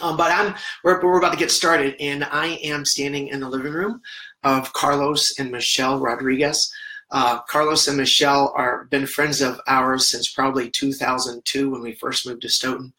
Um, 0.00 0.16
but 0.16 0.32
I'm 0.32 0.54
we're, 0.84 1.00
we're 1.02 1.18
about 1.18 1.32
to 1.32 1.38
get 1.38 1.50
started, 1.50 1.96
and 2.00 2.24
I 2.24 2.58
am 2.62 2.84
standing 2.84 3.28
in 3.28 3.40
the 3.40 3.48
living 3.48 3.72
room 3.72 4.00
of 4.42 4.72
Carlos 4.72 5.38
and 5.38 5.50
Michelle 5.50 5.98
Rodriguez. 5.98 6.72
Uh, 7.12 7.40
Carlos 7.42 7.88
and 7.88 7.96
Michelle 7.96 8.52
are 8.54 8.84
been 8.84 9.06
friends 9.06 9.40
of 9.40 9.60
ours 9.66 10.08
since 10.08 10.32
probably 10.32 10.70
2002 10.70 11.70
when 11.70 11.82
we 11.82 11.92
first 11.92 12.26
moved 12.26 12.42
to 12.42 12.48
Stoughton. 12.48 12.92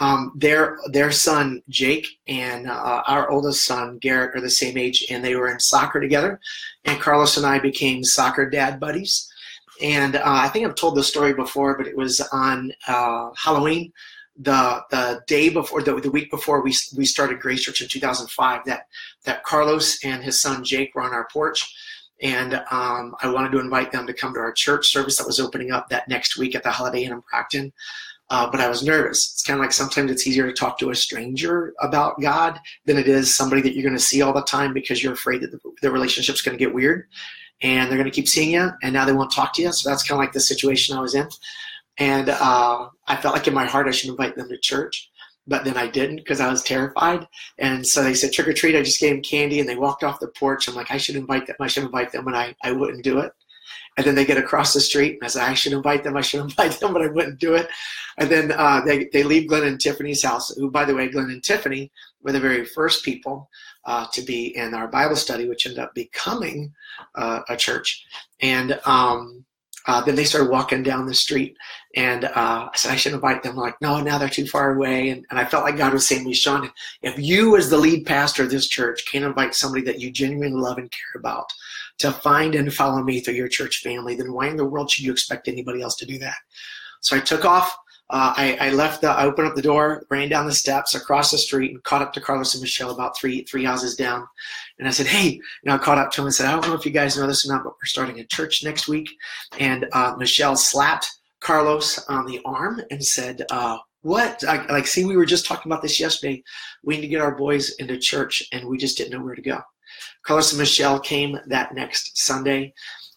Um, 0.00 0.32
their 0.36 0.78
their 0.92 1.10
son 1.10 1.60
Jake 1.68 2.06
and 2.28 2.70
uh, 2.70 3.02
our 3.06 3.28
oldest 3.30 3.64
son 3.64 3.98
Garrett 3.98 4.36
are 4.36 4.40
the 4.40 4.50
same 4.50 4.78
age, 4.78 5.04
and 5.10 5.24
they 5.24 5.34
were 5.34 5.48
in 5.48 5.58
soccer 5.58 6.00
together. 6.00 6.40
And 6.84 7.00
Carlos 7.00 7.36
and 7.36 7.44
I 7.44 7.58
became 7.58 8.04
soccer 8.04 8.48
dad 8.48 8.78
buddies. 8.78 9.28
And 9.82 10.16
uh, 10.16 10.22
I 10.24 10.48
think 10.48 10.66
I've 10.66 10.74
told 10.74 10.96
this 10.96 11.08
story 11.08 11.34
before, 11.34 11.76
but 11.76 11.86
it 11.86 11.96
was 11.96 12.20
on 12.32 12.72
uh, 12.86 13.30
Halloween 13.36 13.92
the 14.38 14.82
the 14.90 15.20
day 15.26 15.48
before 15.48 15.82
the, 15.82 15.94
the 16.00 16.10
week 16.10 16.30
before 16.30 16.62
we 16.62 16.74
we 16.96 17.04
started 17.04 17.40
Grace 17.40 17.62
Church 17.62 17.80
in 17.80 17.88
2005 17.88 18.64
that 18.66 18.86
that 19.24 19.42
Carlos 19.44 19.98
and 20.04 20.22
his 20.22 20.40
son 20.40 20.62
Jake 20.64 20.94
were 20.94 21.02
on 21.02 21.12
our 21.12 21.26
porch 21.32 21.74
and 22.20 22.54
um, 22.70 23.14
I 23.22 23.30
wanted 23.30 23.52
to 23.52 23.60
invite 23.60 23.92
them 23.92 24.06
to 24.06 24.12
come 24.12 24.34
to 24.34 24.40
our 24.40 24.52
church 24.52 24.88
service 24.88 25.16
that 25.18 25.26
was 25.26 25.38
opening 25.38 25.70
up 25.70 25.88
that 25.88 26.08
next 26.08 26.36
week 26.36 26.54
at 26.54 26.62
the 26.62 26.70
Holiday 26.70 27.04
Inn 27.04 27.12
in 27.12 27.22
Brockton. 27.30 27.72
Uh, 28.30 28.50
but 28.50 28.60
I 28.60 28.68
was 28.68 28.82
nervous. 28.82 29.32
It's 29.32 29.42
kind 29.42 29.58
of 29.58 29.64
like 29.64 29.72
sometimes 29.72 30.10
it's 30.10 30.26
easier 30.26 30.46
to 30.46 30.52
talk 30.52 30.78
to 30.78 30.90
a 30.90 30.94
stranger 30.94 31.72
about 31.80 32.20
God 32.20 32.60
than 32.84 32.98
it 32.98 33.08
is 33.08 33.34
somebody 33.34 33.62
that 33.62 33.74
you're 33.74 33.84
going 33.84 33.96
to 33.96 34.02
see 34.02 34.20
all 34.20 34.34
the 34.34 34.42
time 34.42 34.74
because 34.74 35.02
you're 35.02 35.14
afraid 35.14 35.40
that 35.42 35.52
the, 35.52 35.60
the 35.80 35.90
relationship's 35.90 36.42
going 36.42 36.56
to 36.56 36.62
get 36.62 36.74
weird 36.74 37.06
and 37.62 37.88
they're 37.88 37.98
going 37.98 38.10
to 38.10 38.14
keep 38.14 38.28
seeing 38.28 38.50
you 38.50 38.70
and 38.82 38.92
now 38.92 39.06
they 39.06 39.14
won't 39.14 39.32
talk 39.32 39.54
to 39.54 39.62
you. 39.62 39.72
So 39.72 39.88
that's 39.88 40.06
kind 40.06 40.20
of 40.20 40.22
like 40.22 40.34
the 40.34 40.40
situation 40.40 40.96
I 40.96 41.00
was 41.00 41.14
in. 41.14 41.26
And 41.98 42.28
uh, 42.28 42.88
I 43.06 43.16
felt 43.16 43.34
like 43.34 43.48
in 43.48 43.54
my 43.54 43.66
heart 43.66 43.88
I 43.88 43.90
should 43.90 44.10
invite 44.10 44.36
them 44.36 44.48
to 44.48 44.58
church, 44.58 45.10
but 45.46 45.64
then 45.64 45.76
I 45.76 45.88
didn't 45.88 46.16
because 46.16 46.40
I 46.40 46.48
was 46.48 46.62
terrified. 46.62 47.26
And 47.58 47.86
so 47.86 48.02
they 48.02 48.14
said 48.14 48.32
trick 48.32 48.48
or 48.48 48.52
treat. 48.52 48.76
I 48.76 48.82
just 48.82 49.00
gave 49.00 49.14
them 49.14 49.22
candy, 49.22 49.60
and 49.60 49.68
they 49.68 49.76
walked 49.76 50.04
off 50.04 50.20
the 50.20 50.28
porch. 50.28 50.68
I'm 50.68 50.74
like, 50.74 50.90
I 50.90 50.96
should 50.96 51.16
invite 51.16 51.46
them. 51.46 51.56
I 51.60 51.66
should 51.66 51.84
invite 51.84 52.12
them, 52.12 52.26
and 52.28 52.36
I 52.36 52.54
I 52.62 52.72
wouldn't 52.72 53.04
do 53.04 53.18
it. 53.18 53.32
And 53.96 54.06
then 54.06 54.14
they 54.14 54.24
get 54.24 54.38
across 54.38 54.72
the 54.72 54.80
street, 54.80 55.14
and 55.14 55.24
I 55.24 55.26
said, 55.26 55.42
I 55.42 55.54
should 55.54 55.72
invite 55.72 56.04
them. 56.04 56.16
I 56.16 56.20
should 56.20 56.40
invite 56.48 56.78
them, 56.78 56.92
but 56.92 57.02
I 57.02 57.08
wouldn't 57.08 57.40
do 57.40 57.54
it. 57.54 57.68
And 58.18 58.30
then 58.30 58.52
uh, 58.52 58.82
they 58.84 59.08
they 59.12 59.24
leave 59.24 59.48
Glenn 59.48 59.64
and 59.64 59.80
Tiffany's 59.80 60.22
house. 60.22 60.54
Who, 60.56 60.70
by 60.70 60.84
the 60.84 60.94
way, 60.94 61.08
Glenn 61.08 61.30
and 61.30 61.42
Tiffany 61.42 61.90
were 62.22 62.32
the 62.32 62.40
very 62.40 62.64
first 62.64 63.04
people 63.04 63.48
uh, 63.86 64.06
to 64.12 64.22
be 64.22 64.56
in 64.56 64.74
our 64.74 64.86
Bible 64.86 65.16
study, 65.16 65.48
which 65.48 65.66
ended 65.66 65.80
up 65.80 65.94
becoming 65.94 66.72
uh, 67.14 67.40
a 67.48 67.56
church. 67.56 68.04
And 68.40 68.78
um, 68.84 69.44
uh, 69.88 70.02
then 70.02 70.14
they 70.14 70.24
started 70.24 70.50
walking 70.50 70.82
down 70.82 71.06
the 71.06 71.14
street, 71.14 71.56
and 71.96 72.26
uh, 72.26 72.68
I 72.70 72.76
said 72.76 72.92
I 72.92 72.96
should 72.96 73.14
invite 73.14 73.42
them. 73.42 73.56
like, 73.56 73.80
no, 73.80 73.98
now 74.00 74.18
they're 74.18 74.28
too 74.28 74.46
far 74.46 74.74
away, 74.74 75.08
and, 75.08 75.24
and 75.30 75.38
I 75.38 75.46
felt 75.46 75.64
like 75.64 75.78
God 75.78 75.94
was 75.94 76.06
saying 76.06 76.22
to 76.22 76.28
me, 76.28 76.34
Sean, 76.34 76.70
if 77.00 77.18
you, 77.18 77.56
as 77.56 77.70
the 77.70 77.78
lead 77.78 78.04
pastor 78.04 78.42
of 78.42 78.50
this 78.50 78.68
church, 78.68 79.10
can't 79.10 79.24
invite 79.24 79.54
somebody 79.54 79.82
that 79.84 79.98
you 79.98 80.10
genuinely 80.10 80.60
love 80.60 80.76
and 80.76 80.90
care 80.90 81.18
about 81.18 81.50
to 82.00 82.12
find 82.12 82.54
and 82.54 82.72
follow 82.72 83.02
me 83.02 83.20
through 83.20 83.34
your 83.34 83.48
church 83.48 83.82
family, 83.82 84.14
then 84.14 84.34
why 84.34 84.48
in 84.48 84.58
the 84.58 84.64
world 84.66 84.90
should 84.90 85.04
you 85.04 85.10
expect 85.10 85.48
anybody 85.48 85.80
else 85.80 85.96
to 85.96 86.06
do 86.06 86.18
that? 86.18 86.36
So 87.00 87.16
I 87.16 87.20
took 87.20 87.46
off 87.46 87.74
uh, 88.10 88.32
I, 88.36 88.56
I, 88.58 88.70
left 88.70 89.02
the, 89.02 89.10
I 89.10 89.26
opened 89.26 89.48
up 89.48 89.54
the 89.54 89.60
door, 89.60 90.06
ran 90.08 90.30
down 90.30 90.46
the 90.46 90.52
steps 90.52 90.94
across 90.94 91.30
the 91.30 91.36
street, 91.36 91.72
and 91.72 91.82
caught 91.84 92.00
up 92.00 92.14
to 92.14 92.22
Carlos 92.22 92.54
and 92.54 92.62
Michelle 92.62 92.90
about 92.90 93.18
three 93.18 93.42
three 93.44 93.64
houses 93.64 93.96
down. 93.96 94.26
And 94.78 94.88
I 94.88 94.92
said, 94.92 95.06
"Hey," 95.06 95.40
know, 95.64 95.74
I 95.74 95.78
caught 95.78 95.98
up 95.98 96.10
to 96.12 96.22
him 96.22 96.26
and 96.26 96.34
said, 96.34 96.46
"I 96.46 96.52
don't 96.52 96.66
know 96.66 96.74
if 96.74 96.86
you 96.86 96.90
guys 96.90 97.18
know 97.18 97.26
this 97.26 97.44
or 97.44 97.52
not, 97.52 97.64
but 97.64 97.74
we're 97.74 97.86
starting 97.86 98.18
a 98.18 98.24
church 98.24 98.64
next 98.64 98.88
week." 98.88 99.10
And 99.58 99.86
uh, 99.92 100.14
Michelle 100.16 100.56
slapped 100.56 101.10
Carlos 101.40 101.98
on 102.08 102.24
the 102.24 102.40
arm 102.46 102.80
and 102.90 103.04
said, 103.04 103.44
uh, 103.50 103.76
"What? 104.00 104.42
I, 104.42 104.64
like, 104.68 104.86
see, 104.86 105.04
we 105.04 105.16
were 105.16 105.26
just 105.26 105.44
talking 105.44 105.70
about 105.70 105.82
this 105.82 106.00
yesterday. 106.00 106.42
We 106.82 106.94
need 106.94 107.02
to 107.02 107.08
get 107.08 107.20
our 107.20 107.36
boys 107.36 107.74
into 107.76 107.98
church, 107.98 108.42
and 108.52 108.66
we 108.66 108.78
just 108.78 108.96
didn't 108.96 109.12
know 109.12 109.22
where 109.22 109.34
to 109.34 109.42
go." 109.42 109.60
Carlos 110.24 110.52
and 110.52 110.58
Michelle 110.58 110.98
came 110.98 111.38
that 111.48 111.74
next 111.74 112.16
Sunday, 112.16 112.72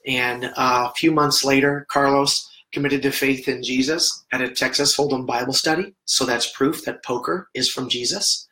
and 0.06 0.46
uh, 0.58 0.90
a 0.90 0.94
few 0.98 1.14
months 1.14 1.46
later, 1.46 1.86
Carlos 1.90 2.51
committed 2.72 3.02
to 3.04 3.12
faith 3.12 3.48
in 3.48 3.64
Jesus 3.64 4.26
at 4.32 4.42
a 4.42 4.50
Texas 4.50 4.96
Hold'em 4.96 5.26
Bible 5.26 5.54
study. 5.54 5.94
So 6.06 6.26
that's 6.26 6.52
proof 6.52 6.86
that 6.86 7.04
poker 7.04 7.50
is 7.54 7.70
from 7.70 7.90
Jesus. 7.90 8.48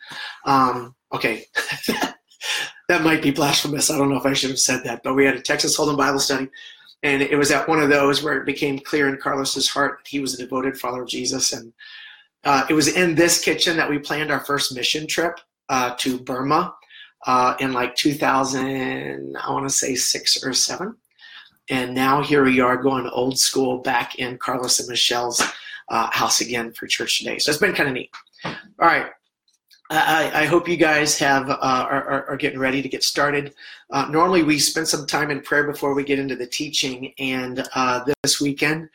Um, 0.46 0.96
okay, 1.14 1.46
that 2.88 3.04
might 3.04 3.22
be 3.22 3.32
blasphemous. 3.32 3.90
I 3.90 3.98
don't 3.98 4.10
know 4.10 4.18
if 4.18 4.26
I 4.26 4.34
should 4.34 4.50
have 4.50 4.60
said 4.60 4.84
that, 4.84 5.02
but 5.04 5.16
we 5.16 5.26
had 5.26 5.36
a 5.36 5.42
Texas 5.42 5.78
Hold'em 5.78 5.98
Bible 5.98 6.20
study. 6.20 6.50
And 7.02 7.22
it 7.22 7.38
was 7.38 7.52
at 7.52 7.68
one 7.68 7.80
of 7.80 7.90
those 7.90 8.22
where 8.22 8.38
it 8.38 8.46
became 8.46 8.80
clear 8.80 9.08
in 9.08 9.18
Carlos's 9.18 9.70
heart 9.70 10.00
that 10.00 10.08
he 10.08 10.20
was 10.20 10.34
a 10.34 10.44
devoted 10.44 10.78
follower 10.78 11.04
of 11.04 11.10
Jesus. 11.10 11.54
And 11.54 11.72
uh, 12.44 12.66
it 12.70 12.74
was 12.74 12.90
in 12.90 13.16
this 13.16 13.42
kitchen 13.42 13.78
that 13.78 13.90
we 13.90 14.00
planned 14.00 14.32
our 14.32 14.42
first 14.42 14.76
mission 14.76 15.08
trip 15.08 15.40
uh, 15.70 15.96
to 16.00 16.20
Burma 16.20 16.76
uh, 17.26 17.56
in 17.60 17.74
like 17.74 17.96
2000, 17.96 19.38
I 19.38 19.52
want 19.52 19.68
to 19.68 19.74
say 19.74 19.96
six 19.96 20.44
or 20.44 20.54
seven. 20.54 20.96
And 21.70 21.94
now 21.94 22.22
here 22.22 22.44
we 22.44 22.60
are 22.60 22.78
going 22.78 23.08
old 23.08 23.38
school 23.38 23.80
back 23.80 24.16
in 24.16 24.38
Carlos 24.38 24.80
and 24.80 24.90
Michelle's 24.90 25.42
uh, 25.90 26.10
house 26.12 26.42
again 26.42 26.72
for 26.74 26.88
church 26.88 27.20
today. 27.20 27.38
So 27.38 27.52
it's 27.52 27.60
been 27.60 27.74
kind 27.74 27.90
of 27.90 27.96
neat. 27.96 28.12
All 28.46 28.54
right. 28.80 29.08
I, 29.92 30.44
I, 30.44 30.46
hope 30.46 30.68
you 30.68 30.78
guys 30.78 31.18
have 31.18 31.50
uh, 31.50 31.58
are, 31.60 32.30
are, 32.30 32.38
getting 32.38 32.60
ready 32.60 32.84
to 32.84 32.88
get 32.88 33.04
started. 33.04 33.56
Uh, 33.90 34.08
normally, 34.12 34.44
we 34.44 34.60
spend 34.60 34.88
some 34.88 35.08
time 35.08 35.32
in 35.32 35.42
prayer 35.42 35.66
before 35.66 35.96
we 35.96 36.04
get 36.04 36.20
into 36.20 36.36
the 36.36 36.46
teaching, 36.46 37.12
and 37.18 37.68
uh, 37.74 38.06
this 38.22 38.40
weekend 38.40 38.88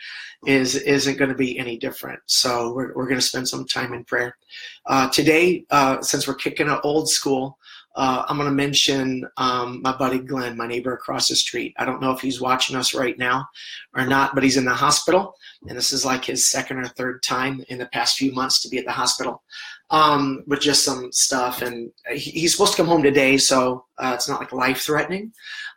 is 0.47 0.77
isn't 0.77 1.17
going 1.17 1.31
to 1.31 1.37
be 1.37 1.59
any 1.59 1.77
different. 1.77 2.21
So 2.27 2.73
we're 2.73 2.95
we're 2.95 3.09
going 3.09 3.19
to 3.19 3.27
spend 3.27 3.49
some 3.49 3.67
time 3.67 3.93
in 3.93 4.05
prayer 4.05 4.37
uh, 4.87 5.11
today. 5.11 5.65
Uh, 5.69 6.01
since 6.01 6.29
we're 6.29 6.37
kicking 6.37 6.69
it 6.69 6.79
old 6.85 7.11
school, 7.11 7.59
uh, 7.97 8.25
I'm 8.29 8.37
going 8.37 8.49
to 8.49 8.55
mention 8.55 9.27
um, 9.37 9.81
my 9.83 9.97
buddy 9.97 10.19
Glenn, 10.19 10.57
my 10.57 10.67
neighbor 10.67 10.93
across 10.93 11.29
the 11.29 11.37
street. 11.37 11.75
I 11.79 11.85
don't 11.85 12.01
know 12.01 12.11
if 12.11 12.21
he's 12.21 12.41
watching 12.41 12.77
us 12.77 12.95
right 12.95 13.17
now 13.19 13.47
or 13.95 14.05
not, 14.05 14.35
but 14.35 14.43
he's 14.43 14.57
in 14.57 14.65
the 14.65 14.75
hospital, 14.75 15.35
and 15.69 15.79
this 15.79 15.93
is 15.93 16.05
like 16.05 16.25
his 16.25 16.51
second 16.51 16.79
or 16.79 16.89
third 16.89 17.23
time 17.23 17.65
in 17.69 17.79
the 17.79 17.87
past 17.87 18.17
few 18.17 18.33
months 18.33 18.61
to 18.63 18.69
be 18.69 18.79
at 18.79 18.85
the 18.85 18.93
hospital 18.93 19.43
um, 19.91 20.43
with 20.47 20.61
just 20.61 20.85
some 20.85 21.13
stuff. 21.13 21.63
And 21.63 21.91
he, 22.11 22.31
he's 22.31 22.53
supposed 22.53 22.73
to 22.73 22.77
come 22.79 22.89
home 22.89 23.03
today, 23.03 23.37
so 23.37 23.85
uh, 23.99 24.13
it's 24.15 24.29
not 24.29 24.41
like 24.41 24.53
life 24.53 24.79
threatening. 24.79 25.33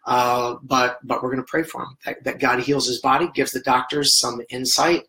Uh, 0.06 0.56
but 0.63 1.00
but 1.03 1.22
we're 1.22 1.29
going 1.29 1.44
to 1.44 1.50
pray 1.50 1.63
for 1.63 1.81
him 1.81 1.97
that, 2.06 2.23
that 2.23 2.39
God 2.39 2.59
heals 2.61 2.88
his 2.88 3.00
body, 3.01 3.29
gives 3.35 3.51
the 3.51 3.59
doctors 3.59 4.17
some 4.17 4.41
insight 4.50 5.03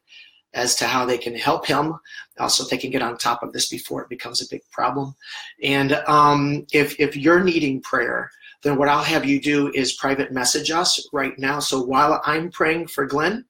as 0.54 0.74
to 0.76 0.86
how 0.86 1.04
they 1.04 1.18
can 1.18 1.34
help 1.34 1.66
him 1.66 1.94
uh, 2.38 2.48
so 2.48 2.64
they 2.64 2.78
can 2.78 2.90
get 2.90 3.02
on 3.02 3.16
top 3.16 3.42
of 3.42 3.52
this 3.52 3.68
before 3.68 4.02
it 4.02 4.08
becomes 4.08 4.40
a 4.40 4.48
big 4.48 4.62
problem. 4.70 5.14
And 5.62 5.92
um, 6.06 6.66
if, 6.72 6.98
if 6.98 7.16
you're 7.16 7.44
needing 7.44 7.82
prayer, 7.82 8.30
then 8.62 8.76
what 8.76 8.88
I'll 8.88 9.04
have 9.04 9.24
you 9.24 9.40
do 9.40 9.70
is 9.74 9.92
private 9.94 10.32
message 10.32 10.70
us 10.70 11.06
right 11.12 11.38
now. 11.38 11.60
So 11.60 11.82
while 11.82 12.20
I'm 12.24 12.50
praying 12.50 12.88
for 12.88 13.06
Glenn, 13.06 13.44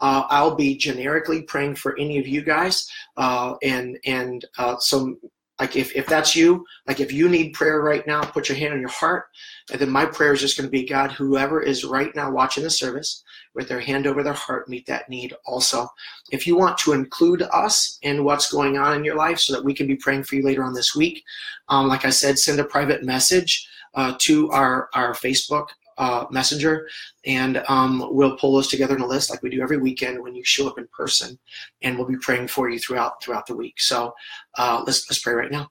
uh, 0.00 0.24
I'll 0.28 0.54
be 0.54 0.76
generically 0.76 1.42
praying 1.42 1.76
for 1.76 1.98
any 1.98 2.18
of 2.18 2.26
you 2.26 2.42
guys. 2.42 2.90
Uh, 3.16 3.54
and 3.62 3.98
and 4.04 4.44
uh, 4.58 4.76
so 4.78 5.16
like 5.60 5.76
if, 5.76 5.94
if 5.94 6.06
that's 6.06 6.34
you, 6.34 6.64
like 6.88 7.00
if 7.00 7.12
you 7.12 7.28
need 7.28 7.52
prayer 7.52 7.82
right 7.82 8.06
now, 8.06 8.22
put 8.22 8.48
your 8.48 8.56
hand 8.56 8.72
on 8.72 8.80
your 8.80 8.88
heart. 8.88 9.26
And 9.70 9.78
then 9.78 9.90
my 9.90 10.06
prayer 10.06 10.32
is 10.32 10.40
just 10.40 10.56
going 10.56 10.66
to 10.66 10.70
be 10.70 10.86
God, 10.86 11.12
whoever 11.12 11.60
is 11.60 11.84
right 11.84 12.14
now 12.16 12.30
watching 12.30 12.64
the 12.64 12.70
service 12.70 13.22
with 13.54 13.68
their 13.68 13.80
hand 13.80 14.06
over 14.06 14.22
their 14.22 14.32
heart, 14.32 14.68
meet 14.68 14.86
that 14.86 15.08
need 15.08 15.34
also. 15.44 15.88
If 16.30 16.46
you 16.46 16.56
want 16.56 16.78
to 16.78 16.92
include 16.92 17.42
us 17.52 17.98
in 18.02 18.24
what's 18.24 18.50
going 18.50 18.78
on 18.78 18.94
in 18.94 19.04
your 19.04 19.16
life 19.16 19.38
so 19.38 19.52
that 19.52 19.64
we 19.64 19.74
can 19.74 19.86
be 19.86 19.96
praying 19.96 20.24
for 20.24 20.36
you 20.36 20.42
later 20.42 20.62
on 20.64 20.74
this 20.74 20.94
week, 20.94 21.24
um, 21.68 21.88
like 21.88 22.04
I 22.04 22.10
said, 22.10 22.38
send 22.38 22.60
a 22.60 22.64
private 22.64 23.02
message 23.02 23.68
uh, 23.94 24.14
to 24.20 24.50
our, 24.50 24.88
our 24.94 25.14
Facebook 25.14 25.68
uh, 25.98 26.24
messenger, 26.30 26.88
and 27.26 27.62
um, 27.68 28.08
we'll 28.10 28.36
pull 28.38 28.54
those 28.54 28.68
together 28.68 28.96
in 28.96 29.02
a 29.02 29.06
list 29.06 29.30
like 29.30 29.42
we 29.42 29.50
do 29.50 29.60
every 29.60 29.76
weekend 29.76 30.22
when 30.22 30.34
you 30.34 30.42
show 30.42 30.66
up 30.66 30.78
in 30.78 30.88
person, 30.88 31.38
and 31.82 31.96
we'll 31.96 32.08
be 32.08 32.16
praying 32.16 32.48
for 32.48 32.70
you 32.70 32.78
throughout 32.78 33.22
throughout 33.22 33.46
the 33.46 33.54
week. 33.54 33.78
So 33.78 34.14
uh, 34.56 34.82
let's 34.86 35.08
let's 35.10 35.18
pray 35.18 35.34
right 35.34 35.52
now. 35.52 35.70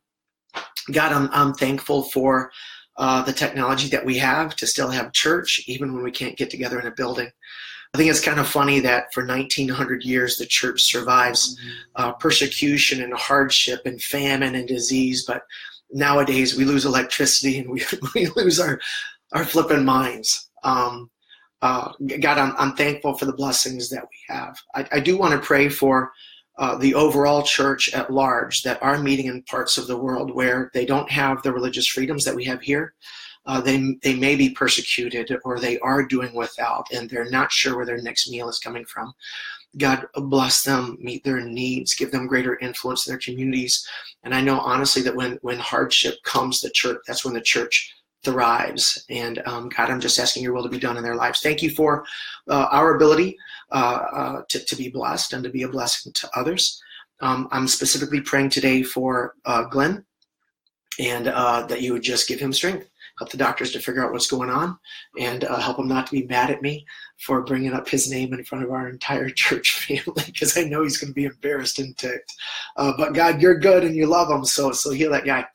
God, 0.91 1.11
I'm 1.11 1.29
I'm 1.31 1.53
thankful 1.55 2.03
for 2.03 2.51
uh, 2.99 3.23
the 3.23 3.33
technology 3.33 3.87
that 3.87 4.05
we 4.05 4.17
have 4.17 4.55
to 4.57 4.67
still 4.67 4.89
have 4.89 5.13
church 5.13 5.63
even 5.67 5.93
when 5.93 6.03
we 6.03 6.11
can't 6.11 6.37
get 6.37 6.49
together 6.49 6.79
in 6.79 6.85
a 6.85 6.91
building. 6.91 7.29
I 7.93 7.97
think 7.97 8.11
it's 8.11 8.23
kind 8.23 8.39
of 8.39 8.47
funny 8.47 8.79
that 8.81 9.11
for 9.13 9.25
1900 9.25 10.03
years 10.03 10.37
the 10.37 10.45
church 10.45 10.83
survives 10.83 11.57
uh, 11.95 12.11
persecution 12.11 13.01
and 13.01 13.13
hardship 13.13 13.81
and 13.85 14.01
famine 14.01 14.53
and 14.53 14.67
disease, 14.67 15.25
but 15.25 15.43
nowadays 15.91 16.55
we 16.55 16.65
lose 16.65 16.85
electricity 16.85 17.57
and 17.57 17.69
we, 17.69 17.83
we 18.15 18.27
lose 18.35 18.59
our 18.59 18.79
our 19.31 19.45
flipping 19.45 19.85
minds. 19.85 20.49
Um, 20.63 21.09
uh, 21.61 21.91
God, 22.19 22.37
I'm, 22.37 22.53
I'm 22.57 22.75
thankful 22.75 23.17
for 23.17 23.25
the 23.25 23.33
blessings 23.33 23.89
that 23.89 24.03
we 24.03 24.33
have. 24.35 24.57
I, 24.75 24.87
I 24.93 24.99
do 24.99 25.17
want 25.17 25.33
to 25.33 25.45
pray 25.45 25.69
for 25.69 26.11
uh, 26.59 26.75
the 26.75 26.93
overall 26.93 27.41
church 27.41 27.91
at 27.93 28.11
large 28.11 28.63
that 28.63 28.83
are 28.83 29.01
meeting 29.01 29.27
in 29.27 29.41
parts 29.43 29.77
of 29.77 29.87
the 29.87 29.97
world 29.97 30.35
where 30.35 30.69
they 30.73 30.85
don't 30.85 31.09
have 31.09 31.41
the 31.41 31.53
religious 31.53 31.87
freedoms 31.87 32.25
that 32.25 32.35
we 32.35 32.43
have 32.43 32.61
here. 32.61 32.93
Uh, 33.45 33.61
they, 33.61 33.95
they 34.03 34.13
may 34.13 34.35
be 34.35 34.49
persecuted 34.49 35.31
or 35.45 35.57
they 35.57 35.79
are 35.79 36.05
doing 36.05 36.35
without 36.35 36.85
and 36.91 37.09
they're 37.09 37.29
not 37.29 37.49
sure 37.49 37.77
where 37.77 37.85
their 37.85 38.01
next 38.01 38.29
meal 38.29 38.49
is 38.49 38.59
coming 38.59 38.83
from. 38.83 39.13
God, 39.77 40.05
bless 40.15 40.63
them, 40.63 40.97
meet 40.99 41.23
their 41.23 41.39
needs, 41.39 41.95
give 41.95 42.11
them 42.11 42.27
greater 42.27 42.59
influence 42.59 43.07
in 43.07 43.11
their 43.11 43.19
communities. 43.19 43.87
And 44.23 44.35
I 44.35 44.41
know 44.41 44.59
honestly 44.59 45.01
that 45.03 45.15
when, 45.15 45.39
when 45.41 45.59
hardship 45.59 46.15
comes, 46.23 46.59
the 46.59 46.69
church, 46.71 46.97
that's 47.07 47.23
when 47.23 47.35
the 47.35 47.41
church 47.41 47.95
thrives. 48.23 49.05
And 49.09 49.41
um, 49.45 49.69
God, 49.69 49.89
I'm 49.89 49.99
just 49.99 50.19
asking 50.19 50.43
your 50.43 50.53
will 50.53 50.63
to 50.63 50.69
be 50.69 50.79
done 50.79 50.97
in 50.97 51.03
their 51.03 51.15
lives. 51.15 51.39
Thank 51.39 51.61
you 51.61 51.71
for 51.71 52.05
uh, 52.47 52.67
our 52.71 52.95
ability 52.95 53.37
uh, 53.71 53.99
uh, 54.13 54.41
to, 54.49 54.59
to 54.65 54.75
be 54.75 54.89
blessed 54.89 55.33
and 55.33 55.43
to 55.43 55.49
be 55.49 55.63
a 55.63 55.69
blessing 55.69 56.11
to 56.13 56.29
others. 56.35 56.81
Um, 57.21 57.47
I'm 57.51 57.67
specifically 57.67 58.21
praying 58.21 58.49
today 58.49 58.83
for 58.83 59.35
uh, 59.45 59.63
Glenn 59.63 60.05
and 60.99 61.27
uh, 61.27 61.65
that 61.67 61.81
you 61.81 61.93
would 61.93 62.03
just 62.03 62.27
give 62.27 62.39
him 62.39 62.53
strength 62.53 62.87
help 63.17 63.31
the 63.31 63.37
doctors 63.37 63.73
to 63.73 63.79
figure 63.81 64.01
out 64.01 64.13
what's 64.13 64.29
going 64.29 64.49
on 64.49 64.79
and 65.19 65.43
uh, 65.43 65.59
help 65.59 65.77
him 65.77 65.89
not 65.89 66.07
to 66.07 66.13
be 66.13 66.25
mad 66.27 66.49
at 66.49 66.61
me 66.61 66.85
for 67.17 67.41
bringing 67.41 67.73
up 67.73 67.89
his 67.89 68.09
name 68.09 68.33
in 68.33 68.45
front 68.45 68.63
of 68.63 68.71
our 68.71 68.87
entire 68.87 69.29
church 69.35 69.75
family 69.75 70.23
because 70.25 70.57
I 70.57 70.63
know 70.63 70.83
he's 70.83 70.97
going 70.97 71.09
to 71.09 71.13
be 71.13 71.25
embarrassed 71.25 71.79
and 71.79 71.97
ticked. 71.97 72.33
But 72.77 73.13
God, 73.13 73.41
you're 73.41 73.59
good 73.59 73.83
and 73.83 73.93
you 73.93 74.05
love 74.05 74.29
him, 74.29 74.45
so 74.45 74.71
so 74.71 74.91
heal 74.91 75.11
that 75.11 75.25
guy. 75.25 75.45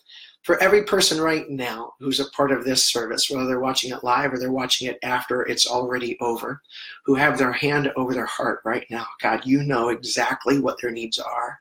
For 0.44 0.62
every 0.62 0.84
person 0.84 1.22
right 1.22 1.48
now 1.48 1.94
who's 2.00 2.20
a 2.20 2.30
part 2.32 2.52
of 2.52 2.64
this 2.64 2.84
service, 2.84 3.30
whether 3.30 3.46
they're 3.46 3.60
watching 3.60 3.92
it 3.92 4.04
live 4.04 4.30
or 4.30 4.38
they're 4.38 4.52
watching 4.52 4.88
it 4.88 4.98
after 5.02 5.40
it's 5.42 5.66
already 5.66 6.18
over, 6.20 6.60
who 7.06 7.14
have 7.14 7.38
their 7.38 7.52
hand 7.52 7.90
over 7.96 8.12
their 8.12 8.26
heart 8.26 8.60
right 8.62 8.84
now, 8.90 9.06
God, 9.22 9.40
you 9.46 9.62
know 9.62 9.88
exactly 9.88 10.60
what 10.60 10.78
their 10.82 10.90
needs 10.90 11.18
are. 11.18 11.58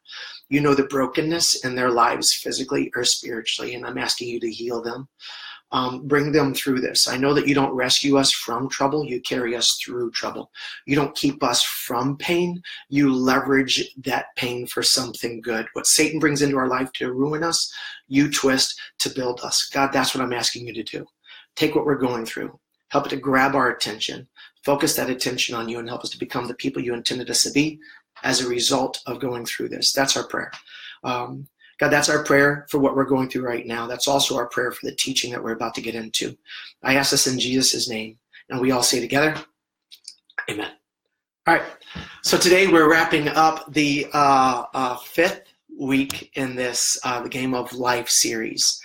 You 0.50 0.60
know 0.60 0.76
the 0.76 0.84
brokenness 0.84 1.64
in 1.64 1.76
their 1.76 1.92
lives 1.92 2.34
physically 2.34 2.92
or 2.94 3.06
spiritually, 3.06 3.76
and 3.76 3.86
I'm 3.86 3.98
asking 3.98 4.28
you 4.28 4.42
to 4.42 4.52
heal 4.52 4.82
them 4.82 5.08
um, 5.74 6.08
bring 6.08 6.32
them 6.32 6.54
through 6.54 6.80
this. 6.80 7.08
I 7.08 7.18
know 7.18 7.34
that 7.34 7.48
you 7.48 7.56
don't 7.56 7.74
rescue 7.74 8.18
us 8.18 8.32
from 8.32 8.70
trouble, 8.70 9.06
you 9.06 9.20
carry 9.22 9.56
us 9.56 9.80
through 9.84 10.12
trouble. 10.12 10.52
You 10.86 10.96
don't 10.96 11.16
keep 11.16 11.44
us 11.44 11.64
from 11.64 12.16
pain, 12.18 12.62
you 12.90 13.14
leverage 13.14 13.92
that 14.06 14.28
pain 14.36 14.68
for 14.68 14.84
something 14.84 15.42
good. 15.42 15.66
What 15.74 15.88
Satan 15.88 16.20
brings 16.20 16.44
into 16.44 16.58
our 16.58 16.68
life 16.68 16.94
to 16.94 17.12
ruin 17.12 17.44
us, 17.44 17.74
you 18.08 18.32
twist 18.32 18.80
to 19.00 19.10
build 19.10 19.42
us. 19.42 19.68
God, 19.74 19.92
that's 19.92 20.14
what 20.14 20.24
I'm 20.24 20.32
asking 20.32 20.68
you 20.68 20.74
to 20.76 20.84
do. 20.84 21.06
Take 21.56 21.74
what 21.74 21.86
we're 21.86 21.96
going 21.96 22.28
through, 22.28 22.58
help 22.90 23.08
it 23.08 23.10
to 23.10 23.18
grab 23.18 23.56
our 23.56 23.72
attention, 23.72 24.28
focus 24.64 24.96
that 24.96 25.10
attention 25.10 25.56
on 25.56 25.68
you, 25.68 25.80
and 25.80 25.90
help 25.90 26.04
us 26.04 26.12
to 26.12 26.20
become 26.20 26.48
the 26.48 26.54
people 26.54 26.84
you 26.84 26.94
intended 26.94 27.32
us 27.32 27.42
to 27.44 27.52
be 27.52 27.80
as 28.22 28.42
a 28.42 28.48
result 28.48 29.02
of 29.08 29.20
going 29.20 29.44
through 29.44 29.70
this. 29.70 29.92
That's 29.92 30.16
our 30.16 30.28
prayer. 30.28 30.52
Um, 31.04 31.48
God, 31.84 31.92
that's 31.92 32.08
our 32.08 32.24
prayer 32.24 32.66
for 32.70 32.78
what 32.80 32.96
we're 32.96 33.04
going 33.04 33.28
through 33.28 33.46
right 33.46 33.68
now. 33.68 33.86
That's 33.88 34.08
also 34.08 34.38
our 34.38 34.46
prayer 34.46 34.72
for 34.72 34.86
the 34.86 34.96
teaching 34.96 35.32
that 35.32 35.44
we're 35.44 35.52
about 35.52 35.76
to 35.76 35.82
get 35.82 35.96
into. 35.96 36.38
I 36.82 36.96
ask 36.96 37.12
this 37.12 37.28
in 37.28 37.38
Jesus' 37.38 37.90
name. 37.90 38.18
And 38.50 38.62
we 38.62 38.72
all 38.72 38.84
say 38.84 39.02
together, 39.02 39.36
Amen. 40.50 40.72
All 41.46 41.56
right. 41.56 41.64
So 42.22 42.38
today 42.38 42.68
we're 42.68 42.90
wrapping 42.90 43.28
up 43.28 43.74
the 43.74 44.08
uh, 44.14 44.64
uh, 44.74 44.96
fifth 44.96 45.42
week 45.78 46.32
in 46.36 46.56
this 46.56 46.98
uh, 47.04 47.22
the 47.22 47.28
Game 47.28 47.54
of 47.54 47.74
Life 47.74 48.08
series. 48.08 48.82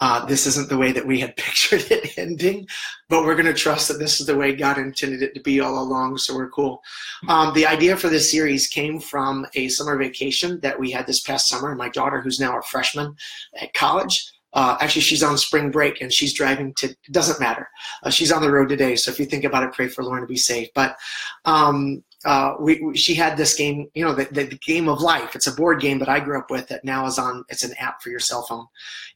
Uh, 0.00 0.24
this 0.24 0.46
isn't 0.46 0.68
the 0.68 0.78
way 0.78 0.92
that 0.92 1.06
we 1.06 1.20
had 1.20 1.36
pictured 1.36 1.90
it 1.90 2.18
ending, 2.18 2.66
but 3.08 3.24
we're 3.24 3.34
going 3.34 3.46
to 3.46 3.54
trust 3.54 3.88
that 3.88 3.98
this 3.98 4.20
is 4.20 4.26
the 4.26 4.36
way 4.36 4.54
God 4.54 4.78
intended 4.78 5.22
it 5.22 5.34
to 5.34 5.40
be 5.40 5.60
all 5.60 5.82
along. 5.82 6.18
So 6.18 6.34
we're 6.34 6.50
cool. 6.50 6.82
Um, 7.28 7.52
the 7.54 7.66
idea 7.66 7.96
for 7.96 8.08
this 8.08 8.30
series 8.30 8.66
came 8.66 8.98
from 8.98 9.46
a 9.54 9.68
summer 9.68 9.96
vacation 9.96 10.60
that 10.60 10.78
we 10.78 10.90
had 10.90 11.06
this 11.06 11.20
past 11.20 11.48
summer. 11.48 11.74
My 11.74 11.88
daughter, 11.88 12.20
who's 12.20 12.40
now 12.40 12.58
a 12.58 12.62
freshman 12.62 13.14
at 13.60 13.74
college, 13.74 14.32
uh, 14.52 14.76
actually, 14.80 15.02
she's 15.02 15.22
on 15.22 15.38
spring 15.38 15.70
break 15.70 16.00
and 16.00 16.12
she's 16.12 16.32
driving 16.32 16.74
to. 16.74 16.88
It 16.88 17.12
doesn't 17.12 17.40
matter. 17.40 17.68
Uh, 18.02 18.10
she's 18.10 18.32
on 18.32 18.42
the 18.42 18.50
road 18.50 18.68
today, 18.68 18.96
so 18.96 19.10
if 19.10 19.20
you 19.20 19.26
think 19.26 19.44
about 19.44 19.62
it, 19.62 19.72
pray 19.72 19.86
for 19.86 20.02
Lauren 20.02 20.22
to 20.22 20.26
be 20.26 20.36
safe. 20.36 20.68
But 20.74 20.96
um, 21.44 22.02
uh, 22.24 22.54
we, 22.60 22.80
we, 22.80 22.96
she 22.96 23.14
had 23.14 23.36
this 23.36 23.54
game, 23.54 23.88
you 23.94 24.04
know, 24.04 24.12
the, 24.12 24.24
the, 24.26 24.44
game 24.58 24.88
of 24.88 25.00
life. 25.00 25.34
It's 25.34 25.46
a 25.46 25.54
board 25.54 25.80
game 25.80 25.98
that 26.00 26.08
I 26.08 26.20
grew 26.20 26.38
up 26.38 26.50
with 26.50 26.68
that 26.68 26.84
now 26.84 27.06
is 27.06 27.18
on. 27.18 27.44
It's 27.48 27.64
an 27.64 27.74
app 27.78 28.02
for 28.02 28.10
your 28.10 28.20
cell 28.20 28.42
phone, 28.42 28.66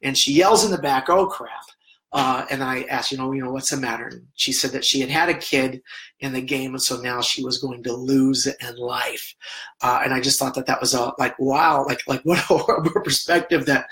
and 0.03 0.17
she 0.17 0.33
yells 0.33 0.65
in 0.65 0.71
the 0.71 0.79
back, 0.79 1.11
"Oh 1.11 1.27
crap!" 1.27 1.65
Uh, 2.13 2.47
and 2.49 2.63
I 2.63 2.83
asked, 2.83 3.11
you 3.11 3.19
know, 3.19 3.33
you 3.33 3.43
know, 3.43 3.51
what's 3.51 3.71
the 3.71 3.77
matter? 3.77 4.07
And 4.07 4.23
she 4.35 4.53
said 4.53 4.71
that 4.71 4.85
she 4.85 5.01
had 5.01 5.11
had 5.11 5.29
a 5.29 5.35
kid 5.35 5.83
in 6.21 6.33
the 6.33 6.41
game, 6.41 6.71
and 6.71 6.83
so 6.83 7.01
now 7.01 7.21
she 7.21 7.45
was 7.45 7.59
going 7.59 7.83
to 7.83 7.93
lose 7.93 8.47
in 8.47 8.77
life. 8.77 9.35
Uh, 9.83 10.01
and 10.05 10.15
I 10.15 10.21
just 10.21 10.39
thought 10.39 10.55
that 10.55 10.67
that 10.67 10.81
was 10.81 10.95
a 10.95 11.13
like, 11.19 11.39
wow, 11.39 11.85
like 11.85 12.01
like 12.07 12.21
what 12.25 12.39
a 12.39 12.43
horrible 12.43 13.03
perspective 13.03 13.67
that 13.67 13.87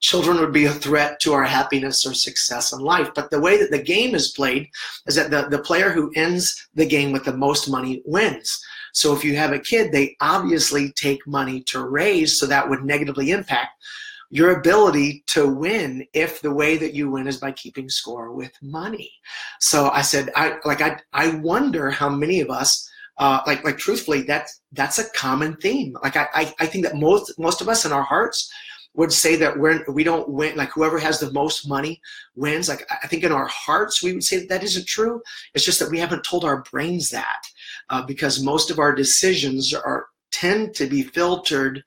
children 0.00 0.38
would 0.38 0.52
be 0.52 0.66
a 0.66 0.72
threat 0.72 1.20
to 1.20 1.32
our 1.32 1.44
happiness 1.44 2.06
or 2.06 2.14
success 2.14 2.72
in 2.72 2.80
life. 2.80 3.10
But 3.14 3.30
the 3.30 3.40
way 3.40 3.56
that 3.58 3.70
the 3.70 3.82
game 3.82 4.14
is 4.14 4.32
played 4.32 4.68
is 5.06 5.16
that 5.16 5.30
the, 5.30 5.48
the 5.48 5.62
player 5.62 5.90
who 5.90 6.12
ends 6.14 6.68
the 6.74 6.86
game 6.86 7.12
with 7.12 7.24
the 7.24 7.36
most 7.36 7.68
money 7.68 8.02
wins. 8.04 8.60
So 8.92 9.14
if 9.14 9.24
you 9.24 9.36
have 9.36 9.52
a 9.52 9.58
kid, 9.58 9.92
they 9.92 10.16
obviously 10.20 10.92
take 10.92 11.26
money 11.26 11.62
to 11.68 11.84
raise, 11.84 12.38
so 12.38 12.46
that 12.46 12.68
would 12.68 12.84
negatively 12.84 13.30
impact 13.30 13.70
your 14.30 14.58
ability 14.58 15.24
to 15.28 15.48
win 15.48 16.06
if 16.12 16.42
the 16.42 16.52
way 16.52 16.76
that 16.76 16.94
you 16.94 17.10
win 17.10 17.26
is 17.26 17.38
by 17.38 17.52
keeping 17.52 17.88
score 17.88 18.32
with 18.32 18.52
money. 18.60 19.10
So 19.60 19.88
I 19.90 20.02
said, 20.02 20.30
I 20.36 20.56
like 20.64 20.80
I 20.80 21.00
I 21.12 21.36
wonder 21.36 21.90
how 21.90 22.08
many 22.08 22.40
of 22.40 22.50
us 22.50 22.88
uh, 23.18 23.40
like 23.46 23.64
like 23.64 23.78
truthfully 23.78 24.22
that's 24.22 24.60
that's 24.72 24.98
a 24.98 25.10
common 25.10 25.56
theme. 25.56 25.96
Like 26.02 26.16
I, 26.16 26.28
I 26.34 26.54
I 26.60 26.66
think 26.66 26.84
that 26.84 26.96
most 26.96 27.38
most 27.38 27.60
of 27.60 27.68
us 27.68 27.84
in 27.84 27.92
our 27.92 28.02
hearts 28.02 28.50
would 28.98 29.12
say 29.12 29.36
that 29.36 29.56
we're 29.56 29.84
we 29.88 30.02
don't 30.02 30.28
win 30.28 30.56
like 30.56 30.70
whoever 30.70 30.98
has 30.98 31.20
the 31.20 31.30
most 31.30 31.68
money 31.68 32.00
wins. 32.34 32.68
Like 32.68 32.84
i 33.02 33.06
think 33.06 33.22
in 33.22 33.30
our 33.30 33.46
hearts 33.46 34.02
we 34.02 34.12
would 34.12 34.24
say 34.24 34.38
that 34.38 34.48
that 34.48 34.64
isn't 34.64 34.88
true. 34.88 35.22
It's 35.54 35.64
just 35.64 35.78
that 35.78 35.90
we 35.90 36.00
haven't 36.00 36.24
told 36.24 36.44
our 36.44 36.62
brains 36.70 37.08
that 37.10 37.42
uh, 37.90 38.02
because 38.02 38.42
most 38.42 38.70
of 38.72 38.80
our 38.80 38.92
decisions 38.92 39.72
are 39.72 40.06
tend 40.32 40.74
to 40.74 40.86
be 40.86 41.02
filtered 41.04 41.82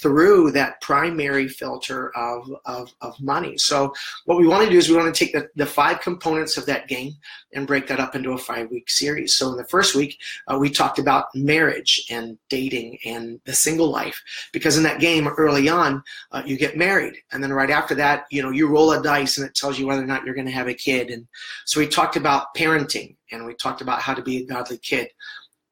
through 0.00 0.52
that 0.52 0.80
primary 0.80 1.48
filter 1.48 2.16
of, 2.16 2.50
of, 2.64 2.92
of 3.00 3.20
money. 3.20 3.58
So 3.58 3.92
what 4.24 4.38
we 4.38 4.46
want 4.46 4.64
to 4.64 4.70
do 4.70 4.78
is 4.78 4.88
we 4.88 4.96
want 4.96 5.12
to 5.12 5.24
take 5.24 5.32
the, 5.32 5.48
the 5.56 5.66
five 5.66 6.00
components 6.00 6.56
of 6.56 6.66
that 6.66 6.88
game 6.88 7.14
and 7.52 7.66
break 7.66 7.88
that 7.88 7.98
up 8.00 8.14
into 8.14 8.32
a 8.32 8.38
five 8.38 8.70
week 8.70 8.88
series. 8.88 9.34
So 9.34 9.50
in 9.50 9.56
the 9.56 9.64
first 9.64 9.94
week, 9.94 10.18
uh, 10.46 10.58
we 10.58 10.70
talked 10.70 10.98
about 10.98 11.26
marriage 11.34 12.04
and 12.10 12.38
dating 12.48 12.98
and 13.04 13.40
the 13.44 13.52
single 13.52 13.90
life 13.90 14.22
because 14.52 14.76
in 14.76 14.84
that 14.84 15.00
game 15.00 15.26
early 15.26 15.68
on, 15.68 16.02
uh, 16.30 16.42
you 16.46 16.56
get 16.56 16.76
married. 16.76 17.16
And 17.32 17.42
then 17.42 17.52
right 17.52 17.70
after 17.70 17.94
that, 17.96 18.26
you 18.30 18.42
know, 18.42 18.50
you 18.50 18.68
roll 18.68 18.92
a 18.92 19.02
dice 19.02 19.38
and 19.38 19.46
it 19.46 19.54
tells 19.54 19.78
you 19.78 19.86
whether 19.86 20.02
or 20.02 20.06
not 20.06 20.24
you're 20.24 20.34
going 20.34 20.46
to 20.46 20.52
have 20.52 20.68
a 20.68 20.74
kid. 20.74 21.10
And 21.10 21.26
so 21.66 21.80
we 21.80 21.86
talked 21.86 22.16
about 22.16 22.54
parenting 22.54 23.16
and 23.32 23.44
we 23.44 23.54
talked 23.54 23.80
about 23.80 24.00
how 24.00 24.14
to 24.14 24.22
be 24.22 24.38
a 24.38 24.46
godly 24.46 24.78
kid 24.78 25.10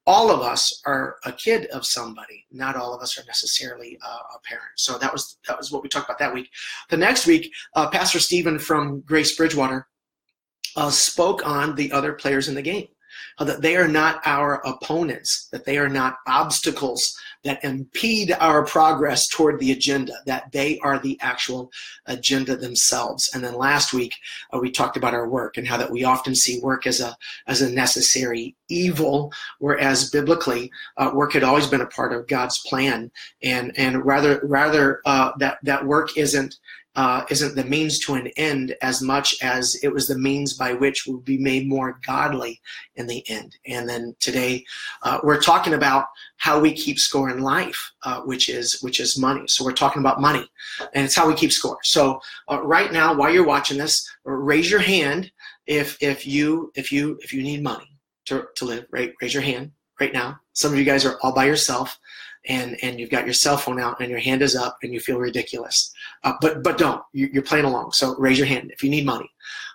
all 0.09 0.31
of 0.31 0.41
us 0.41 0.81
are 0.87 1.17
a 1.27 1.33
kid 1.33 1.67
of 1.67 1.85
somebody. 1.85 2.47
Not 2.51 2.77
all 2.77 2.95
of 2.95 3.03
us 3.03 3.19
are 3.19 3.25
necessarily 3.27 3.99
uh, 4.03 4.37
a 4.37 4.41
parent. 4.43 4.71
So 4.77 4.97
that 4.97 5.13
was 5.13 5.37
that 5.47 5.59
was 5.59 5.71
what 5.71 5.83
we 5.83 5.91
talked 5.91 6.09
about 6.09 6.19
that 6.19 6.33
week. 6.33 6.49
The 6.89 6.97
next 6.97 7.27
week, 7.27 7.53
uh, 7.75 7.91
Pastor 7.91 8.19
Stephen 8.19 8.59
from 8.59 9.03
Grace 9.03 9.37
Bridgewater 9.37 9.87
uh, 10.77 10.91
spoke 10.91 11.47
on 11.47 11.75
the 11.75 11.93
other 11.93 12.15
players 12.15 12.49
in 12.49 12.55
the 12.55 12.63
game 12.63 12.89
that 13.39 13.63
they 13.63 13.77
are 13.77 13.89
not 13.89 14.21
our 14.25 14.63
opponents, 14.67 15.49
that 15.53 15.65
they 15.65 15.79
are 15.79 15.89
not 15.89 16.17
obstacles 16.27 17.17
that 17.45 17.63
impede 17.65 18.33
our 18.41 18.65
progress 18.65 19.29
toward 19.29 19.59
the 19.59 19.73
agenda, 19.73 20.13
that 20.27 20.51
they 20.53 20.79
are 20.81 20.99
the 20.99 21.19
actual 21.21 21.71
agenda 22.07 22.57
themselves. 22.57 23.31
And 23.33 23.43
then 23.45 23.55
last 23.55 23.93
week 23.93 24.15
uh, 24.53 24.59
we 24.59 24.71
talked 24.71 24.97
about 24.97 25.15
our 25.15 25.29
work 25.29 25.57
and 25.57 25.67
how 25.67 25.77
that 25.77 25.91
we 25.91 26.05
often 26.05 26.35
see 26.35 26.61
work 26.61 26.87
as 26.87 27.01
a 27.01 27.17
as 27.47 27.63
a 27.63 27.71
necessary 27.71 28.57
evil, 28.69 29.33
whereas 29.59 30.11
biblically 30.11 30.71
uh, 30.97 31.11
work 31.15 31.33
had 31.33 31.45
always 31.45 31.67
been 31.67 31.81
a 31.81 31.87
part 31.87 32.13
of 32.13 32.27
God's 32.27 32.59
plan, 32.61 33.11
and 33.43 33.73
and 33.79 34.05
rather 34.05 34.41
rather 34.43 35.01
uh, 35.07 35.33
that 35.39 35.59
that 35.63 35.87
work 35.87 36.17
isn't 36.17 36.57
uh, 36.99 37.25
isn't 37.31 37.55
the 37.55 37.65
means 37.65 38.01
to 38.01 38.15
an 38.15 38.27
end 38.37 38.75
as 38.83 39.01
much 39.01 39.41
as 39.41 39.77
it 39.85 39.93
was 39.93 40.09
the 40.09 40.19
means 40.19 40.55
by 40.55 40.73
which 40.73 41.07
we'll 41.07 41.21
be 41.21 41.39
made 41.39 41.69
more 41.69 42.01
godly 42.05 42.61
in 42.97 43.07
the 43.07 43.23
end. 43.31 43.57
And 43.69 43.89
then 43.89 44.17
today 44.19 44.65
uh, 45.05 45.21
we're 45.23 45.41
talking 45.41 45.75
about 45.75 46.07
how 46.39 46.59
we 46.59 46.73
keep 46.73 46.99
score 46.99 47.31
in 47.31 47.41
life, 47.41 47.93
uh, 48.03 48.23
which 48.23 48.49
is 48.49 48.81
which 48.83 48.99
is 48.99 49.17
money. 49.17 49.47
So 49.47 49.65
we're 49.65 49.75
talking 49.75 50.01
about 50.01 50.21
money, 50.21 50.45
and 50.93 51.05
it's 51.05 51.15
how 51.15 51.29
we 51.29 51.35
keep 51.35 51.53
score. 51.53 51.79
So 51.85 52.21
uh, 52.51 52.63
right 52.65 52.93
now, 52.93 53.15
while 53.15 53.33
you're 53.33 53.47
watching 53.47 53.79
this, 53.79 54.11
raise 54.25 54.69
your 54.69 54.81
hand 54.81 55.31
if 55.69 55.97
if 56.03 56.27
you 56.27 56.73
if 56.75 56.91
you 56.91 57.17
if 57.23 57.33
you 57.33 57.45
need 57.45 57.63
money 57.63 57.97
to 58.25 58.49
to 58.57 58.65
live. 58.65 58.87
Right, 58.91 59.15
raise 59.23 59.35
your 59.35 59.45
hand 59.45 59.71
right 60.01 60.13
now. 60.13 60.41
Some 60.53 60.73
of 60.73 60.79
you 60.81 60.85
guys 60.85 61.05
are 61.05 61.17
all 61.23 61.33
by 61.33 61.45
yourself 61.45 61.97
and 62.47 62.77
and 62.83 62.99
you've 62.99 63.11
got 63.11 63.25
your 63.25 63.35
cell 63.35 63.57
phone 63.57 63.81
out 63.81 64.01
and 64.01 64.11
your 64.11 64.19
hand 64.21 64.43
is 64.43 64.57
up 64.57 64.79
and 64.83 64.93
you 64.93 65.01
feel 65.01 65.19
ridiculous. 65.19 65.93
Uh, 66.25 66.35
but 66.41 66.63
but 66.63 66.79
don't. 66.79 67.03
You're 67.13 67.43
playing 67.43 67.65
along. 67.65 67.93
So 67.93 68.17
raise 68.17 68.39
your 68.39 68.47
hand 68.47 68.71
if 68.73 68.83
you 68.83 68.91
need 68.91 69.07
money. 69.07 69.31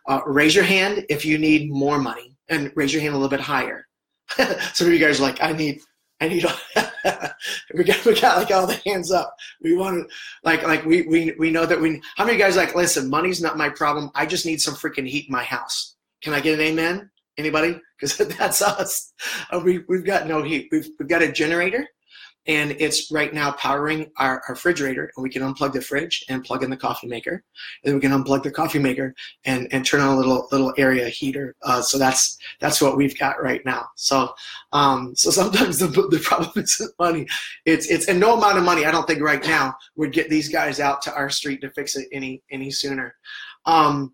Uh, 0.08 0.22
raise 0.26 0.56
your 0.56 0.64
hand 0.64 1.06
if 1.10 1.26
you 1.26 1.38
need 1.38 1.72
more 1.72 1.98
money, 1.98 2.36
and 2.50 2.72
raise 2.76 2.94
your 2.94 3.02
hand 3.02 3.14
a 3.14 3.18
little 3.18 3.30
bit 3.30 3.40
higher. 3.40 3.88
Some 4.74 4.88
of 4.88 4.94
you 4.94 5.00
guys 5.00 5.20
are 5.20 5.24
like, 5.24 5.42
I 5.42 5.54
need. 5.54 5.82
I 6.22 6.28
need. 6.28 6.46
we 7.74 7.84
got 7.84 8.06
we 8.06 8.20
got 8.20 8.38
like 8.38 8.52
all 8.52 8.68
the 8.68 8.82
hands 8.86 9.12
up. 9.12 9.36
We 9.62 9.76
want 9.76 9.98
to 9.98 10.16
like 10.44 10.64
like 10.64 10.86
we 10.86 11.04
we 11.04 11.34
we 11.38 11.52
know 11.52 11.66
that 11.66 11.80
we. 11.80 12.02
How 12.16 12.26
many 12.26 12.38
guys 12.38 12.56
like 12.56 12.76
listen? 12.76 13.10
Money's 13.10 13.42
not 13.42 13.58
my 13.58 13.70
problem. 13.70 14.12
I 14.16 14.26
just 14.26 14.46
need 14.46 14.62
some 14.62 14.76
freaking 14.76 15.08
heat 15.08 15.28
in 15.28 15.32
my 15.32 15.44
house. 15.44 15.96
Can 16.22 16.34
I 16.34 16.40
get 16.40 16.54
an 16.58 16.66
amen? 16.66 17.10
Anybody? 17.38 17.80
Because 18.00 18.18
that's 18.38 18.62
us. 18.62 19.14
Uh, 19.52 19.60
we, 19.64 19.80
we've 19.90 20.06
got 20.06 20.28
no 20.28 20.44
heat. 20.44 20.70
We've, 20.72 20.88
we've 21.00 21.10
got 21.10 21.22
a 21.22 21.32
generator 21.32 21.88
and 22.46 22.72
it's 22.80 23.12
right 23.12 23.34
now 23.34 23.52
powering 23.54 24.12
our, 24.18 24.42
our, 24.48 24.54
refrigerator 24.54 25.10
and 25.16 25.24
we 25.24 25.30
can 25.30 25.42
unplug 25.42 25.74
the 25.74 25.82
fridge 25.82 26.26
and 26.30 26.44
plug 26.44 26.64
in 26.64 26.70
the 26.70 26.78
coffee 26.78 27.08
maker. 27.08 27.44
And 27.84 27.92
then 27.92 27.96
we 27.96 28.02
can 28.02 28.12
unplug 28.12 28.44
the 28.44 28.52
coffee 28.52 28.80
maker 28.80 29.16
and, 29.46 29.68
and 29.72 29.86
turn 29.86 30.02
on 30.02 30.14
a 30.14 30.18
little 30.18 30.48
little 30.52 30.74
area 30.78 31.08
heater. 31.08 31.56
Uh, 31.62 31.82
so 31.82 31.98
that's 31.98 32.38
that's 32.60 32.82
what 32.82 32.98
we've 32.98 33.18
got 33.18 33.42
right 33.42 33.64
now. 33.66 33.88
So 33.96 34.34
um, 34.74 35.16
so 35.16 35.32
sometimes 35.32 35.80
the, 35.80 35.88
the 35.88 36.20
problem 36.24 36.52
isn't 36.64 36.94
money. 37.00 37.28
It's 37.66 37.90
it's 37.90 38.08
and 38.08 38.20
no 38.20 38.38
amount 38.38 38.58
of 38.58 38.64
money 38.64 38.86
i 38.86 38.92
don't 38.92 39.08
think 39.08 39.22
right 39.22 39.46
now 39.46 39.76
would 39.96 40.12
get 40.12 40.30
these 40.30 40.50
guys 40.50 40.80
out 40.80 41.02
to 41.04 41.14
our 41.14 41.30
street 41.30 41.62
to 41.62 41.72
fix 41.72 41.96
it 41.96 42.08
any 42.12 42.44
any 42.52 42.72
sooner. 42.72 43.16
Um, 43.66 44.14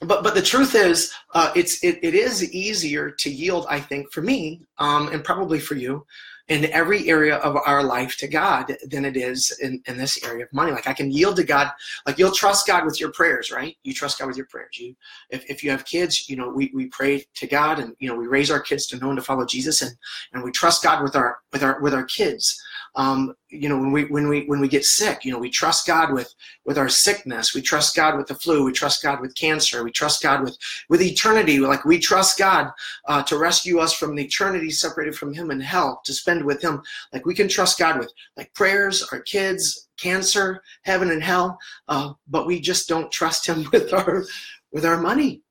but 0.00 0.22
but 0.24 0.34
the 0.34 0.42
truth 0.42 0.74
is, 0.74 1.12
uh, 1.34 1.52
it's 1.54 1.82
it, 1.84 1.98
it 2.02 2.14
is 2.14 2.52
easier 2.52 3.10
to 3.10 3.30
yield, 3.30 3.66
I 3.70 3.80
think, 3.80 4.12
for 4.12 4.22
me, 4.22 4.62
um, 4.78 5.08
and 5.08 5.22
probably 5.22 5.60
for 5.60 5.76
you, 5.76 6.04
in 6.52 6.66
every 6.66 7.08
area 7.08 7.36
of 7.36 7.56
our 7.56 7.82
life 7.82 8.18
to 8.18 8.28
God 8.28 8.76
than 8.90 9.06
it 9.06 9.16
is 9.16 9.58
in, 9.62 9.82
in 9.86 9.96
this 9.96 10.22
area 10.22 10.44
of 10.44 10.52
money. 10.52 10.70
Like 10.70 10.86
I 10.86 10.92
can 10.92 11.10
yield 11.10 11.36
to 11.36 11.44
God, 11.44 11.70
like 12.06 12.18
you'll 12.18 12.30
trust 12.30 12.66
God 12.66 12.84
with 12.84 13.00
your 13.00 13.10
prayers, 13.12 13.50
right? 13.50 13.74
You 13.84 13.94
trust 13.94 14.18
God 14.18 14.26
with 14.26 14.36
your 14.36 14.46
prayers. 14.46 14.78
You, 14.78 14.94
if, 15.30 15.48
if 15.48 15.64
you 15.64 15.70
have 15.70 15.86
kids, 15.86 16.28
you 16.28 16.36
know, 16.36 16.50
we, 16.50 16.70
we 16.74 16.86
pray 16.88 17.24
to 17.36 17.46
God 17.46 17.78
and, 17.78 17.94
you 18.00 18.08
know, 18.08 18.14
we 18.14 18.26
raise 18.26 18.50
our 18.50 18.60
kids 18.60 18.86
to 18.88 18.98
know 18.98 19.08
and 19.08 19.16
to 19.16 19.24
follow 19.24 19.46
Jesus 19.46 19.80
and, 19.80 19.92
and 20.34 20.44
we 20.44 20.50
trust 20.50 20.82
God 20.82 21.02
with 21.02 21.16
our, 21.16 21.38
with 21.52 21.62
our, 21.62 21.80
with 21.80 21.94
our 21.94 22.04
kids 22.04 22.62
um, 22.96 23.34
you 23.52 23.68
know, 23.68 23.76
when 23.76 23.92
we 23.92 24.04
when 24.06 24.28
we 24.28 24.44
when 24.46 24.60
we 24.60 24.68
get 24.68 24.84
sick, 24.84 25.24
you 25.24 25.32
know, 25.32 25.38
we 25.38 25.50
trust 25.50 25.86
God 25.86 26.12
with 26.12 26.34
with 26.64 26.78
our 26.78 26.88
sickness. 26.88 27.54
We 27.54 27.60
trust 27.60 27.94
God 27.94 28.16
with 28.16 28.26
the 28.26 28.34
flu. 28.34 28.64
We 28.64 28.72
trust 28.72 29.02
God 29.02 29.20
with 29.20 29.34
cancer. 29.34 29.84
We 29.84 29.92
trust 29.92 30.22
God 30.22 30.42
with 30.42 30.56
with 30.88 31.02
eternity. 31.02 31.58
Like 31.58 31.84
we 31.84 31.98
trust 31.98 32.38
God 32.38 32.70
uh, 33.06 33.22
to 33.24 33.38
rescue 33.38 33.78
us 33.78 33.92
from 33.92 34.16
the 34.16 34.24
eternity 34.24 34.70
separated 34.70 35.14
from 35.14 35.34
Him 35.34 35.50
in 35.50 35.60
hell 35.60 36.00
to 36.04 36.14
spend 36.14 36.44
with 36.44 36.62
Him. 36.62 36.82
Like 37.12 37.26
we 37.26 37.34
can 37.34 37.48
trust 37.48 37.78
God 37.78 37.98
with 37.98 38.10
like 38.36 38.52
prayers, 38.54 39.06
our 39.12 39.20
kids, 39.20 39.88
cancer, 39.98 40.62
heaven 40.82 41.10
and 41.10 41.22
hell, 41.22 41.58
uh, 41.88 42.14
but 42.28 42.46
we 42.46 42.58
just 42.58 42.88
don't 42.88 43.12
trust 43.12 43.46
Him 43.46 43.68
with 43.72 43.92
our 43.92 44.24
with 44.72 44.86
our 44.86 45.00
money. 45.00 45.42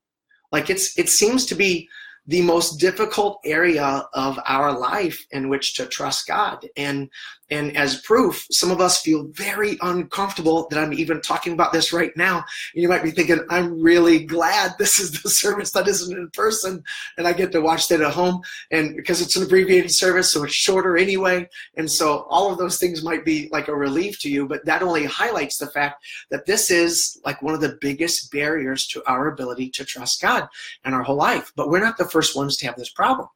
Like 0.51 0.69
it's 0.69 0.97
it 0.97 1.09
seems 1.09 1.45
to 1.45 1.55
be 1.55 1.87
the 2.27 2.41
most 2.41 2.79
difficult 2.79 3.39
area 3.43 4.07
of 4.13 4.39
our 4.45 4.77
life 4.77 5.25
in 5.31 5.49
which 5.49 5.75
to 5.75 5.85
trust 5.85 6.27
God. 6.27 6.65
And 6.77 7.09
and 7.51 7.75
as 7.75 8.01
proof, 8.01 8.47
some 8.49 8.71
of 8.71 8.79
us 8.79 9.01
feel 9.01 9.27
very 9.33 9.77
uncomfortable 9.81 10.67
that 10.69 10.79
I'm 10.79 10.93
even 10.93 11.21
talking 11.21 11.51
about 11.51 11.73
this 11.73 11.91
right 11.91 12.15
now. 12.15 12.37
And 12.73 12.81
you 12.81 12.87
might 12.87 13.03
be 13.03 13.11
thinking, 13.11 13.45
I'm 13.49 13.81
really 13.81 14.23
glad 14.23 14.71
this 14.79 14.99
is 14.99 15.21
the 15.21 15.29
service 15.29 15.71
that 15.71 15.87
isn't 15.87 16.17
in 16.17 16.29
person 16.29 16.81
and 17.17 17.27
I 17.27 17.33
get 17.33 17.51
to 17.51 17.59
watch 17.59 17.89
that 17.89 17.99
at 17.99 18.13
home. 18.13 18.41
And 18.71 18.95
because 18.95 19.21
it's 19.21 19.35
an 19.35 19.43
abbreviated 19.43 19.91
service, 19.91 20.31
so 20.31 20.45
it's 20.45 20.53
shorter 20.53 20.95
anyway. 20.95 21.49
And 21.75 21.91
so 21.91 22.25
all 22.29 22.51
of 22.51 22.57
those 22.57 22.77
things 22.77 23.03
might 23.03 23.25
be 23.25 23.49
like 23.51 23.67
a 23.67 23.75
relief 23.75 24.19
to 24.21 24.29
you, 24.29 24.47
but 24.47 24.65
that 24.65 24.81
only 24.81 25.03
highlights 25.03 25.57
the 25.57 25.67
fact 25.67 26.05
that 26.29 26.45
this 26.45 26.71
is 26.71 27.19
like 27.25 27.41
one 27.41 27.53
of 27.53 27.59
the 27.59 27.77
biggest 27.81 28.31
barriers 28.31 28.87
to 28.87 29.03
our 29.07 29.27
ability 29.27 29.69
to 29.71 29.83
trust 29.83 30.21
God 30.21 30.47
in 30.85 30.93
our 30.93 31.03
whole 31.03 31.17
life. 31.17 31.51
But 31.57 31.69
we're 31.69 31.83
not 31.83 31.97
the 31.97 32.05
first 32.11 32.35
ones 32.35 32.57
to 32.57 32.65
have 32.67 32.75
this 32.75 32.91
problem. 32.91 33.27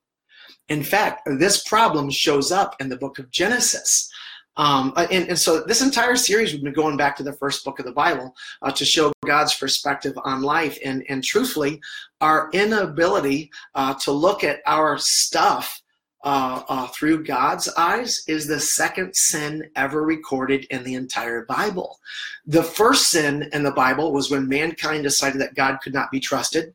In 0.70 0.84
fact, 0.84 1.27
this 1.38 1.63
problem 1.63 2.10
shows 2.10 2.51
up 2.51 2.75
in 2.79 2.89
the 2.89 2.98
book 2.98 3.20
of 3.20 3.29
Genesis. 3.32 4.10
Um, 4.58 4.94
and, 4.96 5.27
and, 5.27 5.38
so 5.38 5.63
this 5.63 5.82
entire 5.82 6.15
series 6.15 6.53
we've 6.53 6.63
been 6.63 6.72
going 6.72 6.96
back 6.96 7.17
to 7.17 7.24
the 7.24 7.34
first 7.34 7.65
book 7.65 7.79
of 7.79 7.86
the 7.86 7.91
Bible 7.91 8.34
uh, 8.62 8.72
to 8.72 8.86
show 8.86 9.12
God's 9.25 9.53
perspective 9.53 10.17
on 10.24 10.41
life. 10.41 10.77
And, 10.84 11.03
and 11.10 11.22
truthfully, 11.22 11.82
our 12.22 12.50
inability 12.53 13.51
uh, 13.75 13.96
to 13.96 14.12
look 14.12 14.44
at 14.44 14.62
our 14.65 14.98
stuff 14.98 15.82
uh, 16.24 16.63
uh 16.70 16.88
through 16.88 17.24
God's 17.24 17.70
eyes 17.77 18.24
is 18.27 18.48
the 18.48 18.60
second 18.60 19.15
sin 19.15 19.70
ever 19.75 20.03
recorded 20.03 20.65
in 20.72 20.84
the 20.84 20.96
entire 20.96 21.46
Bible. 21.46 22.00
The 22.48 22.63
first 22.63 23.12
sin 23.12 23.48
in 23.53 23.62
the 23.62 23.72
Bible 23.72 24.12
was 24.12 24.32
when 24.32 24.48
mankind 24.48 25.03
decided 25.03 25.39
that 25.41 25.53
God 25.53 25.77
could 25.84 25.94
not 25.94 26.10
be 26.10 26.20
trusted 26.20 26.74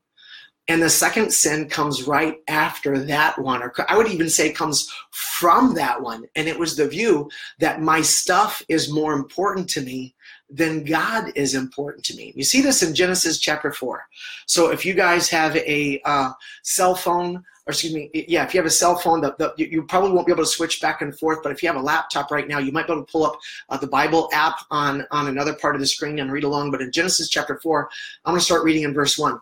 and 0.70 0.80
the 0.80 0.88
second 0.88 1.32
sin 1.32 1.68
comes 1.68 2.04
right 2.04 2.36
after 2.46 2.96
that 2.96 3.36
one, 3.40 3.60
or 3.60 3.74
I 3.88 3.96
would 3.96 4.06
even 4.06 4.30
say 4.30 4.52
comes 4.52 4.88
from 5.10 5.74
that 5.74 6.00
one. 6.00 6.26
And 6.36 6.46
it 6.46 6.56
was 6.56 6.76
the 6.76 6.86
view 6.86 7.28
that 7.58 7.82
my 7.82 8.02
stuff 8.02 8.62
is 8.68 8.92
more 8.92 9.12
important 9.14 9.68
to 9.70 9.80
me 9.80 10.14
than 10.48 10.84
God 10.84 11.32
is 11.34 11.56
important 11.56 12.04
to 12.04 12.16
me. 12.16 12.32
You 12.36 12.44
see 12.44 12.60
this 12.60 12.84
in 12.84 12.94
Genesis 12.94 13.40
chapter 13.40 13.72
4. 13.72 14.04
So 14.46 14.70
if 14.70 14.86
you 14.86 14.94
guys 14.94 15.28
have 15.30 15.56
a 15.56 16.00
uh, 16.04 16.30
cell 16.62 16.94
phone, 16.94 17.38
or 17.66 17.70
excuse 17.72 17.92
me, 17.92 18.08
yeah, 18.14 18.44
if 18.44 18.54
you 18.54 18.60
have 18.60 18.66
a 18.66 18.70
cell 18.70 18.94
phone, 18.94 19.20
the, 19.20 19.34
the, 19.40 19.52
you, 19.56 19.82
probably 19.82 20.12
won't 20.12 20.28
be 20.28 20.32
able 20.32 20.44
to 20.44 20.48
switch 20.48 20.80
back 20.80 21.02
and 21.02 21.18
forth. 21.18 21.40
But 21.42 21.50
if 21.50 21.64
you 21.64 21.68
have 21.68 21.80
a 21.80 21.82
laptop 21.82 22.30
right 22.30 22.46
now, 22.46 22.58
you 22.58 22.70
might 22.70 22.86
be 22.86 22.92
able 22.92 23.04
to 23.04 23.10
pull 23.10 23.26
up 23.26 23.36
uh, 23.70 23.76
the 23.76 23.88
Bible 23.88 24.28
app 24.32 24.60
on, 24.70 25.04
on 25.10 25.26
another 25.26 25.52
part 25.52 25.74
of 25.74 25.80
the 25.80 25.86
screen 25.88 26.20
and 26.20 26.30
read 26.30 26.44
along. 26.44 26.70
But 26.70 26.80
in 26.80 26.92
Genesis 26.92 27.28
chapter 27.28 27.58
4, 27.60 27.90
I'm 28.24 28.34
going 28.34 28.38
to 28.38 28.44
start 28.44 28.62
reading 28.62 28.84
in 28.84 28.94
verse 28.94 29.18
1 29.18 29.40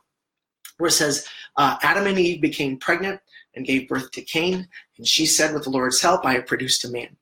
where 0.79 0.89
it 0.89 0.93
says, 0.93 1.27
uh, 1.57 1.77
Adam 1.83 2.07
and 2.07 2.19
Eve 2.19 2.41
became 2.41 2.79
pregnant 2.79 3.21
and 3.55 3.67
gave 3.67 3.89
birth 3.89 4.11
to 4.13 4.23
Cain, 4.23 4.67
and 4.97 5.07
she 5.07 5.27
said, 5.27 5.53
With 5.53 5.65
the 5.65 5.71
Lord's 5.71 6.01
help, 6.01 6.25
I 6.25 6.35
have 6.35 6.47
produced 6.47 6.85
a 6.85 6.91
man. 6.91 7.17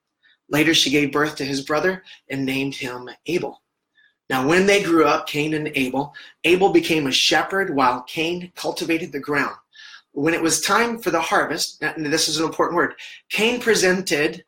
Later, 0.48 0.74
she 0.74 0.90
gave 0.90 1.10
birth 1.10 1.36
to 1.36 1.44
his 1.44 1.62
brother 1.62 2.04
and 2.30 2.44
named 2.44 2.74
him 2.74 3.10
Abel. 3.26 3.62
Now, 4.28 4.46
when 4.46 4.66
they 4.66 4.82
grew 4.82 5.06
up, 5.06 5.26
Cain 5.26 5.54
and 5.54 5.70
Abel, 5.74 6.14
Abel 6.44 6.72
became 6.72 7.06
a 7.06 7.12
shepherd 7.12 7.74
while 7.74 8.02
Cain 8.02 8.52
cultivated 8.54 9.12
the 9.12 9.20
ground. 9.20 9.56
When 10.12 10.34
it 10.34 10.42
was 10.42 10.60
time 10.60 10.98
for 10.98 11.10
the 11.10 11.20
harvest, 11.20 11.82
and 11.82 12.06
this 12.06 12.28
is 12.28 12.38
an 12.38 12.46
important 12.46 12.76
word, 12.76 12.94
Cain 13.30 13.60
presented 13.60 14.44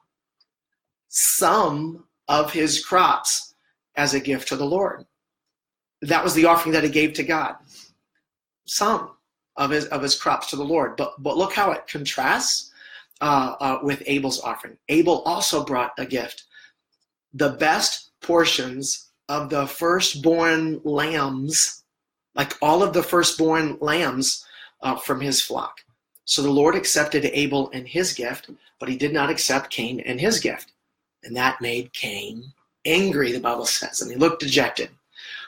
some 1.09 2.05
of 2.27 2.53
his 2.53 2.85
crops 2.85 3.55
as 3.97 4.15
a 4.15 4.21
gift 4.21 4.49
to 4.49 4.57
the 4.57 4.65
Lord. 4.65 5.07
That 6.03 6.25
was 6.25 6.35
the 6.35 6.47
offering 6.47 6.73
that 6.73 6.85
he 6.85 6.91
gave 6.91 7.15
to 7.15 7.23
God 7.23 7.57
some 8.69 9.11
of 9.57 9.71
his 9.71 9.87
of 9.87 10.03
his 10.03 10.15
crops 10.15 10.49
to 10.51 10.57
the 10.57 10.65
Lord. 10.65 10.97
But 10.97 11.23
but 11.23 11.37
look 11.37 11.53
how 11.53 11.73
it 11.73 11.87
contrasts 11.87 12.71
uh, 13.21 13.55
uh, 13.61 13.79
with 13.83 14.03
Abel's 14.07 14.41
offering. 14.41 14.77
Abel 14.89 15.23
also 15.23 15.65
brought 15.65 15.93
a 15.99 16.07
gift, 16.07 16.45
the 17.35 17.51
best 17.51 18.11
portions 18.21 19.09
of 19.29 19.51
the 19.51 19.67
firstborn 19.67 20.81
lambs, 20.85 21.83
like 22.35 22.57
all 22.63 22.83
of 22.83 22.93
the 22.93 23.03
firstborn 23.03 23.77
lambs 23.81 24.45
uh, 24.83 24.97
from 24.97 25.21
his 25.21 25.43
flock. 25.43 25.81
So 26.25 26.43
the 26.43 26.51
Lord 26.51 26.75
accepted 26.75 27.25
Abel 27.25 27.71
and 27.73 27.89
his 27.89 28.13
gift, 28.13 28.51
but 28.79 28.89
he 28.89 28.97
did 28.97 29.13
not 29.13 29.31
accept 29.31 29.71
Cain 29.71 30.01
and 30.01 30.21
his 30.21 30.41
gift. 30.41 30.73
And 31.25 31.35
that 31.37 31.61
made 31.61 31.93
Cain 31.93 32.53
angry, 32.85 33.33
the 33.33 33.41
Bible 33.41 33.67
says, 33.67 34.01
and 34.01 34.11
he 34.11 34.17
looked 34.17 34.41
dejected. 34.41 34.91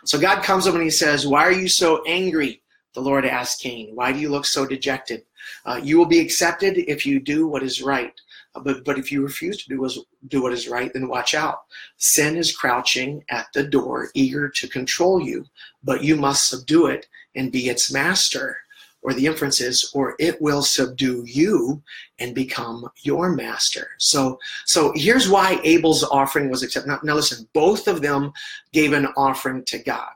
So 0.05 0.19
God 0.19 0.43
comes 0.43 0.67
up 0.67 0.75
and 0.75 0.83
he 0.83 0.91
says, 0.91 1.27
Why 1.27 1.45
are 1.45 1.53
you 1.53 1.69
so 1.69 2.03
angry? 2.07 2.60
The 2.95 3.01
Lord 3.01 3.25
asked 3.25 3.63
Cain, 3.63 3.95
Why 3.95 4.13
do 4.13 4.19
you 4.19 4.29
look 4.29 4.47
so 4.47 4.67
dejected? 4.67 5.23
Uh, 5.65 5.81
you 5.83 5.97
will 5.97 6.07
be 6.07 6.21
accepted 6.21 6.79
if 6.79 7.07
you 7.07 7.21
do 7.21 7.47
what 7.47 7.63
is 7.63 7.83
right. 7.83 8.13
Uh, 8.55 8.61
but, 8.61 8.85
but 8.85 8.99
if 8.99 9.13
you 9.13 9.23
refuse 9.23 9.63
to 9.63 9.69
do, 9.69 9.89
do 10.29 10.43
what 10.43 10.53
is 10.53 10.69
right, 10.69 10.93
then 10.93 11.09
watch 11.09 11.35
out. 11.35 11.63
Sin 11.99 12.37
is 12.37 12.57
crouching 12.57 13.25
at 13.31 13.47
the 13.55 13.63
door, 13.63 14.11
eager 14.15 14.49
to 14.49 14.69
control 14.69 15.21
you, 15.21 15.45
but 15.85 16.03
you 16.03 16.17
must 16.17 16.49
subdue 16.49 16.87
it 16.87 17.07
and 17.35 17.53
be 17.53 17.69
its 17.69 17.93
master. 17.93 18.59
Or 19.03 19.15
the 19.15 19.25
inference 19.25 19.63
is, 19.63 19.91
or 19.95 20.15
it 20.19 20.43
will 20.43 20.61
subdue 20.61 21.25
you 21.27 21.83
and 22.19 22.35
become 22.35 22.87
your 23.03 23.31
master. 23.31 23.89
So, 23.99 24.39
so 24.67 24.93
here's 24.95 25.27
why 25.27 25.59
Abel's 25.65 26.05
offering 26.05 26.51
was 26.51 26.63
accepted. 26.63 26.89
Now, 26.89 27.01
now 27.03 27.15
listen, 27.15 27.49
both 27.55 27.89
of 27.89 28.03
them 28.03 28.33
gave 28.75 28.93
an 28.93 29.07
offering 29.17 29.65
to 29.67 29.79
God 29.79 30.13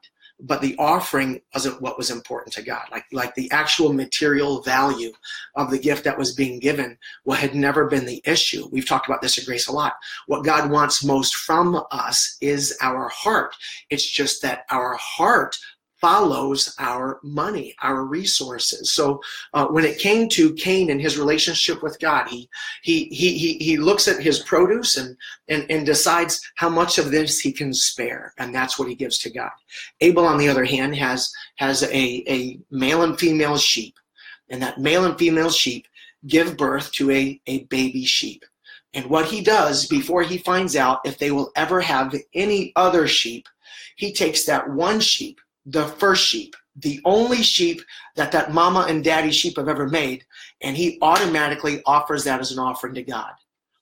but 0.47 0.61
the 0.61 0.77
offering 0.79 1.41
wasn't 1.55 1.81
what 1.81 1.97
was 1.97 2.11
important 2.11 2.53
to 2.55 2.63
God. 2.63 2.85
Like 2.93 3.07
like 3.13 3.35
the 3.35 3.51
actual 3.51 3.93
material 3.93 4.61
value 4.63 5.13
of 5.57 5.71
the 5.71 5.79
gift 5.79 6.05
that 6.05 6.19
was 6.19 6.35
being 6.35 6.59
given 6.59 6.99
what 7.25 7.39
had 7.39 7.55
never 7.55 7.87
been 7.87 8.05
the 8.05 8.23
issue. 8.27 8.69
We've 8.71 8.87
talked 8.87 9.09
about 9.09 9.23
this 9.23 9.39
at 9.39 9.47
Grace 9.47 9.67
a 9.67 9.73
lot. 9.73 9.95
What 10.27 10.45
God 10.45 10.71
wants 10.71 11.03
most 11.03 11.35
from 11.35 11.83
us 11.91 12.37
is 12.41 12.77
our 12.83 13.09
heart. 13.09 13.57
It's 13.89 14.09
just 14.09 14.43
that 14.43 14.65
our 14.71 14.95
heart 15.01 15.57
follows 16.05 16.75
our 16.79 17.19
money, 17.23 17.75
our 17.81 18.05
resources. 18.05 18.93
So 18.93 19.23
uh, 19.55 19.69
when 19.69 19.87
it 19.87 19.99
came 19.99 20.29
to 20.31 20.53
Cain 20.53 20.91
and 20.91 21.01
his 21.01 21.17
relationship 21.17 21.83
with 21.83 21.99
God, 21.99 22.29
he 22.29 22.47
he 22.83 23.09
he 23.09 23.57
he, 23.59 23.79
looks 23.79 24.07
at 24.07 24.23
his 24.23 24.41
produce 24.41 24.99
and, 24.99 25.17
and 25.49 25.65
and 25.71 25.87
decides 25.87 26.43
how 26.57 26.69
much 26.69 26.99
of 26.99 27.11
this 27.11 27.41
he 27.41 27.53
can 27.53 27.73
spare, 27.73 28.35
and 28.37 28.55
that's 28.55 28.79
what 28.79 28.87
he 28.87 28.95
gives 28.95 29.17
to 29.21 29.31
God. 29.31 29.53
Abel, 30.03 30.27
on 30.27 30.37
the 30.37 30.47
other 30.47 30.67
hand, 30.67 30.95
has 30.95 31.33
has 31.57 31.83
a 31.85 32.23
a 32.29 32.59
male 32.71 33.03
and 33.03 33.19
female 33.19 33.57
sheep, 33.57 33.95
and 34.51 34.61
that 34.61 34.79
male 34.79 35.07
and 35.07 35.19
female 35.19 35.51
sheep 35.51 35.87
give 36.27 36.59
birth 36.59 36.93
to 36.93 37.11
a 37.13 37.41
a 37.47 37.65
baby 37.65 38.05
sheep. 38.05 38.45
And 38.93 39.07
what 39.07 39.25
he 39.25 39.41
does 39.41 39.87
before 39.87 40.23
he 40.23 40.37
finds 40.37 40.77
out 40.77 41.01
if 41.07 41.17
they 41.17 41.31
will 41.31 41.51
ever 41.57 41.81
have 41.81 42.15
any 42.35 42.75
other 42.77 43.09
sheep, 43.09 43.49
he 43.97 44.13
takes 44.13 44.45
that 44.45 44.69
one 44.69 45.01
sheep 45.01 45.41
the 45.67 45.87
first 45.87 46.27
sheep, 46.27 46.55
the 46.77 47.01
only 47.05 47.43
sheep 47.43 47.81
that 48.17 48.33
that 48.33 48.53
mama 48.53 48.87
and 48.89 49.05
daddy 49.05 49.31
sheep 49.31 49.57
have 49.57 49.69
ever 49.69 49.89
made, 49.89 50.25
and 50.61 50.77
he 50.77 50.99
automatically 51.03 51.83
offers 51.87 52.25
that 52.25 52.41
as 52.41 52.53
an 52.53 52.59
offering 52.59 52.95
to 52.95 53.03
God. 53.03 53.33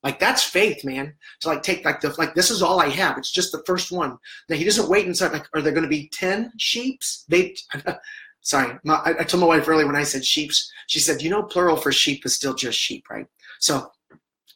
Like 0.03 0.19
that's 0.19 0.43
faith, 0.43 0.85
man. 0.85 1.15
To 1.41 1.49
like 1.49 1.63
take 1.63 1.85
like 1.85 2.01
the 2.01 2.15
like 2.19 2.35
this 2.35 2.51
is 2.51 2.63
all 2.63 2.81
I 2.81 2.89
have. 2.89 3.19
It's 3.19 3.31
just 3.31 3.53
the 3.53 3.63
first 3.67 3.93
one. 3.93 4.19
Now 4.49 4.57
he 4.57 4.65
doesn't 4.65 4.89
wait 4.89 5.07
and 5.07 5.17
say 5.17 5.29
like, 5.29 5.47
are 5.55 5.63
there 5.63 5.73
going 5.73 5.85
to 5.85 5.89
be 5.89 6.09
ten 6.13 6.53
sheeps? 6.59 7.25
They, 7.29 7.55
sorry, 8.41 8.79
my, 8.85 8.95
I, 8.95 9.21
I 9.21 9.25
told 9.25 9.41
my 9.41 9.47
wife 9.47 9.69
earlier 9.69 9.87
when 9.87 9.97
I 9.97 10.03
said 10.03 10.25
sheeps. 10.25 10.71
She 10.89 10.99
said, 10.99 11.23
you 11.23 11.31
know, 11.31 11.45
plural 11.45 11.77
for 11.77 11.93
sheep 11.93 12.27
is 12.27 12.35
still 12.35 12.55
just 12.55 12.79
sheep, 12.79 13.05
right? 13.11 13.27
So 13.61 13.91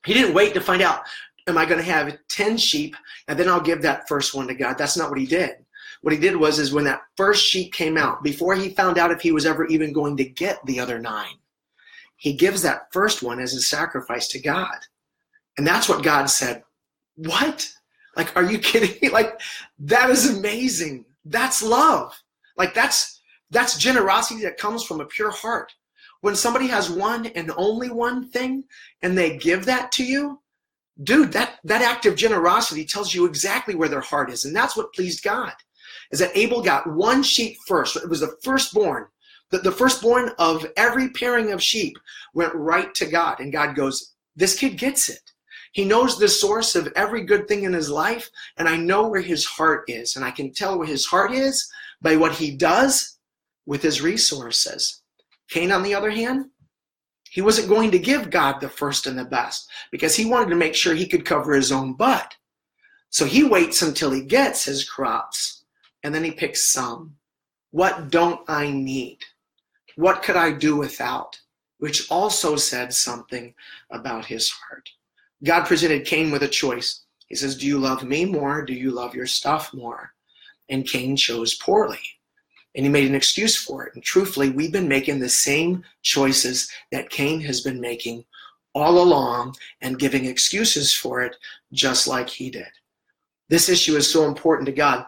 he 0.05 0.15
didn't 0.15 0.35
wait 0.35 0.53
to 0.55 0.61
find 0.61 0.83
out. 0.83 1.03
Am 1.49 1.57
I 1.57 1.65
going 1.65 1.79
to 1.79 1.91
have 1.91 2.19
ten 2.29 2.57
sheep 2.57 2.97
and 3.29 3.39
then 3.39 3.49
I'll 3.49 3.61
give 3.61 3.83
that 3.83 4.09
first 4.09 4.35
one 4.35 4.49
to 4.49 4.55
God? 4.55 4.77
That's 4.79 4.97
not 4.97 5.11
what 5.11 5.21
he 5.21 5.27
did. 5.27 5.65
What 6.07 6.13
he 6.13 6.21
did 6.21 6.37
was 6.37 6.61
is 6.61 6.73
when 6.73 6.85
that 6.85 7.03
first 7.17 7.45
sheep 7.45 7.73
came 7.73 7.97
out, 7.97 8.23
before 8.23 8.55
he 8.55 8.69
found 8.69 8.97
out 8.97 9.11
if 9.11 9.21
he 9.21 9.33
was 9.33 9.45
ever 9.45 9.67
even 9.67 9.93
going 9.93 10.17
to 10.19 10.25
get 10.25 10.65
the 10.65 10.79
other 10.79 11.01
nine, 11.01 11.35
he 12.15 12.33
gives 12.33 12.63
that 12.63 12.93
first 12.93 13.25
one 13.25 13.41
as 13.41 13.55
a 13.55 13.61
sacrifice 13.61 14.29
to 14.29 14.39
God. 14.39 14.77
And 15.59 15.67
that's 15.67 15.89
what 15.89 16.05
God 16.05 16.27
said. 16.27 16.63
What? 17.17 17.69
Like, 18.17 18.37
are 18.37 18.45
you 18.45 18.59
kidding 18.61 18.97
me? 19.03 19.09
Like, 19.09 19.41
that 19.81 20.09
is 20.09 20.39
amazing. 20.39 21.07
That's 21.25 21.61
love. 21.61 22.15
Like, 22.57 22.73
that's 22.73 23.21
that's 23.51 23.77
generosity 23.77 24.43
that 24.43 24.59
comes 24.59 24.85
from 24.85 25.01
a 25.01 25.07
pure 25.07 25.33
heart. 25.33 25.73
When 26.21 26.37
somebody 26.37 26.69
has 26.69 26.89
one 26.89 27.27
and 27.27 27.51
only 27.57 27.91
one 27.91 28.29
thing 28.31 28.63
and 29.03 29.19
they 29.19 29.39
give 29.39 29.65
that 29.65 29.91
to 29.91 30.05
you, 30.05 30.41
dude, 31.03 31.33
that, 31.33 31.57
that 31.65 31.83
act 31.83 32.07
of 32.07 32.15
generosity 32.15 32.85
tells 32.85 33.13
you 33.13 33.25
exactly 33.25 33.75
where 33.75 33.89
their 33.89 34.01
heart 34.01 34.31
is. 34.31 34.45
And 34.45 34.55
that's 34.55 34.77
what 34.77 34.95
pleased 34.95 35.25
God. 35.25 35.53
Is 36.13 36.19
that 36.21 36.37
Abel 36.37 36.63
got 36.63 36.93
one 36.93 37.23
sheep 37.23 37.59
first. 37.67 37.97
It 37.97 38.09
was 38.09 38.21
the 38.21 38.37
firstborn. 38.43 39.07
The, 39.51 39.59
the 39.59 39.73
firstborn 39.73 40.33
of 40.39 40.67
every 40.77 41.11
pairing 41.11 41.53
of 41.53 41.63
sheep 41.63 41.97
went 42.35 42.55
right 42.55 42.93
to 42.95 43.07
God. 43.07 43.41
And 43.41 43.53
God 43.53 43.77
goes, 43.77 44.15
This 44.35 44.59
kid 44.59 44.79
gets 44.79 45.09
it. 45.09 45.21
He 45.73 45.85
knows 45.85 46.19
the 46.19 46.29
source 46.29 46.75
of 46.75 46.93
every 46.97 47.23
good 47.23 47.47
thing 47.49 47.65
in 47.65 47.73
his 47.73 47.91
life, 47.91 48.31
and 48.57 48.69
I 48.69 48.77
know 48.77 49.09
where 49.09 49.21
his 49.21 49.45
heart 49.45 49.85
is. 49.89 50.17
And 50.17 50.25
I 50.25 50.31
can 50.31 50.53
tell 50.53 50.79
where 50.79 50.87
his 50.87 51.05
heart 51.05 51.33
is 51.33 51.71
by 52.01 52.17
what 52.17 52.33
he 52.33 52.51
does 52.57 53.19
with 53.67 53.83
his 53.83 54.01
resources. 54.01 55.03
Cain, 55.51 55.71
on 55.71 55.83
the 55.83 55.95
other 55.95 56.11
hand, 56.11 56.47
he 57.31 57.43
wasn't 57.43 57.69
going 57.69 57.91
to 57.91 57.99
give 57.99 58.31
God 58.31 58.61
the 58.61 58.69
first 58.69 59.07
and 59.07 59.19
the 59.19 59.25
best 59.25 59.69
because 59.91 60.17
he 60.17 60.25
wanted 60.25 60.49
to 60.51 60.57
make 60.57 60.75
sure 60.75 60.95
he 60.95 61.07
could 61.07 61.25
cover 61.25 61.55
his 61.55 61.71
own 61.71 61.93
butt. 61.95 62.35
So 63.11 63.25
he 63.25 63.45
waits 63.45 63.83
until 63.83 64.11
he 64.11 64.23
gets 64.23 64.65
his 64.65 64.89
crops 64.89 65.56
and 66.07 66.15
then 66.15 66.23
he 66.23 66.31
picks 66.31 66.65
some. 66.69 67.17
What 67.73 68.11
don't 68.11 68.49
I 68.49 68.71
need? 68.71 69.19
What 69.97 70.23
could 70.23 70.37
I 70.37 70.53
do 70.53 70.77
without? 70.77 71.41
Which 71.79 72.09
also 72.13 72.55
said 72.55 72.95
something 72.95 73.53
about 73.91 74.25
his 74.25 74.49
heart. 74.49 74.89
God 75.43 75.65
presented 75.65 76.07
Cain 76.07 76.31
with 76.31 76.45
a 76.45 76.49
choice. 76.49 77.03
He 77.27 77.35
says, 77.35 77.57
Do 77.57 77.67
you 77.67 77.81
love 77.81 78.05
me 78.05 78.25
more? 78.25 78.65
Do 78.65 78.73
you 78.73 78.93
love 78.93 79.17
your 79.17 79.27
stuff 79.27 79.75
more? 79.75 80.13
And 80.69 80.87
Cain 80.87 81.17
chose 81.17 81.57
poorly. 81.57 81.99
And 82.77 82.87
he 82.87 82.89
made 82.89 83.09
an 83.09 83.17
excuse 83.17 83.57
for 83.57 83.85
it. 83.85 83.95
And 83.97 84.03
truthfully, 84.05 84.51
we've 84.51 84.71
been 84.71 84.87
making 84.87 85.19
the 85.19 85.29
same 85.29 85.83
choices 86.03 86.71
that 86.93 87.11
Cain 87.11 87.41
has 87.41 87.63
been 87.63 87.81
making 87.81 88.25
all 88.77 89.03
along 89.03 89.57
and 89.81 89.99
giving 89.99 90.27
excuses 90.27 90.95
for 90.95 91.23
it, 91.23 91.35
just 91.73 92.07
like 92.07 92.29
he 92.29 92.49
did. 92.49 92.71
This 93.49 93.69
issue 93.69 93.97
is 93.97 94.09
so 94.09 94.27
important 94.27 94.67
to 94.67 94.73
God 94.73 95.05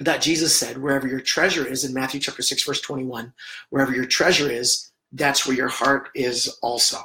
that 0.00 0.22
Jesus 0.22 0.56
said, 0.56 0.78
Wherever 0.78 1.06
your 1.06 1.20
treasure 1.20 1.66
is, 1.66 1.84
in 1.84 1.94
Matthew 1.94 2.20
chapter 2.20 2.42
6, 2.42 2.64
verse 2.64 2.80
21, 2.80 3.32
wherever 3.70 3.92
your 3.92 4.06
treasure 4.06 4.50
is, 4.50 4.90
that's 5.12 5.46
where 5.46 5.56
your 5.56 5.68
heart 5.68 6.08
is 6.14 6.58
also. 6.62 6.98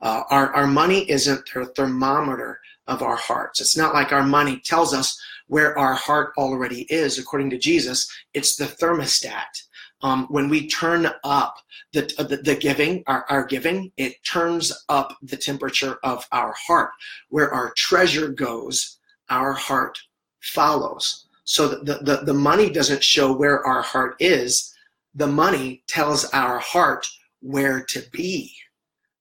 Uh, 0.00 0.24
our, 0.30 0.52
our 0.54 0.66
money 0.66 1.08
isn't 1.10 1.48
the 1.54 1.66
thermometer 1.66 2.60
of 2.86 3.02
our 3.02 3.16
hearts. 3.16 3.60
It's 3.60 3.76
not 3.76 3.94
like 3.94 4.12
our 4.12 4.24
money 4.24 4.60
tells 4.64 4.92
us 4.92 5.20
where 5.46 5.78
our 5.78 5.94
heart 5.94 6.32
already 6.36 6.82
is, 6.82 7.18
according 7.18 7.50
to 7.50 7.58
Jesus. 7.58 8.10
It's 8.34 8.56
the 8.56 8.64
thermostat. 8.64 9.62
Um, 10.02 10.26
when 10.28 10.48
we 10.48 10.66
turn 10.66 11.08
up 11.22 11.58
the, 11.92 12.12
uh, 12.18 12.24
the, 12.24 12.38
the, 12.38 12.56
giving, 12.56 13.04
our, 13.06 13.24
our 13.28 13.44
giving, 13.44 13.92
it 13.96 14.16
turns 14.24 14.72
up 14.88 15.16
the 15.22 15.36
temperature 15.36 15.98
of 16.02 16.26
our 16.32 16.52
heart. 16.66 16.90
Where 17.28 17.52
our 17.52 17.72
treasure 17.76 18.28
goes, 18.28 18.98
our 19.30 19.52
heart 19.52 20.00
follows. 20.40 21.26
So 21.44 21.68
the, 21.68 21.98
the, 22.02 22.22
the 22.24 22.34
money 22.34 22.70
doesn't 22.70 23.02
show 23.02 23.32
where 23.32 23.64
our 23.66 23.82
heart 23.82 24.16
is. 24.20 24.72
The 25.14 25.26
money 25.26 25.82
tells 25.88 26.24
our 26.26 26.58
heart 26.58 27.06
where 27.40 27.84
to 27.88 28.02
be. 28.12 28.54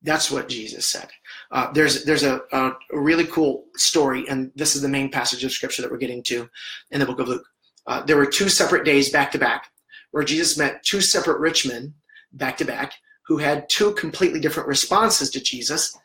That's 0.03 0.31
what 0.31 0.49
Jesus 0.49 0.85
said. 0.85 1.09
Uh, 1.51 1.71
there's 1.73 2.05
there's 2.05 2.23
a, 2.23 2.41
a, 2.51 2.71
really 2.91 3.25
cool 3.25 3.65
story, 3.75 4.27
and 4.27 4.51
this 4.55 4.75
is 4.75 4.81
the 4.81 4.87
main 4.87 5.11
passage 5.11 5.43
of 5.43 5.51
scripture 5.51 5.83
that 5.83 5.91
we're 5.91 5.97
getting 5.97 6.23
to 6.23 6.49
in 6.89 6.99
the 6.99 7.05
book 7.05 7.19
of 7.19 7.27
Luke. 7.27 7.45
Uh, 7.85 8.01
there 8.01 8.17
were 8.17 8.25
two 8.25 8.49
separate 8.49 8.83
days 8.83 9.11
back 9.11 9.31
to 9.31 9.37
back 9.37 9.67
where 10.11 10.23
Jesus 10.23 10.57
met 10.57 10.83
two 10.83 11.01
separate 11.01 11.39
rich 11.39 11.67
men 11.67 11.93
back 12.33 12.57
to 12.57 12.65
back 12.65 12.93
who 13.27 13.37
had 13.37 13.69
two 13.69 13.93
completely 13.93 14.39
different 14.39 14.67
responses 14.67 15.29
to 15.31 15.39
Jesus 15.39 15.97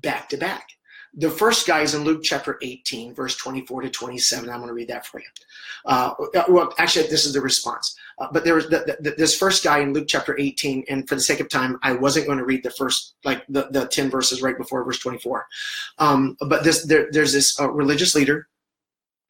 back 0.00 0.28
to 0.28 0.36
back. 0.36 0.66
The 1.14 1.30
first 1.30 1.66
guy 1.66 1.80
is 1.80 1.94
in 1.94 2.04
Luke 2.04 2.22
chapter 2.22 2.58
18, 2.62 3.14
verse 3.14 3.36
24 3.36 3.82
to 3.82 3.90
27. 3.90 4.48
I'm 4.48 4.58
going 4.58 4.68
to 4.68 4.74
read 4.74 4.88
that 4.88 5.06
for 5.06 5.18
you. 5.18 5.26
Uh, 5.84 6.14
well, 6.48 6.72
actually, 6.78 7.08
this 7.08 7.26
is 7.26 7.32
the 7.32 7.40
response. 7.40 7.96
Uh, 8.18 8.28
but 8.32 8.44
there 8.44 8.54
was 8.54 8.68
the, 8.68 8.96
the, 9.00 9.10
this 9.12 9.36
first 9.36 9.64
guy 9.64 9.80
in 9.80 9.92
Luke 9.92 10.06
chapter 10.06 10.38
18, 10.38 10.84
and 10.88 11.08
for 11.08 11.16
the 11.16 11.20
sake 11.20 11.40
of 11.40 11.48
time, 11.48 11.78
I 11.82 11.92
wasn't 11.94 12.26
going 12.26 12.38
to 12.38 12.44
read 12.44 12.62
the 12.62 12.70
first, 12.70 13.14
like 13.24 13.44
the, 13.48 13.68
the 13.70 13.86
10 13.86 14.08
verses 14.08 14.40
right 14.40 14.56
before 14.56 14.84
verse 14.84 15.00
24. 15.00 15.46
Um, 15.98 16.36
but 16.46 16.62
this, 16.62 16.84
there, 16.84 17.08
there's 17.10 17.32
this 17.32 17.58
uh, 17.58 17.70
religious 17.70 18.14
leader. 18.14 18.48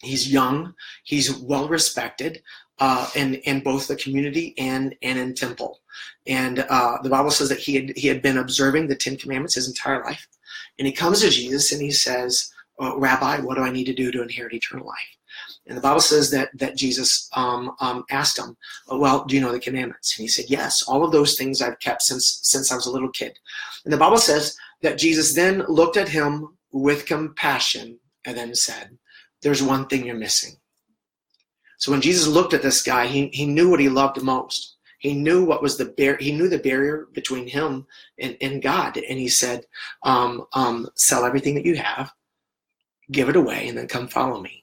He's 0.03 0.31
young. 0.31 0.75
He's 1.05 1.35
well 1.39 1.69
respected. 1.69 2.43
Uh, 2.83 3.07
in 3.15 3.35
in 3.35 3.61
both 3.61 3.87
the 3.89 3.97
community 3.97 4.55
and 4.57 4.95
and 5.03 5.19
in 5.19 5.35
temple, 5.35 5.81
and 6.27 6.61
uh, 6.71 6.97
the 7.03 7.11
Bible 7.11 7.31
says 7.31 7.51
that 7.51 7.59
he 7.59 7.75
had 7.75 7.93
he 7.95 8.09
had 8.09 8.23
been 8.23 8.39
observing 8.39 8.87
the 8.87 8.97
Ten 8.97 9.19
Commandments 9.19 9.55
his 9.55 9.69
entire 9.69 10.03
life. 10.03 10.27
And 10.81 10.87
he 10.87 10.95
comes 10.95 11.21
to 11.21 11.29
Jesus 11.29 11.73
and 11.73 11.83
he 11.83 11.91
says, 11.91 12.51
oh, 12.79 12.99
Rabbi, 12.99 13.41
what 13.41 13.57
do 13.59 13.63
I 13.63 13.71
need 13.71 13.85
to 13.85 13.93
do 13.93 14.11
to 14.11 14.23
inherit 14.23 14.55
eternal 14.55 14.87
life? 14.87 14.97
And 15.67 15.77
the 15.77 15.83
Bible 15.83 16.01
says 16.01 16.31
that 16.31 16.49
that 16.55 16.75
Jesus 16.75 17.29
um, 17.35 17.77
um, 17.81 18.05
asked 18.11 18.39
him, 18.39 18.57
"Well, 18.89 19.25
do 19.25 19.35
you 19.35 19.41
know 19.41 19.53
the 19.53 19.61
commandments?" 19.61 20.17
And 20.17 20.25
he 20.25 20.29
said, 20.29 20.47
"Yes, 20.49 20.83
all 20.83 21.05
of 21.05 21.13
those 21.13 21.37
things 21.37 21.61
I've 21.61 21.79
kept 21.79 22.03
since 22.03 22.41
since 22.43 22.73
I 22.73 22.75
was 22.75 22.87
a 22.87 22.91
little 22.91 23.11
kid." 23.11 23.39
And 23.85 23.93
the 23.93 23.99
Bible 23.99 24.17
says 24.17 24.57
that 24.83 24.99
Jesus 24.99 25.35
then 25.35 25.63
looked 25.69 25.97
at 25.97 26.09
him 26.09 26.57
with 26.73 27.07
compassion 27.07 28.01
and 28.25 28.37
then 28.37 28.55
said, 28.55 28.99
"There's 29.43 29.63
one 29.63 29.87
thing 29.87 30.07
you're 30.07 30.17
missing." 30.17 30.57
So 31.79 31.93
when 31.93 32.01
Jesus 32.01 32.27
looked 32.27 32.55
at 32.55 32.63
this 32.63 32.83
guy, 32.83 33.07
he, 33.07 33.29
he 33.29 33.47
knew 33.47 33.71
what 33.71 33.81
he 33.81 33.89
loved 33.89 34.21
most. 34.23 34.70
He 35.01 35.15
knew 35.15 35.45
what 35.45 35.63
was 35.63 35.79
the 35.79 35.87
bar- 35.87 36.19
he 36.21 36.31
knew 36.31 36.49
the 36.49 36.59
barrier 36.59 37.09
between 37.13 37.49
him 37.49 37.87
and, 38.19 38.37
and 38.43 38.63
God, 38.63 38.99
and 38.99 39.19
he 39.19 39.29
said, 39.29 39.65
um, 40.03 40.47
um, 40.53 40.89
"Sell 40.95 41.25
everything 41.25 41.55
that 41.55 41.65
you 41.65 41.77
have, 41.77 42.13
give 43.11 43.31
it 43.31 43.37
away, 43.37 43.67
and 43.67 43.77
then 43.77 43.89
come 43.89 44.09
follow 44.09 44.41
me." 44.43 44.63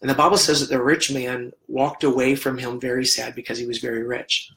And 0.00 0.10
the 0.10 0.14
Bible 0.14 0.38
says 0.38 0.60
that 0.60 0.74
the 0.74 0.82
rich 0.82 1.12
man 1.12 1.52
walked 1.66 2.02
away 2.02 2.34
from 2.34 2.56
him 2.56 2.80
very 2.80 3.04
sad 3.04 3.34
because 3.34 3.58
he 3.58 3.66
was 3.66 3.78
very 3.78 4.04
rich, 4.04 4.50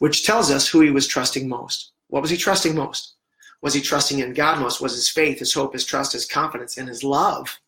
which 0.00 0.26
tells 0.26 0.50
us 0.50 0.68
who 0.68 0.80
he 0.80 0.90
was 0.90 1.06
trusting 1.06 1.48
most. 1.48 1.92
What 2.08 2.22
was 2.22 2.30
he 2.30 2.36
trusting 2.36 2.74
most? 2.74 3.14
Was 3.62 3.74
he 3.74 3.80
trusting 3.80 4.18
in 4.18 4.32
God 4.32 4.58
most? 4.58 4.80
Was 4.80 4.94
his 4.94 5.08
faith, 5.08 5.38
his 5.38 5.54
hope, 5.54 5.72
his 5.72 5.84
trust, 5.84 6.14
his 6.14 6.26
confidence, 6.26 6.76
and 6.76 6.88
his 6.88 7.04
love 7.04 7.60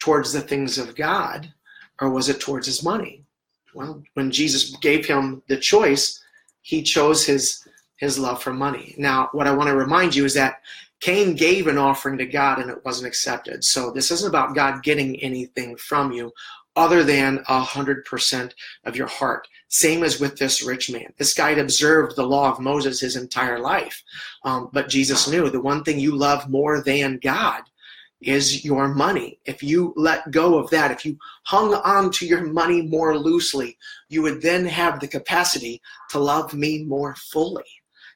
towards 0.00 0.32
the 0.32 0.40
things 0.40 0.78
of 0.78 0.96
God, 0.96 1.54
or 2.00 2.10
was 2.10 2.28
it 2.28 2.40
towards 2.40 2.66
his 2.66 2.82
money? 2.82 3.24
Well, 3.74 4.02
when 4.14 4.30
Jesus 4.30 4.76
gave 4.76 5.06
him 5.06 5.42
the 5.48 5.56
choice, 5.56 6.22
he 6.62 6.82
chose 6.82 7.24
his 7.26 7.66
his 7.96 8.18
love 8.18 8.42
for 8.42 8.52
money. 8.52 8.96
Now, 8.98 9.28
what 9.30 9.46
I 9.46 9.54
want 9.54 9.68
to 9.68 9.76
remind 9.76 10.14
you 10.14 10.24
is 10.24 10.34
that 10.34 10.60
Cain 11.00 11.36
gave 11.36 11.68
an 11.68 11.78
offering 11.78 12.18
to 12.18 12.26
God 12.26 12.58
and 12.58 12.68
it 12.68 12.84
wasn't 12.84 13.06
accepted. 13.06 13.62
So 13.62 13.92
this 13.92 14.10
isn't 14.10 14.28
about 14.28 14.56
God 14.56 14.82
getting 14.82 15.20
anything 15.22 15.76
from 15.76 16.10
you 16.10 16.32
other 16.74 17.04
than 17.04 17.44
a 17.48 17.60
hundred 17.60 18.04
percent 18.04 18.54
of 18.84 18.96
your 18.96 19.06
heart. 19.06 19.46
Same 19.68 20.02
as 20.02 20.18
with 20.18 20.36
this 20.36 20.62
rich 20.62 20.90
man. 20.90 21.12
This 21.16 21.34
guy 21.34 21.50
had 21.50 21.58
observed 21.58 22.16
the 22.16 22.26
law 22.26 22.50
of 22.50 22.60
Moses 22.60 23.00
his 23.00 23.16
entire 23.16 23.58
life. 23.58 24.02
Um, 24.44 24.70
but 24.72 24.88
Jesus 24.88 25.28
knew 25.28 25.48
the 25.48 25.60
one 25.60 25.84
thing 25.84 26.00
you 26.00 26.16
love 26.16 26.48
more 26.48 26.82
than 26.82 27.20
God 27.22 27.62
is 28.22 28.64
your 28.64 28.88
money. 28.88 29.38
If 29.44 29.62
you 29.62 29.92
let 29.96 30.30
go 30.30 30.58
of 30.58 30.70
that, 30.70 30.90
if 30.90 31.04
you 31.04 31.18
hung 31.44 31.74
on 31.74 32.10
to 32.12 32.26
your 32.26 32.44
money 32.44 32.82
more 32.82 33.18
loosely, 33.18 33.78
you 34.08 34.22
would 34.22 34.42
then 34.42 34.64
have 34.66 35.00
the 35.00 35.08
capacity 35.08 35.82
to 36.10 36.18
love 36.18 36.54
me 36.54 36.84
more 36.84 37.14
fully. 37.16 37.64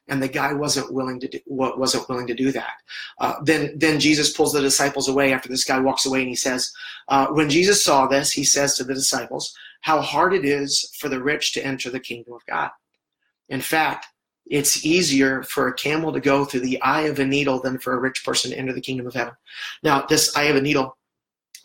And 0.09 0.23
the 0.23 0.29
guy 0.29 0.53
wasn't 0.53 0.93
willing 0.93 1.19
to 1.19 1.27
do 1.27 1.39
wasn't 1.47 2.07
willing 2.07 2.27
to 2.27 2.33
do 2.33 2.53
that. 2.53 2.75
Uh, 3.19 3.33
then 3.43 3.77
then 3.77 3.99
Jesus 3.99 4.31
pulls 4.31 4.53
the 4.53 4.61
disciples 4.61 5.09
away 5.09 5.33
after 5.33 5.49
this 5.49 5.65
guy 5.65 5.79
walks 5.79 6.05
away, 6.05 6.19
and 6.19 6.29
he 6.29 6.35
says, 6.35 6.71
uh, 7.09 7.27
when 7.27 7.49
Jesus 7.49 7.83
saw 7.83 8.07
this, 8.07 8.31
he 8.31 8.45
says 8.45 8.75
to 8.75 8.85
the 8.85 8.93
disciples, 8.93 9.53
how 9.81 9.99
hard 9.99 10.33
it 10.33 10.45
is 10.45 10.89
for 10.97 11.09
the 11.09 11.21
rich 11.21 11.53
to 11.53 11.65
enter 11.65 11.89
the 11.89 11.99
kingdom 11.99 12.33
of 12.33 12.45
God. 12.45 12.71
In 13.49 13.59
fact, 13.59 14.07
it's 14.49 14.85
easier 14.85 15.43
for 15.43 15.67
a 15.67 15.73
camel 15.73 16.11
to 16.13 16.19
go 16.19 16.45
through 16.45 16.61
the 16.61 16.81
eye 16.81 17.03
of 17.03 17.19
a 17.19 17.25
needle 17.25 17.59
than 17.59 17.77
for 17.77 17.93
a 17.93 17.99
rich 17.99 18.23
person 18.23 18.51
to 18.51 18.57
enter 18.57 18.73
the 18.73 18.81
kingdom 18.81 19.07
of 19.07 19.13
heaven. 19.13 19.33
Now, 19.83 20.05
this 20.05 20.35
eye 20.35 20.45
of 20.45 20.55
a 20.55 20.61
needle 20.61 20.97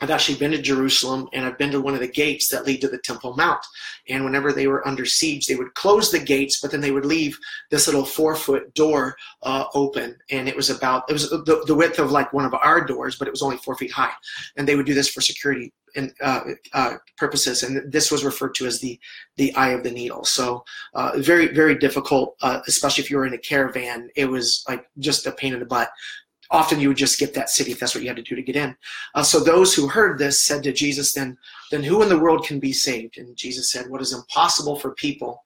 I've 0.02 0.10
actually 0.10 0.38
been 0.38 0.50
to 0.50 0.60
Jerusalem 0.60 1.28
and 1.32 1.46
I've 1.46 1.56
been 1.56 1.70
to 1.70 1.80
one 1.80 1.94
of 1.94 2.00
the 2.00 2.08
gates 2.08 2.48
that 2.48 2.66
lead 2.66 2.80
to 2.80 2.88
the 2.88 2.98
Temple 2.98 3.36
Mount. 3.36 3.64
And 4.08 4.24
whenever 4.24 4.52
they 4.52 4.66
were 4.66 4.86
under 4.86 5.06
siege, 5.06 5.46
they 5.46 5.54
would 5.54 5.74
close 5.74 6.10
the 6.10 6.18
gates, 6.18 6.60
but 6.60 6.72
then 6.72 6.80
they 6.80 6.90
would 6.90 7.06
leave 7.06 7.38
this 7.70 7.86
little 7.86 8.04
four 8.04 8.34
foot 8.34 8.74
door 8.74 9.14
uh, 9.44 9.66
open. 9.74 10.18
And 10.28 10.48
it 10.48 10.56
was 10.56 10.70
about, 10.70 11.04
it 11.08 11.12
was 11.12 11.30
the, 11.30 11.62
the, 11.68 11.74
width 11.74 12.00
of 12.00 12.10
like 12.10 12.32
one 12.32 12.44
of 12.44 12.52
our 12.52 12.84
doors, 12.84 13.16
but 13.16 13.28
it 13.28 13.30
was 13.30 13.42
only 13.42 13.58
four 13.58 13.76
feet 13.76 13.92
high. 13.92 14.10
And 14.56 14.66
they 14.66 14.74
would 14.74 14.86
do 14.86 14.94
this 14.94 15.08
for 15.08 15.20
security 15.20 15.72
and 15.96 16.12
uh, 16.20 16.42
uh, 16.72 16.96
purposes. 17.16 17.62
And 17.62 17.90
this 17.92 18.10
was 18.10 18.24
referred 18.24 18.54
to 18.56 18.66
as 18.66 18.80
the, 18.80 18.98
the 19.36 19.54
eye 19.54 19.70
of 19.70 19.82
the 19.82 19.90
needle. 19.90 20.24
So 20.24 20.64
uh, 20.94 21.12
very, 21.16 21.48
very 21.48 21.76
difficult, 21.76 22.36
uh, 22.42 22.60
especially 22.66 23.04
if 23.04 23.10
you 23.10 23.16
were 23.16 23.26
in 23.26 23.34
a 23.34 23.38
caravan. 23.38 24.08
It 24.16 24.26
was 24.26 24.64
like 24.68 24.86
just 24.98 25.26
a 25.26 25.32
pain 25.32 25.52
in 25.52 25.60
the 25.60 25.66
butt 25.66 25.90
often 26.52 26.78
you 26.78 26.88
would 26.88 26.96
just 26.96 27.14
skip 27.14 27.32
that 27.32 27.48
city 27.48 27.72
if 27.72 27.80
that's 27.80 27.94
what 27.94 28.02
you 28.02 28.08
had 28.08 28.16
to 28.16 28.22
do 28.22 28.36
to 28.36 28.42
get 28.42 28.56
in. 28.56 28.76
Uh, 29.14 29.22
so 29.22 29.40
those 29.40 29.74
who 29.74 29.88
heard 29.88 30.18
this 30.18 30.42
said 30.42 30.62
to 30.62 30.72
Jesus, 30.72 31.12
then, 31.14 31.36
then 31.70 31.82
who 31.82 32.02
in 32.02 32.08
the 32.08 32.18
world 32.18 32.46
can 32.46 32.60
be 32.60 32.72
saved? 32.72 33.16
And 33.18 33.34
Jesus 33.36 33.72
said, 33.72 33.88
what 33.88 34.02
is 34.02 34.12
impossible 34.12 34.78
for 34.78 34.92
people, 34.92 35.42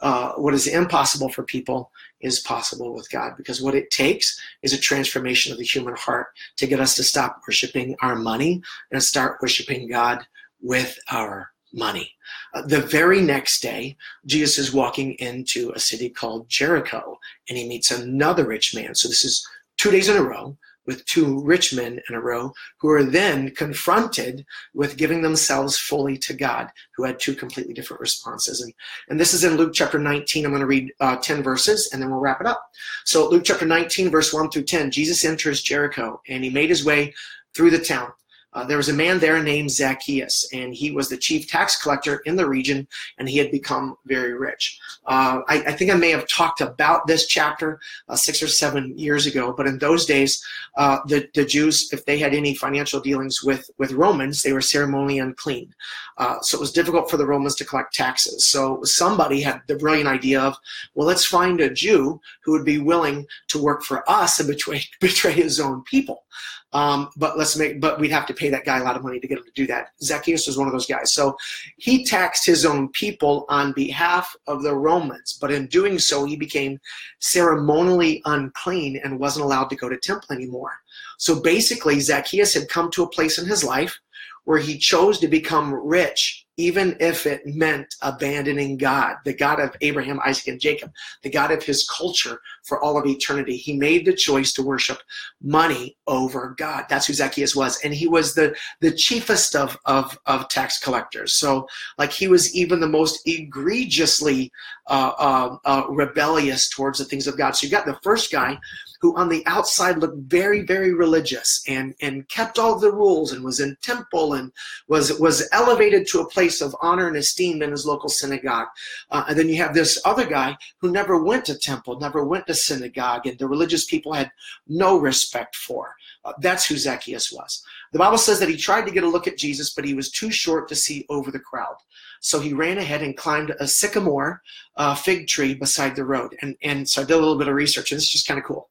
uh, 0.00 0.32
what 0.32 0.54
is 0.54 0.66
impossible 0.66 1.28
for 1.28 1.44
people 1.44 1.90
is 2.20 2.40
possible 2.40 2.94
with 2.94 3.10
God 3.10 3.34
because 3.36 3.62
what 3.62 3.74
it 3.74 3.90
takes 3.90 4.40
is 4.62 4.72
a 4.72 4.78
transformation 4.78 5.52
of 5.52 5.58
the 5.58 5.64
human 5.64 5.94
heart 5.96 6.28
to 6.56 6.66
get 6.66 6.80
us 6.80 6.94
to 6.96 7.02
stop 7.02 7.42
worshiping 7.46 7.96
our 8.02 8.16
money 8.16 8.62
and 8.90 9.02
start 9.02 9.38
worshiping 9.40 9.88
God 9.88 10.26
with 10.60 10.98
our 11.10 11.50
money. 11.72 12.12
Uh, 12.54 12.62
the 12.62 12.80
very 12.80 13.20
next 13.20 13.60
day, 13.60 13.96
Jesus 14.26 14.58
is 14.58 14.72
walking 14.72 15.12
into 15.14 15.70
a 15.74 15.78
city 15.78 16.08
called 16.08 16.48
Jericho 16.48 17.18
and 17.48 17.58
he 17.58 17.68
meets 17.68 17.90
another 17.90 18.46
rich 18.46 18.74
man. 18.74 18.94
So 18.94 19.08
this 19.08 19.24
is 19.24 19.46
two 19.76 19.90
days 19.90 20.08
in 20.08 20.16
a 20.16 20.22
row 20.22 20.56
with 20.88 21.04
two 21.04 21.40
rich 21.44 21.74
men 21.74 22.00
in 22.08 22.14
a 22.14 22.20
row 22.20 22.50
who 22.80 22.88
are 22.88 23.04
then 23.04 23.50
confronted 23.50 24.44
with 24.72 24.96
giving 24.96 25.20
themselves 25.20 25.76
fully 25.76 26.16
to 26.16 26.32
God, 26.32 26.70
who 26.96 27.04
had 27.04 27.20
two 27.20 27.34
completely 27.34 27.74
different 27.74 28.00
responses. 28.00 28.62
And, 28.62 28.72
and 29.10 29.20
this 29.20 29.34
is 29.34 29.44
in 29.44 29.58
Luke 29.58 29.74
chapter 29.74 29.98
19. 29.98 30.46
I'm 30.46 30.50
going 30.50 30.60
to 30.60 30.66
read 30.66 30.90
uh, 30.98 31.16
10 31.16 31.42
verses 31.42 31.90
and 31.92 32.00
then 32.00 32.10
we'll 32.10 32.20
wrap 32.20 32.40
it 32.40 32.46
up. 32.46 32.66
So, 33.04 33.28
Luke 33.28 33.44
chapter 33.44 33.66
19, 33.66 34.10
verse 34.10 34.32
1 34.32 34.50
through 34.50 34.62
10 34.62 34.90
Jesus 34.90 35.26
enters 35.26 35.62
Jericho 35.62 36.22
and 36.26 36.42
he 36.42 36.48
made 36.48 36.70
his 36.70 36.86
way 36.86 37.14
through 37.54 37.70
the 37.70 37.78
town. 37.78 38.10
Uh, 38.54 38.64
there 38.64 38.76
was 38.76 38.88
a 38.88 38.94
man 38.94 39.18
there 39.18 39.42
named 39.42 39.70
Zacchaeus, 39.70 40.48
and 40.52 40.74
he 40.74 40.90
was 40.90 41.08
the 41.08 41.16
chief 41.16 41.48
tax 41.48 41.80
collector 41.80 42.16
in 42.24 42.36
the 42.36 42.48
region, 42.48 42.88
and 43.18 43.28
he 43.28 43.38
had 43.38 43.50
become 43.50 43.96
very 44.06 44.32
rich. 44.32 44.80
Uh, 45.06 45.40
I, 45.48 45.62
I, 45.66 45.72
think 45.72 45.90
I 45.90 45.94
may 45.94 46.10
have 46.10 46.26
talked 46.28 46.60
about 46.60 47.06
this 47.06 47.26
chapter 47.26 47.78
uh, 48.08 48.16
six 48.16 48.42
or 48.42 48.48
seven 48.48 48.98
years 48.98 49.26
ago, 49.26 49.52
but 49.52 49.66
in 49.66 49.78
those 49.78 50.06
days, 50.06 50.42
uh, 50.76 50.98
the, 51.06 51.28
the 51.34 51.44
Jews, 51.44 51.92
if 51.92 52.04
they 52.06 52.18
had 52.18 52.34
any 52.34 52.54
financial 52.54 53.00
dealings 53.00 53.42
with, 53.42 53.70
with 53.78 53.92
Romans, 53.92 54.42
they 54.42 54.52
were 54.52 54.62
ceremonially 54.62 55.18
unclean. 55.18 55.74
Uh, 56.16 56.40
so 56.40 56.56
it 56.56 56.60
was 56.60 56.72
difficult 56.72 57.10
for 57.10 57.16
the 57.16 57.26
Romans 57.26 57.54
to 57.56 57.64
collect 57.64 57.94
taxes. 57.94 58.46
So 58.46 58.80
somebody 58.82 59.40
had 59.40 59.60
the 59.66 59.76
brilliant 59.76 60.08
idea 60.08 60.40
of, 60.40 60.56
well, 60.94 61.06
let's 61.06 61.24
find 61.24 61.60
a 61.60 61.72
Jew 61.72 62.20
who 62.44 62.52
would 62.52 62.64
be 62.64 62.78
willing 62.78 63.26
to 63.48 63.62
work 63.62 63.82
for 63.82 64.08
us 64.10 64.40
and 64.40 64.48
betray, 64.48 64.82
betray 65.00 65.32
his 65.32 65.60
own 65.60 65.82
people. 65.82 66.24
Um, 66.72 67.08
but 67.16 67.38
let's 67.38 67.56
make, 67.56 67.80
but 67.80 67.98
we'd 67.98 68.10
have 68.10 68.26
to 68.26 68.34
pay 68.34 68.50
that 68.50 68.66
guy 68.66 68.78
a 68.78 68.84
lot 68.84 68.96
of 68.96 69.02
money 69.02 69.18
to 69.20 69.26
get 69.26 69.38
him 69.38 69.44
to 69.44 69.50
do 69.52 69.66
that. 69.68 69.92
Zacchaeus 70.02 70.46
was 70.46 70.58
one 70.58 70.66
of 70.66 70.72
those 70.72 70.86
guys. 70.86 71.12
So 71.14 71.36
he 71.78 72.04
taxed 72.04 72.44
his 72.44 72.66
own 72.66 72.88
people 72.90 73.46
on 73.48 73.72
behalf 73.72 74.36
of 74.46 74.62
the 74.62 74.74
Romans, 74.74 75.38
but 75.40 75.50
in 75.50 75.66
doing 75.68 75.98
so, 75.98 76.24
he 76.24 76.36
became 76.36 76.78
ceremonially 77.20 78.20
unclean 78.26 79.00
and 79.02 79.18
wasn't 79.18 79.44
allowed 79.44 79.70
to 79.70 79.76
go 79.76 79.88
to 79.88 79.96
temple 79.96 80.34
anymore. 80.34 80.72
So 81.16 81.40
basically, 81.40 82.00
Zacchaeus 82.00 82.52
had 82.52 82.68
come 82.68 82.90
to 82.90 83.02
a 83.02 83.10
place 83.10 83.38
in 83.38 83.46
his 83.46 83.64
life 83.64 83.98
where 84.44 84.58
he 84.58 84.78
chose 84.78 85.18
to 85.20 85.28
become 85.28 85.72
rich 85.74 86.46
even 86.58 86.96
if 86.98 87.24
it 87.24 87.46
meant 87.46 87.94
abandoning 88.02 88.76
God, 88.76 89.16
the 89.24 89.32
God 89.32 89.60
of 89.60 89.74
Abraham, 89.80 90.18
Isaac, 90.26 90.48
and 90.48 90.60
Jacob, 90.60 90.92
the 91.22 91.30
God 91.30 91.52
of 91.52 91.62
his 91.62 91.88
culture 91.88 92.40
for 92.64 92.82
all 92.82 92.98
of 92.98 93.06
eternity. 93.06 93.56
He 93.56 93.76
made 93.76 94.04
the 94.04 94.12
choice 94.12 94.52
to 94.54 94.62
worship 94.62 94.98
money 95.40 95.96
over 96.08 96.56
God. 96.58 96.86
That's 96.90 97.06
who 97.06 97.14
Zacchaeus 97.14 97.54
was. 97.54 97.78
And 97.84 97.94
he 97.94 98.08
was 98.08 98.34
the, 98.34 98.56
the 98.80 98.90
chiefest 98.90 99.54
of, 99.54 99.78
of, 99.86 100.18
of 100.26 100.48
tax 100.48 100.80
collectors. 100.80 101.34
So, 101.34 101.68
like, 101.96 102.12
he 102.12 102.26
was 102.26 102.52
even 102.56 102.80
the 102.80 102.88
most 102.88 103.20
egregiously 103.24 104.50
uh, 104.88 105.12
uh, 105.16 105.56
uh, 105.64 105.86
rebellious 105.88 106.68
towards 106.68 106.98
the 106.98 107.04
things 107.04 107.28
of 107.28 107.38
God. 107.38 107.52
So, 107.52 107.66
you 107.66 107.70
got 107.70 107.86
the 107.86 107.98
first 108.02 108.32
guy 108.32 108.58
who 109.00 109.16
on 109.16 109.28
the 109.28 109.44
outside 109.46 109.98
looked 109.98 110.18
very, 110.30 110.62
very 110.62 110.92
religious 110.92 111.62
and, 111.68 111.94
and 112.00 112.28
kept 112.28 112.58
all 112.58 112.78
the 112.78 112.92
rules 112.92 113.32
and 113.32 113.44
was 113.44 113.60
in 113.60 113.76
temple 113.82 114.34
and 114.34 114.52
was, 114.88 115.18
was 115.18 115.48
elevated 115.52 116.06
to 116.06 116.20
a 116.20 116.28
place 116.28 116.60
of 116.60 116.74
honor 116.80 117.06
and 117.06 117.16
esteem 117.16 117.62
in 117.62 117.70
his 117.70 117.86
local 117.86 118.08
synagogue. 118.08 118.68
Uh, 119.10 119.24
and 119.28 119.38
then 119.38 119.48
you 119.48 119.56
have 119.56 119.74
this 119.74 120.00
other 120.04 120.26
guy 120.26 120.56
who 120.78 120.90
never 120.90 121.22
went 121.22 121.44
to 121.44 121.58
temple, 121.58 121.98
never 122.00 122.24
went 122.24 122.46
to 122.46 122.54
synagogue, 122.54 123.26
and 123.26 123.38
the 123.38 123.48
religious 123.48 123.84
people 123.84 124.12
had 124.12 124.30
no 124.66 124.98
respect 124.98 125.54
for. 125.56 125.94
Uh, 126.24 126.32
that's 126.40 126.66
who 126.66 126.76
Zacchaeus 126.76 127.32
was. 127.32 127.62
The 127.92 127.98
Bible 127.98 128.18
says 128.18 128.38
that 128.40 128.48
he 128.48 128.56
tried 128.56 128.86
to 128.86 128.92
get 128.92 129.04
a 129.04 129.08
look 129.08 129.26
at 129.26 129.38
Jesus, 129.38 129.72
but 129.74 129.84
he 129.84 129.94
was 129.94 130.10
too 130.10 130.30
short 130.30 130.68
to 130.68 130.74
see 130.74 131.06
over 131.08 131.30
the 131.30 131.38
crowd. 131.38 131.76
So 132.20 132.40
he 132.40 132.52
ran 132.52 132.78
ahead 132.78 133.02
and 133.02 133.16
climbed 133.16 133.54
a 133.60 133.66
sycamore 133.66 134.42
uh, 134.76 134.94
fig 134.94 135.26
tree 135.26 135.54
beside 135.54 135.96
the 135.96 136.04
road. 136.04 136.36
And, 136.42 136.56
and 136.62 136.88
so 136.88 137.02
I 137.02 137.04
did 137.04 137.14
a 137.14 137.18
little 137.18 137.38
bit 137.38 137.48
of 137.48 137.54
research, 137.54 137.92
and 137.92 137.98
is 137.98 138.08
just 138.08 138.26
kind 138.26 138.38
of 138.38 138.44
cool. 138.44 138.68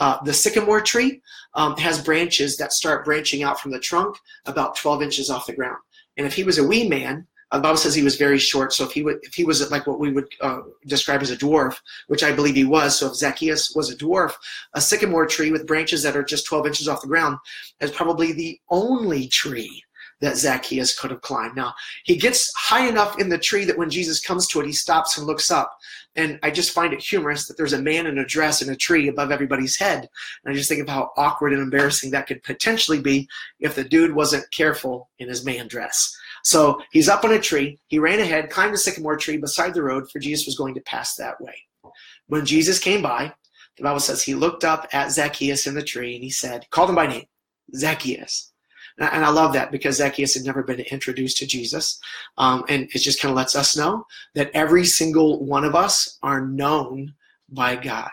Uh, 0.00 0.18
the 0.24 0.32
sycamore 0.32 0.80
tree 0.80 1.20
um, 1.54 1.76
has 1.76 2.02
branches 2.02 2.56
that 2.56 2.72
start 2.72 3.04
branching 3.04 3.42
out 3.42 3.60
from 3.60 3.70
the 3.70 3.78
trunk 3.78 4.16
about 4.46 4.76
12 4.76 5.02
inches 5.02 5.30
off 5.30 5.46
the 5.46 5.54
ground. 5.54 5.78
And 6.16 6.26
if 6.26 6.34
he 6.34 6.44
was 6.44 6.58
a 6.58 6.66
wee 6.66 6.88
man, 6.88 7.26
the 7.56 7.62
Bible 7.62 7.76
says 7.76 7.94
he 7.94 8.02
was 8.02 8.16
very 8.16 8.38
short. 8.38 8.72
So 8.72 8.84
if 8.84 8.92
he 8.92 9.00
if 9.22 9.34
he 9.34 9.44
was 9.44 9.70
like 9.70 9.86
what 9.86 9.98
we 9.98 10.12
would 10.12 10.28
uh, 10.40 10.60
describe 10.86 11.22
as 11.22 11.30
a 11.30 11.36
dwarf, 11.36 11.78
which 12.08 12.24
I 12.24 12.32
believe 12.32 12.54
he 12.54 12.64
was, 12.64 12.98
so 12.98 13.08
if 13.08 13.14
Zacchaeus 13.14 13.74
was 13.74 13.90
a 13.90 13.96
dwarf, 13.96 14.34
a 14.74 14.80
sycamore 14.80 15.26
tree 15.26 15.50
with 15.50 15.66
branches 15.66 16.02
that 16.02 16.16
are 16.16 16.24
just 16.24 16.46
12 16.46 16.66
inches 16.66 16.88
off 16.88 17.02
the 17.02 17.08
ground 17.08 17.38
is 17.80 17.90
probably 17.90 18.32
the 18.32 18.58
only 18.70 19.28
tree 19.28 19.82
that 20.20 20.36
Zacchaeus 20.36 20.98
could 20.98 21.10
have 21.10 21.20
climbed. 21.20 21.56
Now, 21.56 21.74
he 22.04 22.16
gets 22.16 22.52
high 22.56 22.88
enough 22.88 23.18
in 23.18 23.28
the 23.28 23.38
tree 23.38 23.64
that 23.64 23.78
when 23.78 23.90
Jesus 23.90 24.20
comes 24.20 24.46
to 24.48 24.60
it, 24.60 24.66
he 24.66 24.72
stops 24.72 25.18
and 25.18 25.26
looks 25.26 25.50
up. 25.50 25.76
And 26.16 26.38
I 26.42 26.50
just 26.50 26.72
find 26.72 26.92
it 26.92 27.00
humorous 27.00 27.46
that 27.46 27.56
there's 27.56 27.72
a 27.72 27.82
man 27.82 28.06
in 28.06 28.18
a 28.18 28.24
dress 28.24 28.62
in 28.62 28.70
a 28.70 28.76
tree 28.76 29.08
above 29.08 29.32
everybody's 29.32 29.76
head. 29.76 30.08
And 30.44 30.52
I 30.52 30.56
just 30.56 30.68
think 30.68 30.80
of 30.80 30.88
how 30.88 31.10
awkward 31.16 31.52
and 31.52 31.62
embarrassing 31.62 32.12
that 32.12 32.26
could 32.26 32.42
potentially 32.42 33.00
be 33.00 33.28
if 33.58 33.74
the 33.74 33.84
dude 33.84 34.14
wasn't 34.14 34.50
careful 34.52 35.10
in 35.18 35.28
his 35.28 35.44
man 35.44 35.66
dress. 35.66 36.16
So 36.44 36.80
he's 36.92 37.08
up 37.08 37.24
on 37.24 37.32
a 37.32 37.40
tree. 37.40 37.78
He 37.86 37.98
ran 37.98 38.20
ahead, 38.20 38.50
climbed 38.50 38.74
a 38.74 38.78
sycamore 38.78 39.16
tree 39.16 39.38
beside 39.38 39.74
the 39.74 39.82
road, 39.82 40.10
for 40.10 40.18
Jesus 40.18 40.46
was 40.46 40.56
going 40.56 40.74
to 40.74 40.80
pass 40.82 41.16
that 41.16 41.40
way. 41.40 41.54
When 42.28 42.46
Jesus 42.46 42.78
came 42.78 43.02
by, 43.02 43.32
the 43.76 43.82
Bible 43.82 44.00
says 44.00 44.22
he 44.22 44.34
looked 44.34 44.62
up 44.62 44.86
at 44.92 45.10
Zacchaeus 45.10 45.66
in 45.66 45.74
the 45.74 45.82
tree 45.82 46.14
and 46.14 46.22
he 46.22 46.30
said, 46.30 46.66
called 46.70 46.90
him 46.90 46.96
by 46.96 47.06
name, 47.06 47.24
Zacchaeus. 47.74 48.52
And 48.98 49.24
I 49.24 49.30
love 49.30 49.54
that 49.54 49.72
because 49.72 49.96
Zacchaeus 49.96 50.34
had 50.34 50.44
never 50.44 50.62
been 50.62 50.80
introduced 50.80 51.38
to 51.38 51.46
Jesus. 51.46 51.98
Um, 52.38 52.64
and 52.68 52.84
it 52.94 52.98
just 52.98 53.20
kind 53.20 53.30
of 53.30 53.36
lets 53.36 53.56
us 53.56 53.76
know 53.76 54.06
that 54.34 54.52
every 54.54 54.84
single 54.84 55.44
one 55.44 55.64
of 55.64 55.74
us 55.74 56.18
are 56.22 56.46
known 56.46 57.14
by 57.48 57.74
God. 57.74 58.10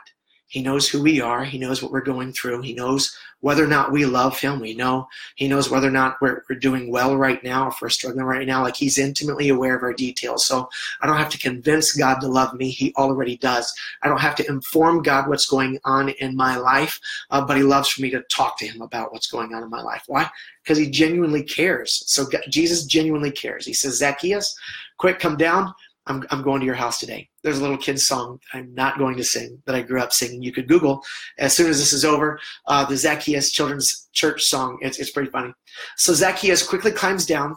He 0.52 0.62
knows 0.62 0.90
who 0.90 1.02
we 1.02 1.22
are. 1.22 1.46
He 1.46 1.58
knows 1.58 1.82
what 1.82 1.94
we're 1.94 2.02
going 2.02 2.34
through. 2.34 2.62
He 2.62 2.74
knows 2.74 3.18
whether 3.40 3.64
or 3.64 3.68
not 3.68 3.94
we 3.94 4.06
love 4.06 4.38
him. 4.38 4.60
We 4.60 4.74
know 4.74 5.08
he 5.36 5.48
knows 5.48 5.70
whether 5.70 5.88
or 5.88 5.92
not 5.92 6.18
we're, 6.20 6.44
we're 6.50 6.60
doing 6.60 6.92
well 6.92 7.16
right 7.16 7.42
now, 7.42 7.70
if 7.70 7.82
we're 7.82 7.88
struggling 7.88 8.26
right 8.26 8.46
now. 8.46 8.62
Like 8.62 8.76
he's 8.76 8.98
intimately 8.98 9.48
aware 9.48 9.78
of 9.78 9.82
our 9.82 9.94
details. 9.94 10.46
So 10.46 10.70
I 11.02 11.08
don't 11.08 11.16
have 11.16 11.30
to 11.30 11.38
convince 11.38 11.94
God 11.94 12.20
to 12.20 12.28
love 12.28 12.54
me. 12.54 12.70
He 12.70 12.94
already 12.98 13.38
does. 13.38 13.74
I 14.04 14.10
don't 14.10 14.20
have 14.20 14.36
to 14.36 14.48
inform 14.50 15.04
God 15.04 15.30
what's 15.30 15.46
going 15.46 15.80
on 15.86 16.10
in 16.10 16.36
my 16.36 16.58
life, 16.58 17.00
uh, 17.30 17.46
but 17.46 17.56
he 17.56 17.64
loves 17.64 17.88
for 17.88 18.02
me 18.02 18.10
to 18.10 18.22
talk 18.24 18.58
to 18.60 18.68
him 18.68 18.82
about 18.82 19.14
what's 19.14 19.32
going 19.32 19.54
on 19.54 19.64
in 19.64 19.70
my 19.70 19.82
life. 19.82 20.04
Why? 20.08 20.30
Because 20.62 20.78
he 20.78 20.90
genuinely 20.90 21.44
cares. 21.44 22.04
So 22.08 22.26
God, 22.26 22.42
Jesus 22.50 22.84
genuinely 22.84 23.32
cares. 23.32 23.66
He 23.66 23.74
says, 23.74 24.00
Zacchaeus, 24.00 24.54
quick, 24.98 25.18
come 25.18 25.38
down. 25.38 25.74
I'm, 26.08 26.24
I'm 26.32 26.42
going 26.42 26.60
to 26.60 26.66
your 26.66 26.76
house 26.76 27.00
today. 27.00 27.30
There's 27.44 27.60
a 27.60 27.62
little 27.62 27.78
kid's 27.78 28.08
song 28.08 28.40
I'm 28.54 28.74
not 28.74 28.98
going 28.98 29.18
to 29.18 29.24
sing 29.24 29.62
that 29.66 29.76
I 29.76 29.82
grew 29.82 30.02
up 30.02 30.12
singing. 30.12 30.42
You 30.42 30.52
could 30.52 30.68
Google 30.68 31.04
as 31.38 31.56
soon 31.56 31.70
as 31.70 31.80
this 31.80 31.94
is 31.94 32.04
over 32.04 32.40
uh, 32.68 32.86
the 32.86 32.98
Zacchaeus 32.98 33.52
Children's 33.52 34.10
Church 34.14 34.44
song. 34.44 34.78
It's, 34.82 35.00
it's 35.00 35.12
pretty 35.12 35.30
funny. 35.30 35.54
So 35.98 36.14
Zacchaeus 36.14 36.68
quickly 36.68 36.92
climbs 36.92 37.26
down 37.26 37.56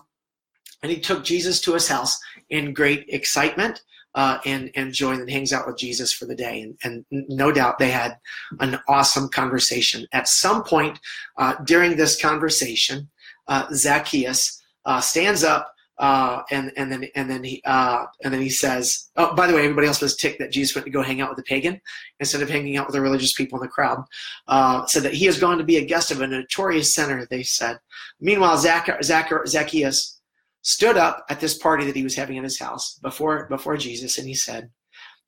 and 0.82 0.92
he 0.92 1.00
took 1.00 1.24
Jesus 1.24 1.60
to 1.62 1.72
his 1.72 1.88
house 1.88 2.18
in 2.50 2.74
great 2.74 3.06
excitement 3.08 3.82
uh, 4.14 4.38
and, 4.44 4.70
and 4.76 4.92
joy 4.92 5.12
and 5.12 5.28
hangs 5.28 5.52
out 5.52 5.66
with 5.66 5.78
Jesus 5.78 6.12
for 6.12 6.26
the 6.26 6.36
day. 6.36 6.60
And, 6.60 7.04
and 7.10 7.26
no 7.28 7.50
doubt 7.50 7.78
they 7.78 7.90
had 7.90 8.18
an 8.60 8.78
awesome 8.88 9.28
conversation. 9.28 10.06
At 10.12 10.28
some 10.28 10.62
point 10.62 11.00
uh, 11.38 11.54
during 11.64 11.96
this 11.96 12.20
conversation, 12.20 13.08
uh, 13.48 13.66
Zacchaeus 13.72 14.62
uh, 14.84 15.00
stands 15.00 15.42
up 15.42 15.73
Uh, 15.98 16.42
and 16.50 16.72
and 16.76 16.90
then 16.90 17.06
and 17.14 17.30
then 17.30 17.44
he 17.44 17.62
uh, 17.64 18.04
and 18.24 18.34
then 18.34 18.40
he 18.40 18.50
says, 18.50 19.10
"Oh, 19.16 19.32
by 19.34 19.46
the 19.46 19.54
way, 19.54 19.62
everybody 19.62 19.86
else 19.86 20.00
was 20.00 20.16
ticked 20.16 20.40
that 20.40 20.50
Jesus 20.50 20.74
went 20.74 20.86
to 20.86 20.90
go 20.90 21.02
hang 21.02 21.20
out 21.20 21.28
with 21.28 21.36
the 21.36 21.44
pagan 21.44 21.80
instead 22.18 22.42
of 22.42 22.50
hanging 22.50 22.76
out 22.76 22.86
with 22.86 22.94
the 22.94 23.00
religious 23.00 23.32
people 23.32 23.58
in 23.60 23.62
the 23.62 23.70
crowd." 23.70 24.02
Uh, 24.48 24.84
said 24.86 25.04
that 25.04 25.14
he 25.14 25.26
has 25.26 25.38
gone 25.38 25.56
to 25.56 25.64
be 25.64 25.76
a 25.76 25.84
guest 25.84 26.10
of 26.10 26.20
a 26.20 26.26
notorious 26.26 26.92
sinner. 26.92 27.26
They 27.26 27.44
said. 27.44 27.78
Meanwhile, 28.20 28.58
Zac- 28.58 29.04
Zac- 29.04 29.46
Zacchaeus 29.46 30.20
stood 30.62 30.96
up 30.96 31.24
at 31.28 31.38
this 31.38 31.58
party 31.58 31.84
that 31.84 31.94
he 31.94 32.02
was 32.02 32.16
having 32.16 32.38
in 32.38 32.44
his 32.44 32.58
house 32.58 32.98
before 33.00 33.46
before 33.46 33.76
Jesus, 33.76 34.18
and 34.18 34.26
he 34.26 34.34
said, 34.34 34.70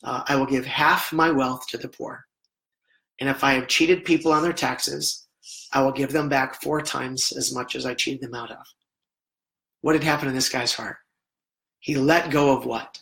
uh, 0.02 0.24
"I 0.26 0.34
will 0.34 0.46
give 0.46 0.66
half 0.66 1.12
my 1.12 1.30
wealth 1.30 1.68
to 1.68 1.78
the 1.78 1.88
poor, 1.88 2.26
and 3.20 3.28
if 3.28 3.44
I 3.44 3.52
have 3.52 3.68
cheated 3.68 4.04
people 4.04 4.32
on 4.32 4.42
their 4.42 4.52
taxes, 4.52 5.28
I 5.72 5.82
will 5.82 5.92
give 5.92 6.10
them 6.10 6.28
back 6.28 6.60
four 6.60 6.80
times 6.80 7.32
as 7.36 7.54
much 7.54 7.76
as 7.76 7.86
I 7.86 7.94
cheated 7.94 8.22
them 8.22 8.34
out 8.34 8.50
of." 8.50 8.66
What 9.86 9.94
had 9.94 10.02
happened 10.02 10.30
in 10.30 10.34
this 10.34 10.48
guy's 10.48 10.74
heart? 10.74 10.96
He 11.78 11.94
let 11.94 12.32
go 12.32 12.50
of 12.50 12.66
what? 12.66 12.98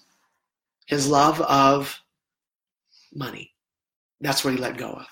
His 0.85 1.09
love 1.09 1.41
of 1.41 1.99
money. 3.15 3.55
That's 4.21 4.45
what 4.45 4.53
he 4.53 4.61
let 4.61 4.77
go 4.77 4.91
of. 4.91 5.07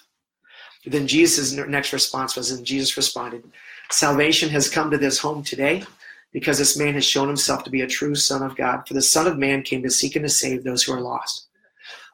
Then 0.85 1.07
Jesus' 1.07 1.55
next 1.55 1.95
response 1.95 2.37
was, 2.37 2.51
and 2.51 2.67
Jesus 2.67 2.95
responded, 2.99 3.51
Salvation 3.91 4.51
has 4.51 4.69
come 4.69 4.91
to 4.91 4.99
this 4.99 5.19
home 5.19 5.43
today 5.43 5.83
because 6.31 6.59
this 6.59 6.77
man 6.77 6.93
has 6.93 7.07
shown 7.07 7.27
himself 7.27 7.65
to 7.65 7.71
be 7.71 7.81
a 7.81 7.87
true 7.87 8.15
Son 8.15 8.43
of 8.43 8.55
God. 8.55 8.87
For 8.87 8.93
the 8.93 9.01
Son 9.01 9.27
of 9.27 9.39
Man 9.39 9.63
came 9.63 9.83
to 9.83 9.91
seek 9.91 10.15
and 10.15 10.27
to 10.27 10.29
save 10.29 10.65
those 10.65 10.83
who 10.83 10.93
are 10.93 11.01
lost. 11.01 11.47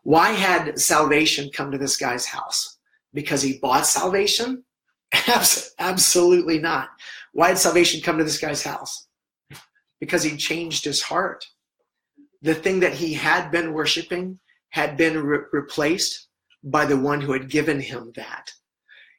Why 0.04 0.30
had 0.30 0.78
salvation 0.78 1.50
come 1.52 1.72
to 1.72 1.78
this 1.78 1.96
guy's 1.96 2.26
house? 2.26 2.76
Because 3.12 3.42
he 3.42 3.58
bought 3.58 3.86
salvation? 3.86 4.62
Absolutely 5.80 6.60
not. 6.60 6.90
Why 7.32 7.48
had 7.48 7.58
salvation 7.58 8.00
come 8.00 8.18
to 8.18 8.24
this 8.24 8.38
guy's 8.38 8.62
house? 8.62 9.07
Because 10.00 10.22
he 10.22 10.36
changed 10.36 10.84
his 10.84 11.02
heart. 11.02 11.46
The 12.42 12.54
thing 12.54 12.80
that 12.80 12.94
he 12.94 13.14
had 13.14 13.50
been 13.50 13.72
worshiping 13.72 14.38
had 14.70 14.96
been 14.96 15.22
re- 15.22 15.44
replaced 15.52 16.28
by 16.62 16.84
the 16.84 16.96
one 16.96 17.20
who 17.20 17.32
had 17.32 17.50
given 17.50 17.80
him 17.80 18.12
that. 18.16 18.52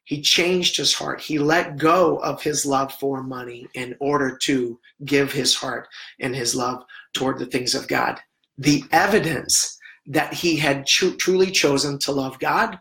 He 0.05 0.21
changed 0.21 0.77
his 0.77 0.93
heart. 0.93 1.21
He 1.21 1.37
let 1.37 1.77
go 1.77 2.17
of 2.17 2.41
his 2.41 2.65
love 2.65 2.93
for 2.93 3.21
money 3.21 3.67
in 3.75 3.95
order 3.99 4.35
to 4.43 4.79
give 5.05 5.31
his 5.31 5.55
heart 5.55 5.87
and 6.19 6.35
his 6.35 6.55
love 6.55 6.83
toward 7.13 7.37
the 7.37 7.45
things 7.45 7.75
of 7.75 7.87
God. 7.87 8.19
The 8.57 8.83
evidence 8.91 9.77
that 10.07 10.33
he 10.33 10.57
had 10.57 10.87
tr- 10.87 11.15
truly 11.19 11.51
chosen 11.51 11.99
to 11.99 12.11
love 12.11 12.39
God 12.39 12.79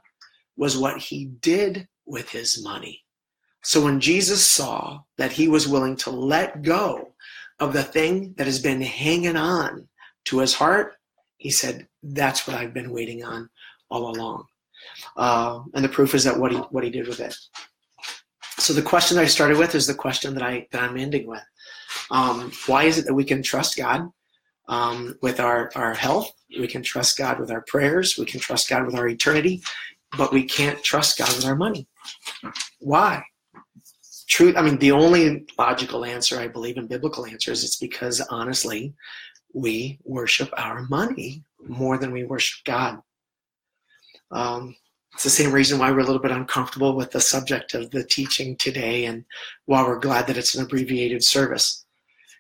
was 0.57 0.79
what 0.79 0.99
he 0.99 1.27
did 1.27 1.87
with 2.07 2.31
his 2.31 2.63
money. 2.63 3.05
So 3.63 3.85
when 3.85 4.01
Jesus 4.01 4.47
saw 4.47 5.01
that 5.19 5.33
he 5.33 5.49
was 5.49 5.69
willing 5.69 5.97
to 5.97 6.11
let 6.11 6.63
go 6.63 7.13
of 7.61 7.73
the 7.73 7.83
thing 7.83 8.35
that 8.37 8.47
has 8.47 8.61
been 8.61 8.81
hanging 8.81 9.37
on 9.37 9.89
to 10.27 10.39
his 10.39 10.55
heart, 10.55 10.95
he 11.39 11.51
said, 11.51 11.87
That's 12.03 12.47
what 12.47 12.57
I've 12.57 12.75
been 12.75 12.93
waiting 12.93 13.25
on 13.25 13.49
all 13.91 14.11
along. 14.11 14.45
Uh, 15.17 15.61
and 15.75 15.85
the 15.85 15.89
proof 15.89 16.15
is 16.15 16.25
that 16.25 16.39
what 16.39 16.53
he 16.53 16.59
what 16.59 16.85
he 16.85 16.91
did 16.91 17.09
with 17.09 17.21
it. 17.21 17.37
So 18.59 18.73
the 18.73 18.83
question 18.83 19.19
I 19.19 19.25
started 19.25 19.57
with 19.57 19.75
is 19.75 19.87
the 19.87 19.95
question 19.95 20.35
that 20.35 20.43
I 20.43 20.67
that 20.73 20.83
I'm 20.83 20.97
ending 20.97 21.27
with. 21.27 21.43
Um, 22.11 22.53
why 22.67 22.85
is 22.85 22.99
it 22.99 23.07
that 23.07 23.15
we 23.15 23.25
can 23.25 23.43
trust 23.43 23.77
God 23.77 24.09
um, 24.69 25.17
with 25.23 25.41
our 25.41 25.71
our 25.75 25.95
health? 25.95 26.31
We 26.59 26.67
can 26.67 26.83
trust 26.83 27.19
God 27.19 27.39
with 27.39 27.51
our 27.51 27.65
prayers. 27.67 28.17
We 28.19 28.27
can 28.27 28.41
trust 28.41 28.69
God 28.69 28.87
with 28.87 28.95
our 28.95 29.09
eternity, 29.09 29.63
but 30.17 30.33
we 30.33 30.45
can't 30.45 30.83
trust 30.83 31.19
God 31.19 31.29
with 31.35 31.45
our 31.45 31.57
money. 31.57 31.87
Why? 32.81 33.23
Truth 34.29 34.57
i 34.57 34.63
mean 34.63 34.79
the 34.79 34.93
only 34.93 35.47
logical 35.59 36.05
answer 36.05 36.39
i 36.39 36.47
believe 36.47 36.77
in 36.77 36.87
biblical 36.87 37.27
answers 37.27 37.65
it's 37.65 37.77
because 37.77 38.21
honestly 38.31 38.95
we 39.55 39.99
worship 40.05 40.51
our 40.57 40.83
money 40.89 41.45
more 41.67 41.99
than 41.99 42.13
we 42.13 42.25
worship 42.25 42.65
god. 42.65 43.01
Um, 44.31 44.77
it's 45.15 45.25
the 45.25 45.31
same 45.31 45.53
reason 45.53 45.79
why 45.79 45.91
we're 45.91 46.01
a 46.01 46.05
little 46.05 46.23
bit 46.23 46.31
uncomfortable 46.31 46.95
with 46.95 47.11
the 47.11 47.21
subject 47.21 47.75
of 47.75 47.91
the 47.91 48.05
teaching 48.05 48.57
today 48.57 49.07
and 49.07 49.25
why 49.67 49.83
we're 49.83 49.99
glad 49.99 50.27
that 50.27 50.37
it's 50.37 50.55
an 50.55 50.65
abbreviated 50.65 51.25
service. 51.25 51.85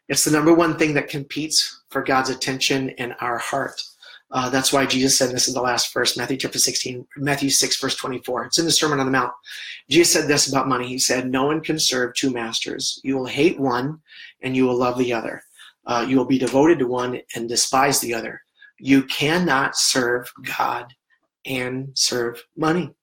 It's 0.08 0.24
the 0.24 0.30
number 0.30 0.54
one 0.54 0.78
thing 0.78 0.94
that 0.94 1.08
competes 1.08 1.82
for 1.88 2.02
god's 2.02 2.30
attention 2.30 2.90
in 2.90 3.12
our 3.14 3.38
heart 3.38 3.82
uh, 4.30 4.50
that's 4.50 4.72
why 4.72 4.84
Jesus 4.84 5.16
said, 5.16 5.30
this 5.30 5.48
is 5.48 5.54
the 5.54 5.62
last 5.62 5.92
verse, 5.92 6.16
Matthew 6.16 6.36
chapter 6.36 6.58
16, 6.58 7.06
Matthew 7.16 7.48
6, 7.48 7.80
verse 7.80 7.96
24. 7.96 8.46
It's 8.46 8.58
in 8.58 8.66
the 8.66 8.70
Sermon 8.70 9.00
on 9.00 9.06
the 9.06 9.12
Mount. 9.12 9.32
Jesus 9.88 10.12
said 10.12 10.28
this 10.28 10.48
about 10.48 10.68
money. 10.68 10.86
He 10.86 10.98
said, 10.98 11.30
No 11.30 11.46
one 11.46 11.62
can 11.62 11.78
serve 11.78 12.14
two 12.14 12.30
masters. 12.30 13.00
You 13.02 13.16
will 13.16 13.26
hate 13.26 13.58
one 13.58 14.00
and 14.42 14.54
you 14.54 14.66
will 14.66 14.76
love 14.76 14.98
the 14.98 15.14
other. 15.14 15.42
Uh, 15.86 16.04
you 16.06 16.18
will 16.18 16.26
be 16.26 16.38
devoted 16.38 16.78
to 16.78 16.86
one 16.86 17.20
and 17.34 17.48
despise 17.48 18.00
the 18.00 18.12
other. 18.12 18.42
You 18.78 19.02
cannot 19.04 19.76
serve 19.76 20.30
God 20.58 20.92
and 21.46 21.90
serve 21.94 22.42
money. 22.54 22.94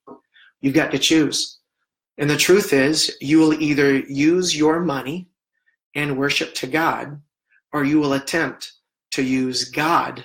You've 0.61 0.75
got 0.75 0.91
to 0.91 0.99
choose. 0.99 1.57
And 2.19 2.29
the 2.29 2.38
truth 2.38 2.71
is, 2.71 3.17
you 3.19 3.39
will 3.39 3.59
either 3.59 3.97
use 3.97 4.55
your 4.55 4.79
money 4.79 5.27
and 5.95 6.17
worship 6.17 6.53
to 6.55 6.67
God, 6.67 7.19
or 7.73 7.83
you 7.83 7.99
will 7.99 8.13
attempt 8.13 8.73
to 9.11 9.23
use 9.23 9.65
God 9.65 10.23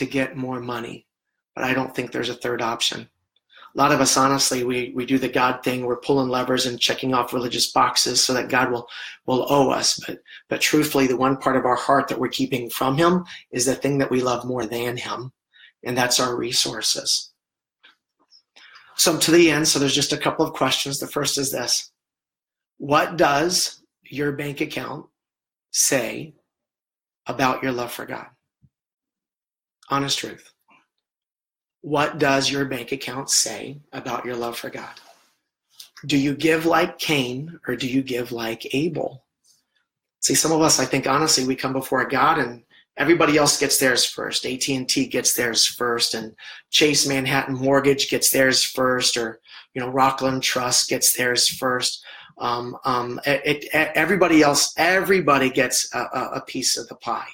to 0.00 0.06
get 0.06 0.34
more 0.34 0.60
money. 0.60 1.06
But 1.54 1.64
I 1.64 1.74
don't 1.74 1.94
think 1.94 2.10
there's 2.10 2.30
a 2.30 2.34
third 2.34 2.62
option. 2.62 3.06
A 3.74 3.78
lot 3.78 3.92
of 3.92 4.00
us, 4.00 4.16
honestly, 4.16 4.64
we, 4.64 4.92
we 4.96 5.04
do 5.04 5.18
the 5.18 5.28
God 5.28 5.62
thing. 5.62 5.84
We're 5.84 6.00
pulling 6.00 6.30
levers 6.30 6.64
and 6.64 6.80
checking 6.80 7.12
off 7.12 7.34
religious 7.34 7.70
boxes 7.70 8.24
so 8.24 8.32
that 8.32 8.48
God 8.48 8.72
will, 8.72 8.88
will 9.26 9.46
owe 9.52 9.70
us. 9.70 10.00
But, 10.06 10.20
but 10.48 10.62
truthfully, 10.62 11.06
the 11.06 11.18
one 11.18 11.36
part 11.36 11.56
of 11.56 11.66
our 11.66 11.76
heart 11.76 12.08
that 12.08 12.18
we're 12.18 12.28
keeping 12.28 12.70
from 12.70 12.96
Him 12.96 13.26
is 13.52 13.66
the 13.66 13.74
thing 13.74 13.98
that 13.98 14.10
we 14.10 14.22
love 14.22 14.46
more 14.46 14.64
than 14.64 14.96
Him, 14.96 15.32
and 15.84 15.96
that's 15.96 16.18
our 16.18 16.34
resources. 16.34 17.30
So, 18.96 19.18
to 19.18 19.30
the 19.30 19.50
end, 19.50 19.68
so 19.68 19.78
there's 19.78 19.94
just 19.94 20.14
a 20.14 20.18
couple 20.18 20.46
of 20.46 20.54
questions. 20.54 20.98
The 20.98 21.06
first 21.06 21.36
is 21.36 21.52
this 21.52 21.92
What 22.78 23.18
does 23.18 23.82
your 24.02 24.32
bank 24.32 24.62
account 24.62 25.06
say 25.72 26.34
about 27.26 27.62
your 27.62 27.72
love 27.72 27.92
for 27.92 28.06
God? 28.06 28.26
Honest 29.90 30.18
truth. 30.18 30.52
What 31.82 32.18
does 32.18 32.50
your 32.50 32.64
bank 32.64 32.92
account 32.92 33.30
say 33.30 33.80
about 33.92 34.24
your 34.24 34.36
love 34.36 34.56
for 34.56 34.70
God? 34.70 35.00
Do 36.06 36.16
you 36.16 36.34
give 36.34 36.64
like 36.66 36.98
Cain 36.98 37.58
or 37.66 37.76
do 37.76 37.86
you 37.86 38.02
give 38.02 38.32
like 38.32 38.74
Abel? 38.74 39.24
See, 40.20 40.34
some 40.34 40.52
of 40.52 40.60
us, 40.60 40.78
I 40.78 40.84
think 40.84 41.06
honestly, 41.06 41.46
we 41.46 41.56
come 41.56 41.72
before 41.72 42.04
God 42.06 42.38
and 42.38 42.62
everybody 42.96 43.38
else 43.38 43.58
gets 43.58 43.78
theirs 43.78 44.04
first. 44.04 44.44
AT&T 44.44 45.06
gets 45.06 45.34
theirs 45.34 45.66
first 45.66 46.14
and 46.14 46.34
Chase 46.70 47.06
Manhattan 47.06 47.54
Mortgage 47.54 48.10
gets 48.10 48.30
theirs 48.30 48.62
first 48.62 49.16
or, 49.16 49.40
you 49.74 49.80
know, 49.80 49.88
Rockland 49.88 50.42
Trust 50.42 50.88
gets 50.90 51.16
theirs 51.16 51.48
first. 51.48 52.04
Um, 52.38 52.76
um, 52.84 53.20
it, 53.26 53.64
it, 53.72 53.90
everybody 53.94 54.42
else, 54.42 54.72
everybody 54.76 55.50
gets 55.50 55.92
a, 55.94 56.00
a 56.34 56.42
piece 56.46 56.76
of 56.76 56.88
the 56.88 56.96
pie. 56.96 57.28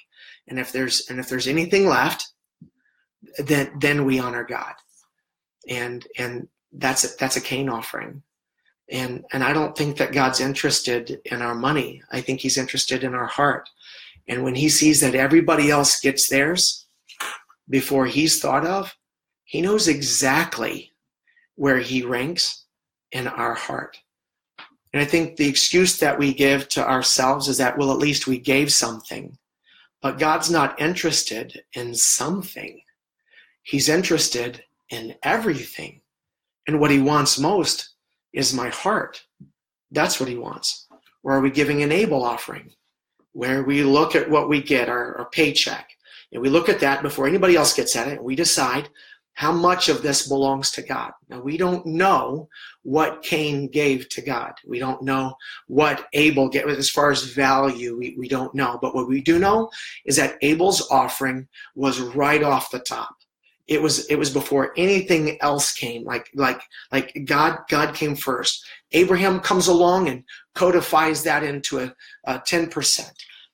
And 0.49 0.59
if 0.59 0.71
there's, 0.71 1.09
and 1.11 1.19
if 1.19 1.29
there's 1.29 1.49
anything 1.49 1.87
left, 1.87 2.33
then 3.39 3.73
then 3.79 4.05
we 4.05 4.19
honor 4.19 4.45
God, 4.45 4.75
and 5.69 6.07
and 6.19 6.49
that's 6.73 7.05
a, 7.05 7.17
that's 7.19 7.37
a 7.37 7.41
Cain 7.41 7.69
offering, 7.69 8.23
and 8.91 9.25
and 9.33 9.43
I 9.45 9.53
don't 9.53 9.77
think 9.77 9.97
that 9.99 10.13
God's 10.13 10.41
interested 10.41 11.21
in 11.25 11.43
our 11.43 11.55
money. 11.55 12.03
I 12.13 12.21
think 12.21 12.41
He's 12.41 12.59
interested 12.59 13.05
in 13.05 13.15
our 13.15 13.27
heart, 13.27 13.69
and 14.29 14.43
when 14.43 14.55
He 14.55 14.69
sees 14.69 15.01
that 15.01 15.15
everybody 15.15 15.71
else 15.71 16.01
gets 16.01 16.29
theirs 16.29 16.87
before 17.69 18.07
He's 18.07 18.41
thought 18.41 18.67
of, 18.67 18.95
He 19.45 19.61
knows 19.61 19.89
exactly 19.89 20.93
where 21.57 21.79
He 21.79 22.03
ranks 22.03 22.65
in 23.13 23.27
our 23.27 23.55
heart. 23.55 23.99
And 24.93 25.03
I 25.03 25.05
think 25.05 25.37
the 25.37 25.49
excuse 25.49 25.99
that 25.99 26.19
we 26.19 26.33
give 26.33 26.69
to 26.71 26.89
ourselves 26.89 27.49
is 27.49 27.59
that, 27.59 27.77
well, 27.77 27.93
at 27.93 27.99
least 27.99 28.27
we 28.27 28.39
gave 28.39 28.73
something. 28.73 29.37
But 30.01 30.19
God's 30.19 30.51
not 30.51 30.81
interested 30.81 31.63
in 31.75 31.95
something. 31.95 32.81
He's 33.67 33.89
interested 33.89 34.63
in 34.91 35.17
everything. 35.25 36.01
And 36.69 36.79
what 36.79 36.93
he 36.93 37.01
wants 37.01 37.37
most 37.37 37.95
is 38.33 38.55
my 38.55 38.69
heart. 38.69 39.25
That's 39.91 40.21
what 40.21 40.29
he 40.29 40.37
wants. 40.37 40.87
Or 41.25 41.33
are 41.33 41.41
we 41.41 41.51
giving 41.51 41.83
an 41.83 41.91
Abel 41.91 42.23
offering? 42.23 42.71
Where 43.33 43.65
we 43.65 43.83
look 43.83 44.15
at 44.15 44.31
what 44.31 44.49
we 44.49 44.63
get, 44.63 44.89
our, 44.89 45.19
our 45.19 45.29
paycheck, 45.31 45.91
and 46.33 46.41
we 46.41 46.49
look 46.49 46.69
at 46.69 46.79
that 46.79 47.03
before 47.03 47.27
anybody 47.27 47.57
else 47.57 47.75
gets 47.75 47.97
at 47.97 48.07
it, 48.07 48.19
and 48.19 48.25
we 48.25 48.37
decide 48.37 48.89
how 49.35 49.51
much 49.51 49.89
of 49.89 50.01
this 50.01 50.29
belongs 50.29 50.71
to 50.71 50.83
God. 50.83 51.11
Now, 51.29 51.41
we 51.41 51.57
don't 51.57 51.85
know 51.87 52.49
what 52.85 53.25
Cain 53.25 53.67
gave 53.67 54.09
to 54.11 54.23
God. 54.23 54.53
We 54.65 54.79
don't 54.79 55.03
know 55.03 55.35
what 55.67 56.07
Abel 56.13 56.49
gave 56.49 56.69
as 56.69 56.89
far 56.89 57.11
as 57.11 57.25
value. 57.25 57.99
We, 57.99 58.15
we 58.17 58.29
don't 58.29 58.55
know. 58.55 58.79
But 58.81 58.95
what 58.95 59.09
we 59.09 59.21
do 59.21 59.41
know 59.41 59.71
is 60.05 60.15
that 60.17 60.39
Abel's 60.43 60.89
offering 60.89 61.49
was 61.75 61.99
right 61.99 62.45
off 62.45 62.71
the 62.71 62.79
top 62.79 63.17
it 63.69 63.83
was 63.83 64.07
it 64.07 64.17
was 64.17 64.31
before 64.31 64.73
anything 64.77 65.39
else 65.41 65.73
came. 65.73 66.05
Like 66.05 66.31
like 66.35 66.61
like 66.93 67.17
god 67.25 67.59
god 67.69 67.95
came 67.95 68.17
first. 68.17 68.65
Abraham 68.93 69.41
comes 69.41 69.67
along 69.67 70.09
and 70.09 70.23
codifies 70.55 71.23
that 71.25 71.43
into 71.43 71.81
a, 71.81 71.95
a 72.25 72.39
10% 72.39 73.11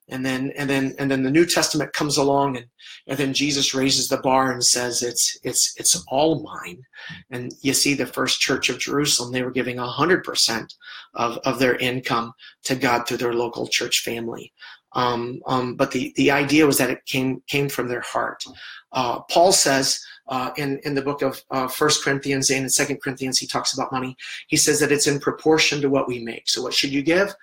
and 0.09 0.25
then 0.25 0.53
and 0.57 0.69
then 0.69 0.95
and 0.99 1.11
then 1.11 1.23
the 1.23 1.31
New 1.31 1.47
Testament 1.47 1.93
comes 1.93 2.17
along 2.17 2.57
and 2.57 2.67
and 3.07 3.19
then 3.19 3.33
Jesus 3.33 3.75
raises 3.75 4.09
the 4.09 4.19
bar 4.19 4.53
and 4.53 4.65
says 4.65 5.03
it's 5.03 5.39
it's 5.43 5.75
it's 5.79 6.05
all 6.09 6.43
mine. 6.43 6.83
And 7.31 7.53
you 7.63 7.73
see 7.73 7.95
the 7.95 8.07
first 8.07 8.41
church 8.41 8.69
of 8.69 8.79
Jerusalem 8.79 9.33
they 9.33 9.43
were 9.43 9.51
giving 9.51 9.79
a 9.79 9.87
hundred 9.87 10.25
percent 10.25 10.75
of 11.15 11.39
of 11.39 11.59
their 11.59 11.77
income 11.77 12.35
to 12.65 12.75
God 12.75 13.07
through 13.07 13.19
their 13.19 13.35
local 13.35 13.67
church 13.67 14.01
family 14.01 14.53
um, 14.95 15.41
um, 15.47 15.75
but 15.75 15.91
the 15.91 16.13
the 16.17 16.31
idea 16.31 16.67
was 16.67 16.79
that 16.79 16.91
it 16.91 17.05
came 17.07 17.43
came 17.49 17.69
from 17.69 17.89
their 17.89 18.01
heart 18.01 18.45
uh, 18.93 19.21
Paul 19.21 19.53
says 19.53 20.05
uh, 20.29 20.51
in 20.57 20.79
in 20.85 20.95
the 20.95 21.03
book 21.03 21.23
of 21.23 21.43
uh, 21.51 21.69
First 21.69 22.05
Corinthians 22.05 22.51
and 22.51 22.65
in 22.65 22.71
Second 22.71 23.03
Corinthians 23.03 23.39
he 23.39 23.47
talks 23.47 23.75
about 23.75 23.93
money 23.93 24.17
he 24.49 24.57
says 24.57 24.81
that 24.81 24.93
it's 24.93 25.07
in 25.07 25.19
proportion 25.19 25.81
to 25.81 25.91
what 25.91 26.09
we 26.09 26.19
make 26.19 26.49
so 26.49 26.63
what 26.63 26.75
should 26.75 26.91
you 26.91 27.03
give 27.03 27.35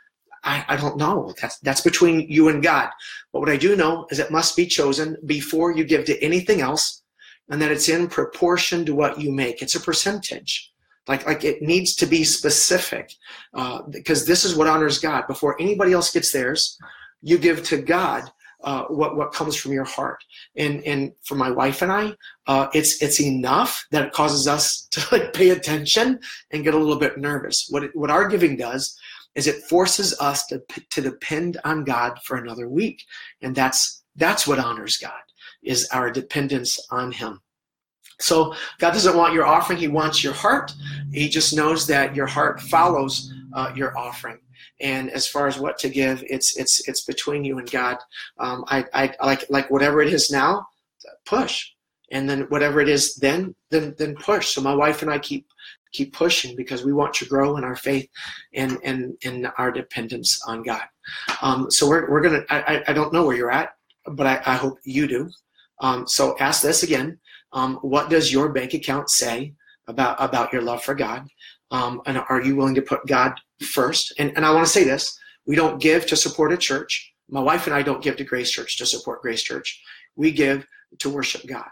I, 0.44 0.66
I 0.70 0.76
don't 0.76 0.98
know. 0.98 1.34
That's 1.42 1.60
that's 1.60 1.82
between 1.82 2.22
you 2.30 2.50
and 2.50 2.64
God. 2.64 2.90
But 3.34 3.40
what 3.42 3.50
I 3.50 3.58
do 3.58 3.76
know 3.76 4.08
is 4.10 4.20
it 4.20 4.32
must 4.32 4.56
be 4.56 4.66
chosen 4.66 5.18
before 5.26 5.72
you 5.72 5.84
give 5.84 6.06
to 6.06 6.22
anything 6.24 6.62
else, 6.62 7.04
and 7.50 7.62
that 7.62 7.72
it's 7.72 7.90
in 7.90 8.08
proportion 8.08 8.86
to 8.86 8.96
what 8.96 9.20
you 9.20 9.32
make. 9.32 9.62
It's 9.62 9.76
a 9.76 9.80
percentage. 9.80 10.72
Like 11.08 11.26
like 11.26 11.44
it 11.44 11.62
needs 11.62 11.96
to 11.96 12.06
be 12.06 12.24
specific, 12.24 13.16
uh, 13.54 13.82
because 13.90 14.26
this 14.26 14.46
is 14.46 14.56
what 14.56 14.68
honors 14.68 15.00
God. 15.00 15.28
Before 15.28 15.60
anybody 15.60 15.92
else 15.94 16.12
gets 16.12 16.32
theirs, 16.32 16.78
you 17.22 17.38
give 17.38 17.64
to 17.64 17.82
God 17.82 18.32
uh, 18.62 18.84
what 18.86 19.16
what 19.16 19.32
comes 19.32 19.56
from 19.56 19.72
your 19.72 19.86
heart. 19.86 20.24
And 20.56 20.84
and 20.84 21.14
for 21.24 21.36
my 21.36 21.50
wife 21.50 21.82
and 21.82 21.92
I, 21.92 22.14
uh, 22.48 22.68
it's 22.74 23.02
it's 23.02 23.22
enough 23.22 23.86
that 23.92 24.06
it 24.06 24.14
causes 24.14 24.48
us 24.48 24.88
to 24.92 25.08
like 25.12 25.34
pay 25.34 25.50
attention 25.50 26.20
and 26.52 26.64
get 26.64 26.74
a 26.74 26.78
little 26.78 27.00
bit 27.00 27.18
nervous. 27.18 27.68
What 27.70 27.84
it, 27.84 27.92
what 27.96 28.12
our 28.12 28.28
giving 28.28 28.58
does 28.58 28.98
is 29.36 29.48
it 29.48 29.64
forces 29.64 30.20
us 30.20 30.46
to, 30.48 30.62
to 30.90 31.02
depend 31.02 31.58
on 31.64 31.84
God 31.84 32.20
for 32.24 32.38
another 32.38 32.68
week. 32.68 33.04
And 33.42 33.56
that's, 33.56 34.04
that's 34.16 34.48
what 34.48 34.60
honors 34.60 34.98
God, 34.98 35.22
is 35.64 35.88
our 35.94 36.12
dependence 36.12 36.80
on 36.92 37.12
Him. 37.12 37.40
So 38.20 38.54
God 38.80 38.92
doesn't 38.92 39.16
want 39.16 39.34
your 39.34 39.46
offering, 39.46 39.80
He 39.80 39.88
wants 39.88 40.24
your 40.24 40.34
heart. 40.34 40.74
He 41.14 41.30
just 41.30 41.56
knows 41.56 41.88
that 41.88 42.16
your 42.16 42.28
heart 42.28 42.60
follows 42.60 43.32
uh, 43.54 43.72
your 43.76 43.98
offering. 43.98 44.40
And 44.82 45.10
as 45.12 45.28
far 45.28 45.48
as 45.48 45.60
what 45.60 45.78
to 45.80 45.90
give, 45.90 46.24
it's 46.28 46.58
it's 46.58 46.88
it's 46.88 47.04
between 47.06 47.44
you 47.44 47.60
and 47.60 47.70
God. 47.70 47.98
Um, 48.40 48.64
I, 48.68 48.86
I 48.94 49.14
like 49.26 49.50
like 49.50 49.70
whatever 49.70 50.02
it 50.02 50.14
is 50.14 50.32
now, 50.32 50.66
push, 51.26 51.72
and 52.12 52.30
then 52.30 52.42
whatever 52.44 52.80
it 52.80 52.90
is 52.90 53.16
then 53.16 53.56
then 53.70 53.96
then 53.98 54.16
push. 54.16 54.50
So 54.50 54.62
my 54.62 54.74
wife 54.74 55.02
and 55.02 55.12
I 55.12 55.20
keep 55.20 55.48
keep 55.92 56.14
pushing 56.14 56.56
because 56.56 56.84
we 56.84 56.94
want 56.94 57.14
to 57.16 57.26
grow 57.26 57.58
in 57.58 57.64
our 57.64 57.76
faith 57.76 58.08
and 58.54 58.78
and 58.84 59.16
in 59.22 59.48
our 59.58 59.72
dependence 59.72 60.40
on 60.48 60.64
God. 60.64 60.84
Um, 61.42 61.70
so 61.70 61.88
we're, 61.88 62.10
we're 62.10 62.22
gonna 62.22 62.44
I, 62.50 62.84
I 62.88 62.94
don't 62.94 63.14
know 63.14 63.26
where 63.26 63.36
you're 63.36 63.52
at, 63.52 63.74
but 64.06 64.28
I, 64.28 64.42
I 64.46 64.56
hope 64.56 64.78
you 64.84 65.08
do. 65.08 65.30
Um, 65.82 66.08
so 66.08 66.38
ask 66.40 66.62
this 66.62 66.84
again. 66.84 67.20
Um, 67.54 67.78
what 67.78 68.10
does 68.10 68.32
your 68.32 68.50
bank 68.50 68.74
account 68.74 69.10
say 69.10 69.54
about 69.88 70.18
about 70.20 70.54
your 70.54 70.62
love 70.62 70.84
for 70.84 70.96
God? 70.96 71.28
Um, 71.72 72.02
and 72.06 72.18
are 72.30 72.42
you 72.42 72.56
willing 72.56 72.76
to 72.76 72.82
put 72.82 73.06
God 73.06 73.34
first? 73.62 74.14
And 74.18 74.32
and 74.36 74.46
I 74.46 74.54
want 74.54 74.66
to 74.66 74.72
say 74.72 74.84
this: 74.84 75.18
we 75.46 75.56
don't 75.56 75.82
give 75.82 76.06
to 76.08 76.16
support 76.16 76.54
a 76.54 76.58
church. 76.58 77.12
My 77.30 77.42
wife 77.42 77.68
and 77.68 77.76
I 77.76 77.82
don't 77.82 78.04
give 78.04 78.18
to 78.18 78.24
Grace 78.24 78.52
Church 78.52 78.78
to 78.78 78.86
support 78.86 79.22
Grace 79.22 79.44
Church. 79.44 79.82
We 80.16 80.32
give 80.32 80.66
to 81.00 81.10
worship 81.10 81.46
God. 81.48 81.70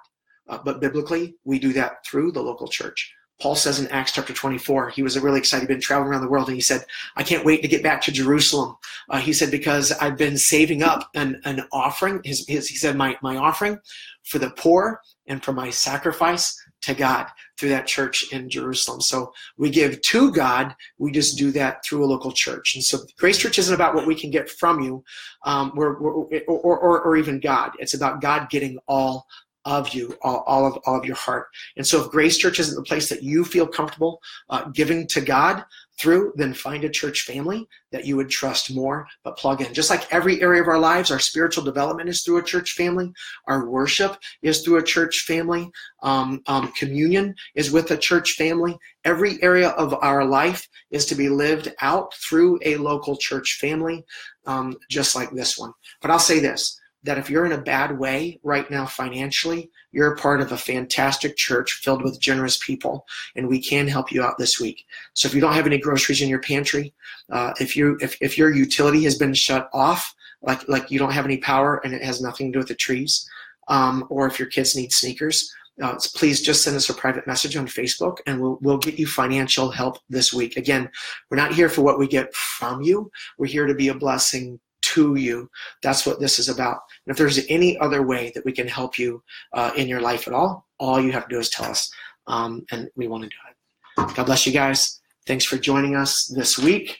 Uh, 0.47 0.60
but 0.63 0.80
biblically, 0.80 1.36
we 1.43 1.60
do 1.60 1.73
that 1.73 2.06
through 2.06 2.32
the 2.32 2.41
local 2.41 2.67
church. 2.67 3.13
Paul 3.39 3.56
says 3.56 3.80
in 3.80 3.88
Acts 3.89 4.13
chapter 4.13 4.34
24, 4.34 4.89
he 4.89 5.04
was 5.04 5.19
really 5.19 5.38
excited. 5.38 5.63
He'd 5.63 5.73
been 5.73 5.82
traveling 5.82 6.10
around 6.10 6.21
the 6.21 6.30
world 6.30 6.47
and 6.47 6.56
he 6.56 6.62
said, 6.62 6.86
I 7.15 7.23
can't 7.23 7.45
wait 7.45 7.62
to 7.62 7.67
get 7.67 7.84
back 7.84 8.02
to 8.04 8.12
Jerusalem. 8.12 8.76
Uh, 9.10 9.19
he 9.19 9.32
said, 9.32 9.52
because 9.52 9.91
I've 9.91 10.17
been 10.17 10.38
saving 10.38 10.82
up 10.82 11.08
an, 11.13 11.39
an 11.45 11.63
offering. 11.71 12.21
His, 12.23 12.47
his, 12.47 12.67
he 12.67 12.76
said, 12.76 12.95
my, 12.95 13.15
my 13.21 13.38
offering 13.38 13.78
for 14.23 14.39
the 14.39 14.50
poor 14.52 15.02
and 15.28 15.43
for 15.43 15.54
my 15.54 15.69
sacrifice 15.69 16.60
to 16.88 16.93
God 16.93 17.28
through 17.60 17.69
that 17.69 17.86
church 17.86 18.32
in 18.32 18.50
Jerusalem. 18.50 19.02
So 19.02 19.34
we 19.58 19.69
give 19.69 20.02
to 20.02 20.32
God. 20.32 20.73
We 20.97 21.12
just 21.12 21.38
do 21.38 21.52
that 21.52 21.84
through 21.84 22.06
a 22.06 22.08
local 22.08 22.32
church. 22.32 22.76
And 22.76 22.84
so 22.84 23.00
Grace 23.17 23.38
Church 23.38 23.60
isn't 23.60 23.76
about 23.76 23.93
what 23.93 24.08
we 24.08 24.15
can 24.15 24.32
get 24.32 24.50
from 24.50 24.82
you, 24.82 25.04
um, 25.43 25.73
or, 25.76 25.95
or, 25.97 26.28
or, 26.47 27.02
or, 27.02 27.17
even 27.17 27.41
God. 27.41 27.71
It's 27.80 27.93
about 27.93 28.21
God 28.21 28.50
getting 28.50 28.80
all 28.88 29.28
of 29.65 29.93
you, 29.93 30.15
all, 30.21 30.45
all, 30.47 30.65
of 30.65 30.78
all 30.86 30.97
of 30.97 31.04
your 31.04 31.17
heart. 31.17 31.47
And 31.76 31.86
so, 31.86 32.06
if 32.06 32.10
Grace 32.10 32.38
Church 32.38 32.58
isn't 32.60 32.76
the 32.76 32.84
place 32.84 33.10
that 33.10 33.21
you 33.21 33.43
feel 33.43 33.67
comfortable 33.67 34.21
uh, 34.50 34.69
giving 34.69 35.08
to 35.08 35.19
God 35.19 35.65
through, 35.99 36.33
then 36.36 36.53
find 36.53 36.83
a 36.83 36.89
church 36.89 37.23
family 37.23 37.67
that 37.91 38.05
you 38.05 38.15
would 38.15 38.29
trust 38.29 38.73
more. 38.73 39.07
But 39.23 39.38
plug 39.38 39.62
in. 39.62 39.73
Just 39.73 39.89
like 39.89 40.12
every 40.13 40.41
area 40.41 40.62
of 40.62 40.67
our 40.67 40.79
lives, 40.79 41.12
our 41.12 41.19
spiritual 41.19 41.63
development 41.63 42.10
is 42.10 42.23
through 42.23 42.38
a 42.38 42.43
church 42.43 42.73
family. 42.73 43.12
Our 43.47 43.69
worship 43.69 44.17
is 44.41 44.62
through 44.62 44.77
a 44.77 44.83
church 44.83 45.21
family. 45.21 45.69
Um, 46.03 46.41
um, 46.47 46.71
communion 46.73 47.36
is 47.55 47.71
with 47.71 47.91
a 47.91 47.97
church 47.97 48.33
family. 48.33 48.77
Every 49.03 49.41
area 49.41 49.69
of 49.69 49.93
our 50.01 50.25
life 50.25 50.67
is 50.91 51.05
to 51.07 51.15
be 51.15 51.29
lived 51.29 51.73
out 51.81 52.13
through 52.15 52.60
a 52.63 52.77
local 52.77 53.17
church 53.17 53.57
family, 53.60 54.05
um, 54.45 54.75
just 54.89 55.15
like 55.15 55.31
this 55.31 55.57
one. 55.57 55.71
But 56.01 56.12
I'll 56.12 56.19
say 56.19 56.39
this 56.39 56.79
that 57.08 57.17
if 57.17 57.30
you're 57.30 57.46
in 57.46 57.54
a 57.54 57.62
bad 57.62 57.98
way 57.98 58.38
right 58.43 58.70
now 58.70 58.86
financially, 58.86 59.72
you're 59.93 60.13
a 60.13 60.17
part 60.17 60.41
of 60.41 60.52
a 60.52 60.58
fantastic 60.58 61.38
church 61.38 61.80
filled 61.82 62.04
with 62.04 62.20
generous 62.20 62.58
people, 62.58 63.06
and 63.36 63.48
we 63.48 63.62
can 63.62 63.88
help 63.88 64.12
you 64.12 64.22
out 64.22 64.38
this 64.38 64.60
week. 64.60 64.86
So 65.13 65.28
if 65.28 65.34
you 65.34 65.39
don't 65.39 65.54
have 65.54 65.65
any 65.65 65.78
groceries 65.78 66.22
in 66.22 66.28
your 66.28 66.41
pantry, 66.41 66.93
uh, 67.32 67.54
if 67.62 67.78
you 67.78 67.98
if, 68.02 68.17
if 68.22 68.38
your 68.38 68.54
utility 68.54 69.04
has 69.06 69.17
been 69.17 69.34
shut 69.34 69.70
off, 69.74 70.13
like 70.41 70.67
like 70.67 70.91
you 70.91 71.00
don't 71.00 71.13
have 71.13 71.26
any 71.26 71.38
power 71.38 71.82
and 71.84 71.93
it 71.93 72.04
has 72.04 72.22
nothing 72.22 72.48
to 72.48 72.58
do 72.58 72.60
with 72.60 72.67
the 72.67 72.76
trees, 72.76 73.28
um, 73.70 74.06
or 74.10 74.28
if 74.28 74.38
your 74.38 74.50
kids 74.50 74.76
need 74.76 74.91
sneakers, 74.91 75.50
uh, 75.82 75.96
please 76.13 76.41
just 76.41 76.62
send 76.62 76.76
us 76.76 76.89
a 76.89 76.93
private 76.93 77.26
message 77.26 77.56
on 77.56 77.67
Facebook 77.67 78.17
and 78.26 78.41
we'll, 78.41 78.58
we'll 78.62 78.78
get 78.78 79.00
you 79.00 79.08
financial 79.08 79.72
help 79.72 80.00
this 80.10 80.34
week. 80.34 80.58
Again, 80.58 80.89
we're 81.30 81.38
not 81.38 81.54
here 81.54 81.70
for 81.70 81.84
what 81.84 82.00
we 82.00 82.08
get 82.08 82.34
from 82.36 82.82
you. 82.82 83.10
We're 83.38 83.48
here 83.48 83.65
to 83.65 83.76
be 83.76 83.88
a 83.88 83.96
blessing 83.96 84.60
to 84.97 85.15
you. 85.15 85.49
That's 85.83 86.05
what 86.05 86.19
this 86.19 86.39
is 86.39 86.49
about. 86.49 86.79
And 87.05 87.12
if 87.12 87.17
there's 87.17 87.39
any 87.49 87.77
other 87.79 88.01
way 88.01 88.31
that 88.33 88.45
we 88.45 88.51
can 88.51 88.67
help 88.67 88.97
you 88.97 89.23
uh, 89.53 89.71
in 89.75 89.88
your 89.88 90.01
life 90.01 90.27
at 90.27 90.33
all, 90.33 90.67
all 90.79 90.99
you 90.99 91.12
have 91.12 91.27
to 91.27 91.36
do 91.36 91.39
is 91.39 91.49
tell 91.49 91.69
us, 91.69 91.91
um, 92.27 92.65
and 92.71 92.89
we 92.95 93.07
want 93.07 93.23
to 93.23 93.29
do 93.29 93.36
it. 93.49 94.15
God 94.15 94.25
bless 94.25 94.45
you 94.45 94.53
guys. 94.53 94.99
Thanks 95.25 95.45
for 95.45 95.57
joining 95.57 95.95
us 95.95 96.25
this 96.25 96.57
week. 96.57 96.99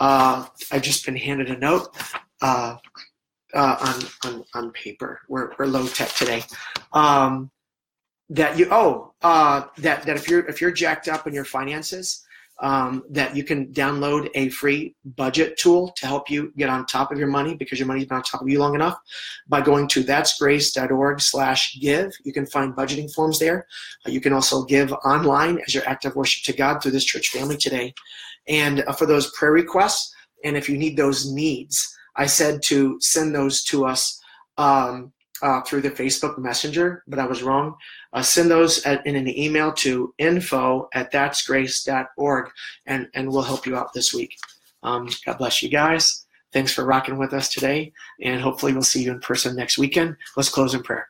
Uh, 0.00 0.46
I've 0.70 0.82
just 0.82 1.04
been 1.04 1.16
handed 1.16 1.50
a 1.50 1.58
note 1.58 1.96
uh, 2.42 2.76
uh 3.54 3.76
on, 4.24 4.32
on, 4.32 4.44
on 4.54 4.72
paper. 4.72 5.20
We're, 5.28 5.52
we're 5.58 5.66
low 5.66 5.86
tech 5.86 6.10
today. 6.10 6.44
Um, 6.92 7.50
that 8.30 8.58
you 8.58 8.68
oh 8.70 9.14
uh, 9.22 9.62
that 9.78 10.02
that 10.02 10.16
if 10.16 10.28
you're 10.28 10.46
if 10.48 10.60
you're 10.60 10.70
jacked 10.70 11.08
up 11.08 11.26
in 11.26 11.32
your 11.32 11.46
finances, 11.46 12.26
um, 12.60 13.04
that 13.10 13.36
you 13.36 13.44
can 13.44 13.72
download 13.72 14.28
a 14.34 14.48
free 14.50 14.94
budget 15.16 15.56
tool 15.56 15.92
to 15.96 16.06
help 16.06 16.28
you 16.30 16.52
get 16.56 16.68
on 16.68 16.86
top 16.86 17.12
of 17.12 17.18
your 17.18 17.28
money 17.28 17.54
because 17.54 17.78
your 17.78 17.86
money's 17.86 18.06
been 18.06 18.16
on 18.16 18.22
top 18.22 18.42
of 18.42 18.48
you 18.48 18.58
long 18.58 18.74
enough 18.74 18.98
by 19.48 19.60
going 19.60 19.86
to 19.88 20.02
that'sgrace.org 20.02 21.20
slash 21.20 21.78
give. 21.80 22.12
You 22.24 22.32
can 22.32 22.46
find 22.46 22.74
budgeting 22.74 23.12
forms 23.14 23.38
there. 23.38 23.66
Uh, 24.06 24.10
you 24.10 24.20
can 24.20 24.32
also 24.32 24.64
give 24.64 24.92
online 25.04 25.60
as 25.66 25.74
your 25.74 25.86
act 25.88 26.04
of 26.04 26.16
worship 26.16 26.44
to 26.44 26.58
god 26.58 26.82
through 26.82 26.92
this 26.92 27.04
church 27.04 27.28
family 27.28 27.56
today. 27.56 27.94
And 28.48 28.80
uh, 28.80 28.92
for 28.92 29.06
those 29.06 29.30
prayer 29.32 29.52
requests 29.52 30.14
and 30.44 30.56
if 30.56 30.68
you 30.68 30.78
need 30.78 30.96
those 30.96 31.28
needs 31.32 31.96
i 32.14 32.24
said 32.24 32.62
to 32.62 32.96
send 33.00 33.34
those 33.34 33.64
to 33.64 33.84
us 33.84 34.20
um, 34.56 35.12
uh, 35.42 35.62
through 35.62 35.80
the 35.80 35.90
Facebook 35.90 36.38
Messenger, 36.38 37.04
but 37.06 37.18
I 37.18 37.26
was 37.26 37.42
wrong. 37.42 37.76
Uh, 38.12 38.22
send 38.22 38.50
those 38.50 38.84
at, 38.84 39.06
in 39.06 39.16
an 39.16 39.28
email 39.28 39.72
to 39.72 40.14
info 40.18 40.88
at 40.94 41.12
that'sgrace.org, 41.12 42.50
and, 42.86 43.08
and 43.14 43.28
we'll 43.28 43.42
help 43.42 43.66
you 43.66 43.76
out 43.76 43.92
this 43.92 44.14
week. 44.14 44.34
Um, 44.82 45.08
God 45.26 45.38
bless 45.38 45.62
you 45.62 45.68
guys. 45.68 46.26
Thanks 46.52 46.72
for 46.72 46.84
rocking 46.84 47.18
with 47.18 47.34
us 47.34 47.48
today, 47.50 47.92
and 48.22 48.40
hopefully 48.40 48.72
we'll 48.72 48.82
see 48.82 49.02
you 49.02 49.12
in 49.12 49.20
person 49.20 49.54
next 49.54 49.76
weekend. 49.76 50.16
Let's 50.36 50.48
close 50.48 50.74
in 50.74 50.82
prayer. 50.82 51.06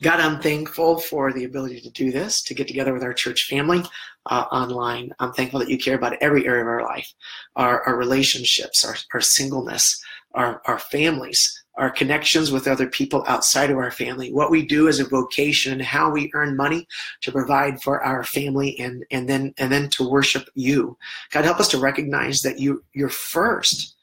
God, 0.00 0.20
I'm 0.20 0.40
thankful 0.40 0.98
for 0.98 1.32
the 1.32 1.44
ability 1.44 1.80
to 1.80 1.90
do 1.90 2.12
this, 2.12 2.40
to 2.42 2.54
get 2.54 2.68
together 2.68 2.92
with 2.92 3.02
our 3.02 3.12
church 3.12 3.48
family 3.48 3.82
uh, 4.26 4.44
online. 4.52 5.12
I'm 5.18 5.32
thankful 5.32 5.58
that 5.58 5.68
you 5.68 5.76
care 5.76 5.96
about 5.96 6.16
every 6.20 6.46
area 6.46 6.62
of 6.62 6.68
our 6.68 6.82
life, 6.84 7.12
our, 7.56 7.82
our 7.82 7.96
relationships, 7.96 8.84
our, 8.84 8.94
our 9.12 9.20
singleness, 9.20 10.00
our, 10.34 10.62
our 10.66 10.78
families, 10.78 11.57
our 11.78 11.90
connections 11.90 12.50
with 12.50 12.66
other 12.66 12.88
people 12.88 13.24
outside 13.28 13.70
of 13.70 13.78
our 13.78 13.90
family, 13.90 14.32
what 14.32 14.50
we 14.50 14.66
do 14.66 14.88
as 14.88 14.98
a 14.98 15.08
vocation, 15.08 15.72
and 15.72 15.82
how 15.82 16.10
we 16.10 16.30
earn 16.34 16.56
money 16.56 16.86
to 17.22 17.32
provide 17.32 17.80
for 17.80 18.02
our 18.02 18.24
family 18.24 18.78
and, 18.80 19.04
and 19.10 19.28
then 19.28 19.54
and 19.58 19.72
then 19.72 19.88
to 19.90 20.08
worship 20.08 20.48
you. 20.54 20.98
God 21.30 21.44
help 21.44 21.60
us 21.60 21.68
to 21.68 21.78
recognize 21.78 22.42
that 22.42 22.58
you 22.58 22.84
you're 22.92 23.08
first. 23.08 23.94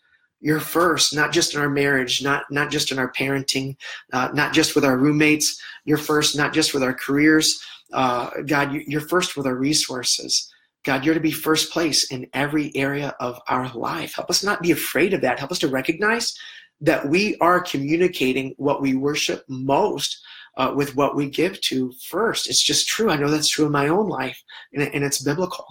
You're 0.42 0.60
first, 0.60 1.16
not 1.16 1.32
just 1.32 1.56
in 1.56 1.62
our 1.62 1.70
marriage, 1.70 2.24
not 2.24 2.44
not 2.50 2.72
just 2.72 2.92
in 2.92 3.00
our 3.00 3.12
parenting, 3.12 3.76
uh, 4.14 4.30
not 4.34 4.54
just 4.54 4.76
with 4.76 4.86
our 4.86 4.98
roommates. 4.98 5.62
You're 5.86 5.98
first, 5.98 6.38
not 6.38 6.54
just 6.54 6.74
with 6.74 6.84
our 6.84 6.94
careers. 6.94 7.62
Uh, 7.94 8.30
God, 8.46 8.74
you're 8.88 9.02
first 9.02 9.36
with 9.38 9.46
our 9.46 9.56
resources. 9.56 10.52
God, 10.86 11.04
you're 11.04 11.16
to 11.16 11.20
be 11.20 11.32
first 11.32 11.72
place 11.72 12.12
in 12.12 12.28
every 12.34 12.72
area 12.76 13.16
of 13.20 13.40
our 13.48 13.70
life. 13.74 14.14
Help 14.16 14.30
us 14.30 14.44
not 14.44 14.62
be 14.62 14.72
afraid 14.72 15.14
of 15.16 15.22
that. 15.22 15.40
Help 15.40 15.52
us 15.52 15.60
to 15.60 15.68
recognize 15.68 16.38
that 16.82 17.08
we 17.08 17.38
are 17.40 17.60
communicating 17.60 18.54
what 18.58 18.82
we 18.82 18.96
worship 18.96 19.44
most 19.48 20.22
uh, 20.58 20.74
with 20.76 20.96
what 20.96 21.16
we 21.16 21.30
give 21.30 21.60
to 21.62 21.92
first. 22.10 22.50
It's 22.50 22.64
just 22.64 22.88
true. 22.88 23.10
I 23.10 23.18
know 23.18 23.30
that's 23.30 23.50
true 23.50 23.66
in 23.66 23.72
my 23.72 23.88
own 23.88 24.08
life, 24.08 24.42
and, 24.74 24.84
and 24.84 25.04
it's 25.04 25.22
biblical. 25.22 25.66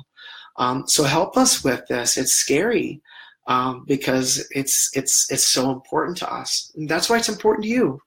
Um, 0.56 0.86
so 0.86 1.04
help 1.04 1.36
us 1.36 1.64
with 1.64 1.86
this. 1.88 2.16
It's 2.16 2.32
scary 2.32 3.02
um, 3.46 3.84
because 3.86 4.46
it's 4.52 4.90
it's 4.94 5.30
it's 5.30 5.46
so 5.46 5.70
important 5.70 6.16
to 6.18 6.32
us. 6.32 6.72
And 6.76 6.88
that's 6.88 7.10
why 7.10 7.16
it's 7.18 7.28
important 7.28 7.64
to 7.64 7.70
you. 7.70 8.00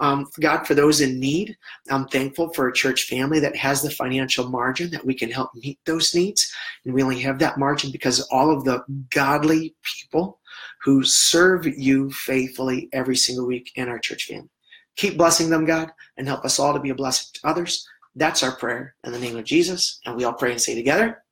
Um, 0.00 0.26
God, 0.40 0.66
for 0.66 0.74
those 0.74 1.00
in 1.00 1.20
need, 1.20 1.56
I'm 1.88 2.08
thankful 2.08 2.52
for 2.52 2.66
a 2.66 2.72
church 2.74 3.04
family 3.04 3.38
that 3.40 3.54
has 3.54 3.80
the 3.80 3.90
financial 3.90 4.48
margin 4.48 4.90
that 4.90 5.06
we 5.06 5.14
can 5.14 5.30
help 5.30 5.50
meet 5.54 5.78
those 5.86 6.12
needs. 6.14 6.52
And 6.84 6.92
we 6.92 7.02
only 7.02 7.20
have 7.20 7.38
that 7.38 7.58
margin 7.58 7.92
because 7.92 8.20
all 8.32 8.50
of 8.50 8.64
the 8.64 8.82
godly 9.10 9.74
people 9.82 10.40
who 10.84 11.02
serve 11.02 11.66
you 11.66 12.10
faithfully 12.10 12.88
every 12.92 13.16
single 13.16 13.46
week 13.46 13.72
in 13.76 13.88
our 13.88 13.98
church 13.98 14.24
family. 14.24 14.50
Keep 14.96 15.16
blessing 15.16 15.50
them, 15.50 15.64
God, 15.64 15.90
and 16.16 16.26
help 16.26 16.44
us 16.44 16.58
all 16.58 16.74
to 16.74 16.80
be 16.80 16.90
a 16.90 16.94
blessing 16.94 17.28
to 17.34 17.48
others. 17.48 17.88
That's 18.14 18.42
our 18.42 18.54
prayer 18.56 18.94
in 19.04 19.12
the 19.12 19.18
name 19.18 19.36
of 19.36 19.44
Jesus. 19.44 20.00
And 20.06 20.16
we 20.16 20.24
all 20.24 20.34
pray 20.34 20.52
and 20.52 20.60
say 20.60 20.74
together, 20.74 21.24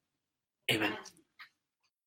Amen. 0.71 0.97